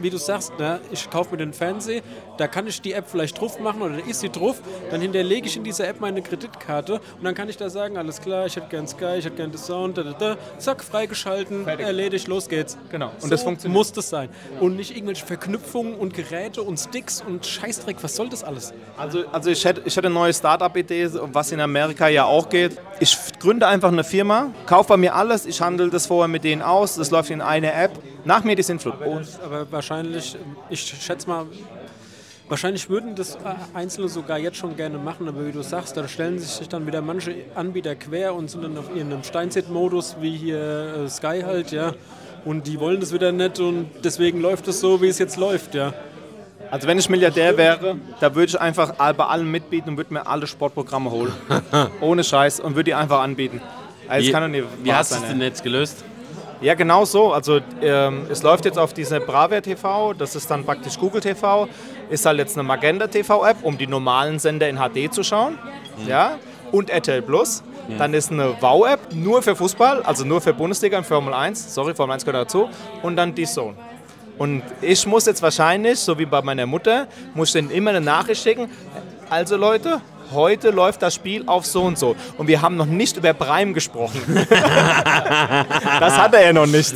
wie 0.00 0.10
du 0.10 0.16
sagst, 0.16 0.58
ne, 0.58 0.80
ich 0.90 1.08
kaufe 1.10 1.32
mir 1.32 1.38
den 1.38 1.52
Fernseher, 1.52 2.02
da 2.38 2.46
kann 2.48 2.66
ich 2.66 2.80
die 2.80 2.92
App 2.92 3.06
vielleicht 3.08 3.40
drauf 3.40 3.58
machen 3.60 3.82
oder 3.82 3.96
da 3.96 4.06
ist 4.08 4.20
sie 4.20 4.28
drauf, 4.30 4.60
dann 4.90 5.00
hinterlege 5.00 5.46
ich 5.46 5.56
in 5.56 5.64
dieser 5.64 5.88
App 5.88 6.00
meine 6.00 6.22
Kreditkarte 6.22 6.94
und 6.94 7.24
dann 7.24 7.34
kann 7.34 7.48
ich 7.48 7.56
da 7.56 7.70
sagen, 7.70 7.96
alles 7.96 8.20
klar, 8.20 8.46
ich 8.46 8.56
hätte 8.56 8.68
gern 8.68 8.86
Sky, 8.86 9.16
ich 9.18 9.24
hätte 9.24 9.36
gern 9.36 9.50
den 9.50 9.58
Sound, 9.58 9.98
da, 9.98 10.02
da, 10.02 10.12
da, 10.12 10.36
zack, 10.58 10.82
freigeschalten, 10.84 11.64
Fertig. 11.64 11.86
erledigt, 11.86 12.28
los 12.28 12.48
geht's. 12.48 12.76
Genau. 12.90 13.08
Und 13.16 13.24
Und 13.24 13.32
das 13.32 13.40
so 13.40 13.46
funktioniert. 13.46 13.76
muss 13.76 13.92
das 13.92 14.08
sein. 14.10 14.28
Und 14.60 14.76
nicht 14.76 14.90
irgendwelche 14.94 15.24
Verknüpfungen 15.26 15.94
und 15.94 16.14
Geräte 16.14 16.62
und 16.62 16.78
Sticks 16.78 17.22
und 17.26 17.44
Scheißdreck, 17.46 17.96
was 18.02 18.16
soll 18.16 18.28
das 18.28 18.44
alles? 18.44 18.72
Also, 18.96 19.24
also 19.32 19.50
ich, 19.50 19.64
hätte, 19.64 19.82
ich 19.84 19.96
hätte 19.96 20.06
eine 20.08 20.14
neue 20.14 20.32
Startup-Idee, 20.34 21.10
was 21.32 21.52
in 21.52 21.60
Amerika 21.60 22.08
ja 22.08 22.24
auch 22.24 22.48
geht. 22.48 22.76
Ich 23.00 23.16
gründe 23.38 23.66
einfach 23.66 23.88
eine 23.92 24.04
Firma, 24.04 24.50
kaufe 24.66 24.90
bei 24.90 24.96
mir 24.96 25.14
alles, 25.14 25.46
ich 25.46 25.60
handle 25.60 25.90
das 25.90 26.06
vorher 26.06 26.28
mit 26.28 26.44
denen 26.44 26.62
aus, 26.62 26.96
das 26.96 27.10
läuft 27.10 27.30
in 27.30 27.40
eine 27.40 27.72
App. 27.72 27.92
Nach 28.24 28.42
mir 28.42 28.56
die 28.56 28.62
Sintflut. 28.62 29.00
Und 29.00 29.28
Aber 29.44 29.70
wahrscheinlich, 29.70 30.36
ich 30.68 30.80
schätze 30.80 31.28
mal, 31.28 31.46
wahrscheinlich 32.48 32.88
würden 32.88 33.14
das 33.14 33.36
äh, 33.36 33.38
Einzelne 33.74 34.08
sogar 34.08 34.38
jetzt 34.38 34.56
schon 34.56 34.76
gerne 34.76 34.98
machen, 34.98 35.28
aber 35.28 35.46
wie 35.46 35.52
du 35.52 35.62
sagst, 35.62 35.96
da 35.96 36.06
stellen 36.08 36.38
sich 36.38 36.68
dann 36.68 36.86
wieder 36.86 37.02
manche 37.02 37.34
Anbieter 37.54 37.94
quer 37.94 38.34
und 38.34 38.50
sind 38.50 38.64
dann 38.64 38.76
auf 38.78 38.94
ihrem 38.94 39.22
Steinzeit-Modus, 39.22 40.16
wie 40.20 40.36
hier 40.36 41.04
äh, 41.04 41.08
Sky 41.08 41.42
halt, 41.44 41.72
ja. 41.72 41.94
Und 42.44 42.66
die 42.66 42.78
wollen 42.78 43.00
das 43.00 43.12
wieder 43.12 43.32
nicht 43.32 43.58
und 43.58 43.88
deswegen 44.04 44.40
läuft 44.40 44.68
es 44.68 44.80
so, 44.80 45.02
wie 45.02 45.08
es 45.08 45.18
jetzt 45.18 45.36
läuft, 45.36 45.74
ja. 45.74 45.92
Also 46.70 46.88
wenn 46.88 46.98
ich 46.98 47.08
Milliardär 47.08 47.56
wäre, 47.56 47.96
da 48.20 48.34
würde 48.34 48.50
ich 48.50 48.60
einfach 48.60 48.94
bei 48.94 49.24
allen 49.24 49.50
mitbieten 49.50 49.90
und 49.90 49.96
würde 49.96 50.12
mir 50.12 50.26
alle 50.26 50.46
Sportprogramme 50.46 51.10
holen. 51.10 51.32
Ohne 52.00 52.24
Scheiß 52.24 52.60
und 52.60 52.74
würde 52.74 52.84
die 52.84 52.94
einfach 52.94 53.20
anbieten. 53.20 53.60
Also 54.08 54.28
Wie, 54.28 54.32
kann 54.32 54.42
doch 54.42 54.48
nicht 54.48 54.64
wie 54.82 54.92
hast 54.92 55.12
du 55.12 55.16
es 55.16 55.22
ey. 55.22 55.28
denn 55.28 55.40
jetzt 55.40 55.62
gelöst? 55.62 56.04
Ja, 56.60 56.74
genau 56.74 57.04
so. 57.04 57.32
Also 57.32 57.60
ähm, 57.82 58.26
es 58.30 58.42
läuft 58.42 58.64
jetzt 58.64 58.78
auf 58.78 58.92
diese 58.92 59.20
Bravia 59.20 59.60
TV, 59.60 60.14
das 60.14 60.34
ist 60.34 60.50
dann 60.50 60.64
praktisch 60.64 60.98
Google 60.98 61.20
TV, 61.20 61.68
ist 62.08 62.24
halt 62.24 62.38
jetzt 62.38 62.56
eine 62.56 62.62
Magenta 62.62 63.06
TV 63.06 63.46
App, 63.46 63.58
um 63.62 63.76
die 63.76 63.86
normalen 63.86 64.38
Sender 64.38 64.68
in 64.68 64.76
HD 64.76 65.12
zu 65.12 65.22
schauen. 65.22 65.58
Ja. 66.06 66.38
Und 66.72 66.90
RTL 66.90 67.22
Plus. 67.22 67.62
Dann 67.98 68.14
ist 68.14 68.32
eine 68.32 68.60
Wow-App, 68.60 69.12
nur 69.12 69.42
für 69.42 69.54
Fußball, 69.54 70.02
also 70.02 70.24
nur 70.24 70.40
für 70.40 70.52
Bundesliga 70.52 70.98
und 70.98 71.06
Formel 71.06 71.32
1. 71.32 71.72
Sorry, 71.72 71.94
Formel 71.94 72.14
1 72.14 72.24
gehört 72.24 72.46
dazu. 72.46 72.68
Und 73.02 73.14
dann 73.14 73.32
die 73.34 73.44
Zone. 73.44 73.76
Und 74.38 74.62
ich 74.82 75.06
muss 75.06 75.24
jetzt 75.26 75.40
wahrscheinlich, 75.40 75.98
so 75.98 76.18
wie 76.18 76.26
bei 76.26 76.42
meiner 76.42 76.66
Mutter, 76.66 77.06
muss 77.34 77.50
ich 77.50 77.52
denen 77.54 77.70
immer 77.70 77.90
eine 77.90 78.00
Nachricht 78.00 78.42
schicken. 78.42 78.68
Also 79.30 79.56
Leute, 79.56 80.00
heute 80.32 80.70
läuft 80.70 81.02
das 81.02 81.14
Spiel 81.14 81.44
auf 81.46 81.66
so 81.66 81.82
und 81.82 81.98
so. 81.98 82.16
Und 82.38 82.48
wir 82.48 82.62
haben 82.62 82.76
noch 82.76 82.86
nicht 82.86 83.16
über 83.16 83.32
Prime 83.32 83.72
gesprochen. 83.72 84.20
das 86.00 86.18
hat 86.18 86.34
er 86.34 86.44
ja 86.46 86.52
noch 86.52 86.66
nicht. 86.66 86.94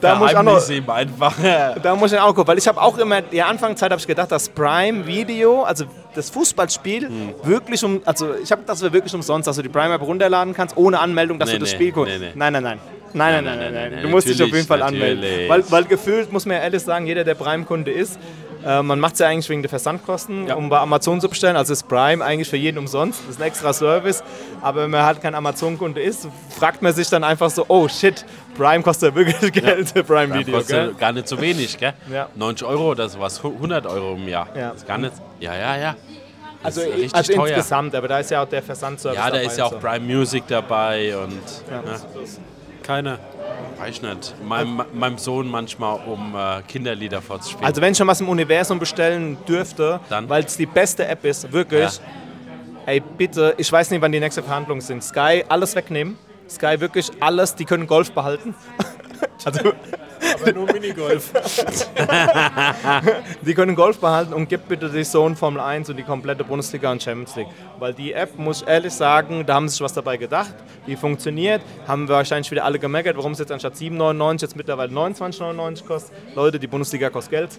Da 0.00 0.14
muss 0.16 0.30
ich 0.30 0.36
auch 0.36 0.42
noch, 0.42 0.60
Verheimnis 0.60 0.70
ihm 0.70 0.90
einfach. 0.90 1.34
da 1.82 1.94
muss 1.94 2.12
ich 2.12 2.18
auch 2.18 2.28
gucken, 2.34 2.48
weil 2.48 2.58
ich 2.58 2.68
habe 2.68 2.80
auch 2.80 2.96
immer, 2.98 3.22
die 3.22 3.42
Anfangszeit 3.42 3.90
habe 3.90 4.00
ich 4.00 4.06
gedacht, 4.06 4.30
dass 4.32 4.48
Prime 4.48 5.06
Video, 5.06 5.62
also 5.64 5.84
das 6.14 6.30
Fußballspiel, 6.30 7.08
Hm. 7.08 7.34
wirklich 7.44 7.82
um, 7.84 8.02
also 8.04 8.34
ich 8.42 8.50
habe 8.52 8.62
das 8.66 8.80
wirklich 8.82 9.14
umsonst, 9.14 9.46
dass 9.46 9.56
du 9.56 9.62
die 9.62 9.68
Prime 9.68 9.94
App 9.94 10.02
runterladen 10.02 10.54
kannst, 10.54 10.76
ohne 10.76 10.98
Anmeldung, 10.98 11.38
dass 11.38 11.48
Nee, 11.48 11.54
du 11.54 11.60
das 11.60 11.70
nee, 11.70 11.74
Spiel 11.76 11.92
guckst. 11.92 12.18
nee. 12.18 12.30
Nein, 12.34 12.52
nein, 12.52 12.62
nein. 12.62 12.78
Nein, 13.12 13.44
nein, 13.44 13.58
nein, 13.58 13.72
nein, 13.74 13.92
nein. 13.92 14.02
Du 14.02 14.08
musst 14.08 14.28
dich 14.28 14.40
auf 14.42 14.48
jeden 14.50 14.66
Fall 14.66 14.82
anmelden. 14.82 15.48
Weil, 15.48 15.64
weil 15.70 15.84
gefühlt, 15.84 16.32
muss 16.32 16.46
man 16.46 16.58
ja 16.58 16.62
ehrlich 16.62 16.82
sagen, 16.82 17.06
jeder, 17.06 17.24
der 17.24 17.34
Prime-Kunde 17.34 17.90
ist, 17.90 18.18
äh, 18.64 18.82
man 18.82 19.00
macht 19.00 19.14
es 19.14 19.18
ja 19.20 19.28
eigentlich 19.28 19.48
wegen 19.48 19.62
der 19.62 19.68
Versandkosten, 19.70 20.50
um 20.52 20.68
bei 20.68 20.78
Amazon 20.78 21.20
zu 21.20 21.28
bestellen. 21.28 21.56
Also 21.56 21.72
ist 21.72 21.88
Prime 21.88 22.24
eigentlich 22.24 22.48
für 22.48 22.56
jeden 22.56 22.78
umsonst. 22.78 23.20
Das 23.26 23.36
ist 23.36 23.40
ein 23.40 23.46
extra 23.48 23.72
Service. 23.72 24.22
Aber 24.60 24.82
wenn 24.82 24.90
man 24.90 25.02
halt 25.04 25.20
kein 25.20 25.34
Amazon-Kunde 25.34 26.00
ist, 26.02 26.28
fragt 26.58 26.82
man 26.82 26.92
sich 26.92 27.08
dann 27.08 27.24
einfach 27.24 27.50
so, 27.50 27.64
oh 27.68 27.88
shit, 27.88 28.24
Prime 28.56 28.82
kostet 28.82 29.14
ja 29.14 29.16
wirklich 29.16 29.52
Geld, 29.52 29.94
Prime 30.06 30.34
Video. 30.34 30.56
Kostet 30.58 30.76
Gell? 30.76 30.94
gar 30.94 31.12
nicht 31.12 31.28
so 31.28 31.40
wenig, 31.40 31.78
gell? 31.78 31.94
Ja. 32.12 32.28
90 32.34 32.66
Euro 32.66 32.90
oder 32.90 33.08
sowas, 33.08 33.40
100 33.42 33.86
Euro 33.86 34.14
im 34.14 34.28
Jahr. 34.28 34.48
Ja. 34.54 34.68
Das 34.70 34.78
ist 34.82 34.86
gar 34.88 34.98
nicht. 34.98 35.12
Ja, 35.38 35.54
ja, 35.54 35.76
ja. 35.76 35.96
Das 36.62 36.76
Also, 36.78 36.90
also 37.12 37.32
teuer. 37.32 37.46
insgesamt, 37.56 37.94
aber 37.94 38.08
da 38.08 38.18
ist 38.18 38.30
ja 38.30 38.42
auch 38.42 38.48
der 38.48 38.62
Versandservice 38.62 39.16
Ja, 39.18 39.30
da 39.30 39.36
dabei 39.36 39.44
ist 39.46 39.56
ja 39.56 39.64
auch 39.64 39.72
so. 39.72 39.78
Prime 39.78 40.00
Music 40.00 40.44
dabei 40.46 41.16
und 41.16 41.40
ja. 41.70 41.82
Keiner. 42.82 43.18
Weiß 43.78 44.02
nicht. 44.02 44.34
Meinem, 44.46 44.82
meinem 44.92 45.18
Sohn 45.18 45.48
manchmal, 45.48 45.98
um 46.06 46.34
äh, 46.34 46.62
Kinderlieder 46.68 47.20
vorzuspielen. 47.22 47.64
Also 47.64 47.80
wenn 47.80 47.92
ich 47.92 47.98
schon 47.98 48.06
was 48.06 48.20
im 48.20 48.28
Universum 48.28 48.78
bestellen 48.78 49.36
dürfte, 49.48 50.00
Dann? 50.08 50.28
weil 50.28 50.44
es 50.44 50.56
die 50.56 50.66
beste 50.66 51.06
App 51.06 51.24
ist, 51.24 51.50
wirklich, 51.52 51.96
Ja. 51.96 52.02
ey 52.86 53.00
bitte, 53.00 53.54
ich 53.58 53.70
weiß 53.70 53.90
nicht, 53.90 54.00
wann 54.00 54.12
die 54.12 54.20
nächste 54.20 54.42
Verhandlungen 54.42 54.80
sind. 54.80 55.02
Sky 55.02 55.44
alles 55.48 55.74
wegnehmen. 55.74 56.16
Sky 56.48 56.80
wirklich 56.80 57.10
alles, 57.20 57.54
die 57.54 57.64
können 57.64 57.86
Golf 57.86 58.12
behalten. 58.12 58.54
also 59.44 59.72
Aber 60.34 60.52
nur 60.52 60.72
Minigolf. 60.72 61.32
die 63.42 63.54
können 63.54 63.74
Golf 63.74 63.98
behalten 63.98 64.34
und 64.34 64.48
gib 64.48 64.68
bitte 64.68 64.88
die 64.88 65.02
Zone 65.02 65.36
Formel 65.36 65.60
1 65.60 65.90
und 65.90 65.96
die 65.96 66.02
komplette 66.02 66.44
Bundesliga 66.44 66.92
und 66.92 67.02
Champions 67.02 67.36
League. 67.36 67.48
Weil 67.78 67.94
die 67.94 68.12
App, 68.12 68.38
muss 68.38 68.62
ich 68.62 68.68
ehrlich 68.68 68.92
sagen, 68.92 69.44
da 69.46 69.54
haben 69.54 69.68
sie 69.68 69.74
sich 69.74 69.82
was 69.82 69.92
dabei 69.92 70.16
gedacht. 70.16 70.54
Die 70.86 70.96
funktioniert. 70.96 71.62
Haben 71.86 72.08
wir 72.08 72.16
wahrscheinlich 72.16 72.50
wieder 72.50 72.64
alle 72.64 72.78
gemeckert, 72.78 73.16
warum 73.16 73.32
es 73.32 73.38
jetzt 73.38 73.52
anstatt 73.52 73.74
7,99 73.74 74.42
jetzt 74.42 74.56
mittlerweile 74.56 74.92
29,99 74.92 75.86
kostet. 75.86 76.12
Leute, 76.34 76.58
die 76.58 76.66
Bundesliga 76.66 77.10
kostet 77.10 77.30
Geld. 77.30 77.50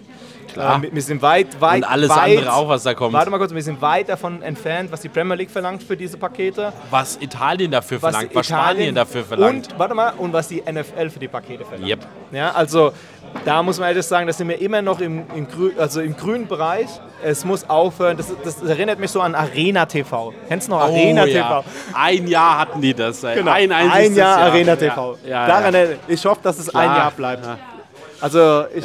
Klar. 0.52 0.84
Äh, 0.84 0.88
wir 0.92 1.02
sind 1.02 1.22
weit, 1.22 1.60
weit, 1.60 1.78
und 1.78 1.84
alles 1.84 2.10
weit, 2.10 2.38
andere 2.38 2.52
auch, 2.52 2.68
was 2.68 2.82
da 2.82 2.94
kommt. 2.94 3.14
Warte 3.14 3.30
mal 3.30 3.38
kurz, 3.38 3.54
wir 3.54 3.62
sind 3.62 3.80
weit 3.80 4.08
davon 4.08 4.42
entfernt, 4.42 4.92
was 4.92 5.00
die 5.00 5.08
Premier 5.08 5.34
League 5.34 5.50
verlangt 5.50 5.82
für 5.82 5.96
diese 5.96 6.16
Pakete. 6.18 6.72
Was 6.90 7.16
Italien 7.20 7.70
dafür 7.70 8.00
Was 8.02 8.12
verlangt, 8.12 8.34
was 8.34 8.46
Spanien 8.46 8.94
dafür 8.94 9.24
verlangt. 9.24 9.72
Und, 9.72 9.78
warte 9.78 9.94
mal, 9.94 10.12
und 10.18 10.32
was 10.32 10.48
die 10.48 10.62
NFL 10.62 11.10
für 11.10 11.18
die 11.18 11.28
Pakete 11.28 11.64
verlangt. 11.64 11.88
Yep. 11.88 12.06
Ja, 12.32 12.50
also 12.52 12.61
da 13.44 13.62
muss 13.62 13.78
man 13.78 13.88
ehrlich 13.88 14.06
sagen, 14.06 14.26
da 14.26 14.32
sind 14.32 14.48
wir 14.48 14.60
immer 14.60 14.82
noch 14.82 15.00
im, 15.00 15.24
im, 15.34 15.48
grü 15.48 15.72
also 15.78 16.00
im 16.00 16.16
grünen 16.16 16.46
Bereich. 16.46 16.88
Es 17.22 17.44
muss 17.44 17.68
aufhören. 17.68 18.16
Das, 18.16 18.32
das 18.44 18.62
erinnert 18.62 18.98
mich 18.98 19.10
so 19.10 19.20
an 19.20 19.34
Arena 19.34 19.86
TV. 19.86 20.34
Kennst 20.48 20.68
du 20.68 20.72
noch 20.72 20.80
Arena 20.80 21.22
oh, 21.22 21.26
TV? 21.26 21.36
ja. 21.36 21.64
Ein 21.94 22.26
Jahr 22.26 22.58
hatten 22.58 22.80
die 22.80 22.94
das. 22.94 23.22
Ey. 23.24 23.36
Genau. 23.36 23.50
Ein, 23.52 23.72
Ein, 23.72 23.90
einziges 23.90 24.18
Jahr, 24.18 24.38
Arena 24.38 24.76
TV. 24.76 25.18
Ja, 25.26 25.46
Daran, 25.46 25.74
ja. 25.74 25.84
Ich 26.08 26.24
hoffe, 26.24 26.40
dass 26.42 26.58
es 26.58 26.68
ein 26.68 26.82
Klar. 26.84 26.96
Jahr 26.96 27.10
bleibt. 27.12 27.48
Also 28.20 28.64
ich 28.74 28.84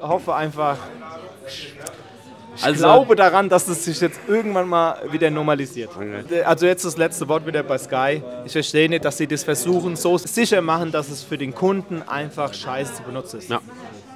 hoffe 0.00 0.34
einfach, 0.34 0.76
ich 2.58 2.64
Also- 2.64 2.84
glaube 2.84 3.16
daran, 3.16 3.48
dass 3.48 3.68
es 3.68 3.84
sich 3.84 4.00
jetzt 4.00 4.20
irgendwann 4.28 4.68
mal 4.68 5.00
wieder 5.10 5.30
normalisiert. 5.30 5.90
Also 6.44 6.66
jetzt 6.66 6.84
das 6.84 6.96
letzte 6.96 7.28
Wort 7.28 7.46
wieder 7.46 7.62
bei 7.62 7.78
Sky. 7.78 8.22
Ich 8.44 8.52
verstehe 8.52 8.88
nicht, 8.88 9.04
dass 9.04 9.16
sie 9.16 9.26
das 9.26 9.44
versuchen, 9.44 9.96
so 9.96 10.18
sicher 10.18 10.60
machen, 10.60 10.92
dass 10.92 11.08
es 11.08 11.22
für 11.22 11.38
den 11.38 11.54
Kunden 11.54 12.02
einfach 12.02 12.52
scheiße 12.52 12.94
zu 12.94 13.02
benutzen 13.02 13.38
ist. 13.38 13.50
Ja. 13.50 13.60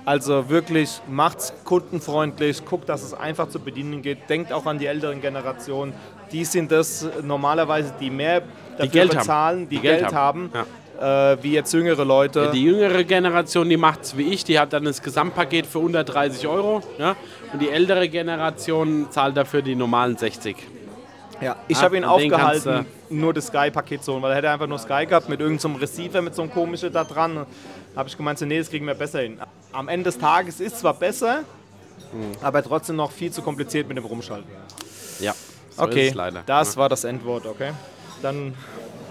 Also 0.05 0.49
wirklich, 0.51 1.01
macht's 1.09 1.53
kundenfreundlich, 1.65 2.65
guckt, 2.65 2.89
dass 2.89 3.03
es 3.05 3.15
einfach 3.15 3.49
zu 3.49 3.61
bedienen 3.61 4.03
geht. 4.03 4.29
Denkt 4.29 4.53
auch 4.53 4.67
an 4.67 4.79
die 4.79 4.87
älteren 4.87 5.21
Generationen. 5.21 5.93
Die 6.33 6.45
sind 6.45 6.73
das 6.73 7.07
normalerweise, 7.23 7.95
die 8.01 8.11
mehr 8.11 8.43
dafür 8.77 8.89
Geld 8.89 9.11
haben. 9.11 9.19
bezahlen, 9.19 9.69
die, 9.69 9.77
Die 9.77 9.83
Geld 9.83 10.01
Geld, 10.01 10.13
haben, 10.15 10.51
haben. 10.55 10.67
äh, 10.67 10.82
wie 11.43 11.53
jetzt 11.53 11.73
jüngere 11.73 12.05
Leute. 12.05 12.51
Die 12.53 12.63
jüngere 12.65 13.05
Generation, 13.05 13.69
die 13.69 13.77
macht 13.77 14.03
es 14.03 14.17
wie 14.17 14.33
ich, 14.33 14.45
die 14.45 14.59
hat 14.59 14.73
dann 14.73 14.85
das 14.85 15.03
Gesamtpaket 15.03 15.67
für 15.67 15.79
130 15.79 16.47
Euro. 16.47 16.83
Ja? 16.99 17.17
Und 17.53 17.61
die 17.61 17.71
ältere 17.71 18.09
Generation 18.09 19.09
zahlt 19.11 19.37
dafür 19.37 19.63
die 19.63 19.75
normalen 19.75 20.17
60. 20.17 20.57
Ja, 21.41 21.57
ich 21.67 21.77
Ah, 21.79 21.83
habe 21.83 21.97
ihn 21.97 22.05
aufgehalten, 22.05 22.87
nur 23.11 23.35
das 23.35 23.49
Sky-Paket 23.49 24.05
zu 24.05 24.13
holen, 24.13 24.23
weil 24.23 24.31
er 24.31 24.37
hätte 24.37 24.51
einfach 24.51 24.69
nur 24.69 24.79
Sky 24.79 25.07
gehabt 25.07 25.29
mit 25.29 25.41
irgendeinem 25.41 25.75
Receiver, 25.75 26.23
mit 26.23 26.37
so 26.37 26.43
einem 26.43 26.53
komischen 26.53 26.93
da 26.93 27.03
dran. 27.03 27.47
habe 27.97 28.09
ich 28.09 28.17
gemeint, 28.17 28.39
so, 28.39 28.47
nee, 28.47 28.59
das 28.59 28.71
kriegen 28.71 28.87
wir 28.87 28.95
besser 28.95 29.21
hin. 29.23 29.39
Am 29.73 29.89
Ende 29.89 30.05
des 30.05 30.19
Tages 30.19 30.61
ist 30.61 30.79
zwar 30.79 30.95
besser, 30.95 31.41
Hm. 32.13 32.33
aber 32.43 32.63
trotzdem 32.63 32.97
noch 32.97 33.11
viel 33.11 33.31
zu 33.33 33.43
kompliziert 33.43 33.89
mit 33.89 33.97
dem 33.97 34.05
Rumschalten. 34.05 34.49
Ja, 35.19 35.33
so 35.77 35.85
ist 35.87 36.17
Okay, 36.17 36.33
das 36.47 36.77
war 36.77 36.89
das 36.89 37.05
Endwort, 37.05 37.45
okay? 37.47 37.73
Dann 38.23 38.55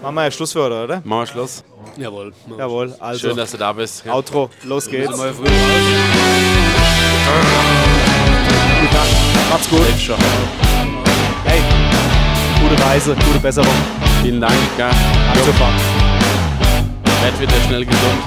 machen 0.02 0.14
wir 0.14 0.24
ja 0.24 0.30
Schluss 0.30 0.52
für 0.52 0.62
heute, 0.62 0.84
oder? 0.84 1.00
Machen 1.04 1.20
wir 1.20 1.26
Schluss. 1.26 1.64
Jawohl. 1.96 2.34
Jawohl, 2.58 2.94
also 2.98 3.28
Schön, 3.28 3.36
dass 3.36 3.52
du 3.52 3.56
da 3.56 3.72
bist. 3.72 4.04
Ja. 4.04 4.12
Outro, 4.14 4.50
los 4.64 4.86
geht's. 4.86 5.18
Wir 5.18 5.32
früh 5.32 5.44
raus? 5.44 5.52
Macht's 9.50 9.68
gut. 9.68 9.80
Hey, 11.44 11.60
gute 12.60 12.78
Reise, 12.84 13.14
gute 13.14 13.40
Besserung. 13.40 13.74
Vielen 14.22 14.40
Dank. 14.40 14.54
Ja. 14.78 14.90
Super. 15.44 15.68
Werd 17.22 17.40
wieder 17.40 17.60
schnell 17.66 17.84
gesund. 17.84 18.22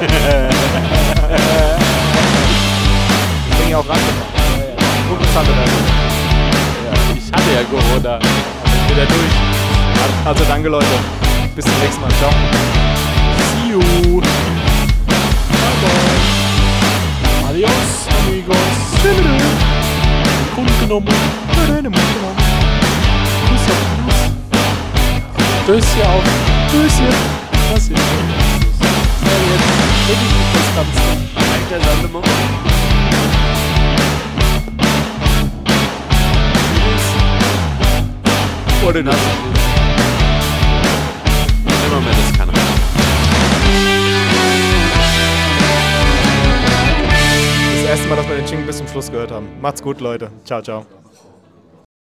ja 3.74 3.80
auch 3.80 3.88
rangekommen. 3.88 4.22
Interessante 5.10 5.50
Werbung. 5.50 5.84
Ich 7.16 7.32
hatte 7.32 7.50
ja 7.52 7.64
Corona. 7.64 8.20
Wieder 8.88 9.06
durch. 9.06 9.53
Also 10.24 10.44
danke 10.48 10.68
Leute. 10.68 10.86
Bis 11.54 11.64
zum 11.64 11.78
nächsten 11.80 12.00
Mal. 12.00 12.10
Ciao. 12.18 12.30
See 12.30 13.72
you. 13.72 13.80
Bye 14.20 15.76
bye. 15.82 17.48
Adios, 17.50 17.70
amigos. 18.26 18.56
Kunden 20.54 20.80
genommen. 20.80 21.08
Grüß 23.46 23.64
auf 23.70 23.82
Gruß. 24.04 24.20
Stößchen 25.64 26.02
auf. 26.02 26.24
Stößchen. 26.68 27.14
Was 27.72 27.82
ist 27.82 27.92
das? 27.92 27.98
Ja, 29.24 29.34
jetzt 29.50 29.70
rede 30.08 30.24
ich 30.24 30.32
mit 30.34 30.48
das 30.54 30.68
Ganze. 30.74 31.00
Alter, 31.72 32.08
mal. 32.08 32.22
Oder 38.86 39.02
das. 39.02 39.16
Immer 41.94 42.02
mehr 42.02 42.12
das 47.72 47.84
erste 47.88 48.08
Mal, 48.08 48.16
dass 48.16 48.28
wir 48.28 48.34
den 48.34 48.46
Jingle 48.46 48.66
bis 48.66 48.78
zum 48.78 48.88
Schluss 48.88 49.12
gehört 49.12 49.30
haben. 49.30 49.46
Macht's 49.60 49.80
gut, 49.80 50.00
Leute. 50.00 50.32
Ciao, 50.44 50.60
ciao. 50.60 50.84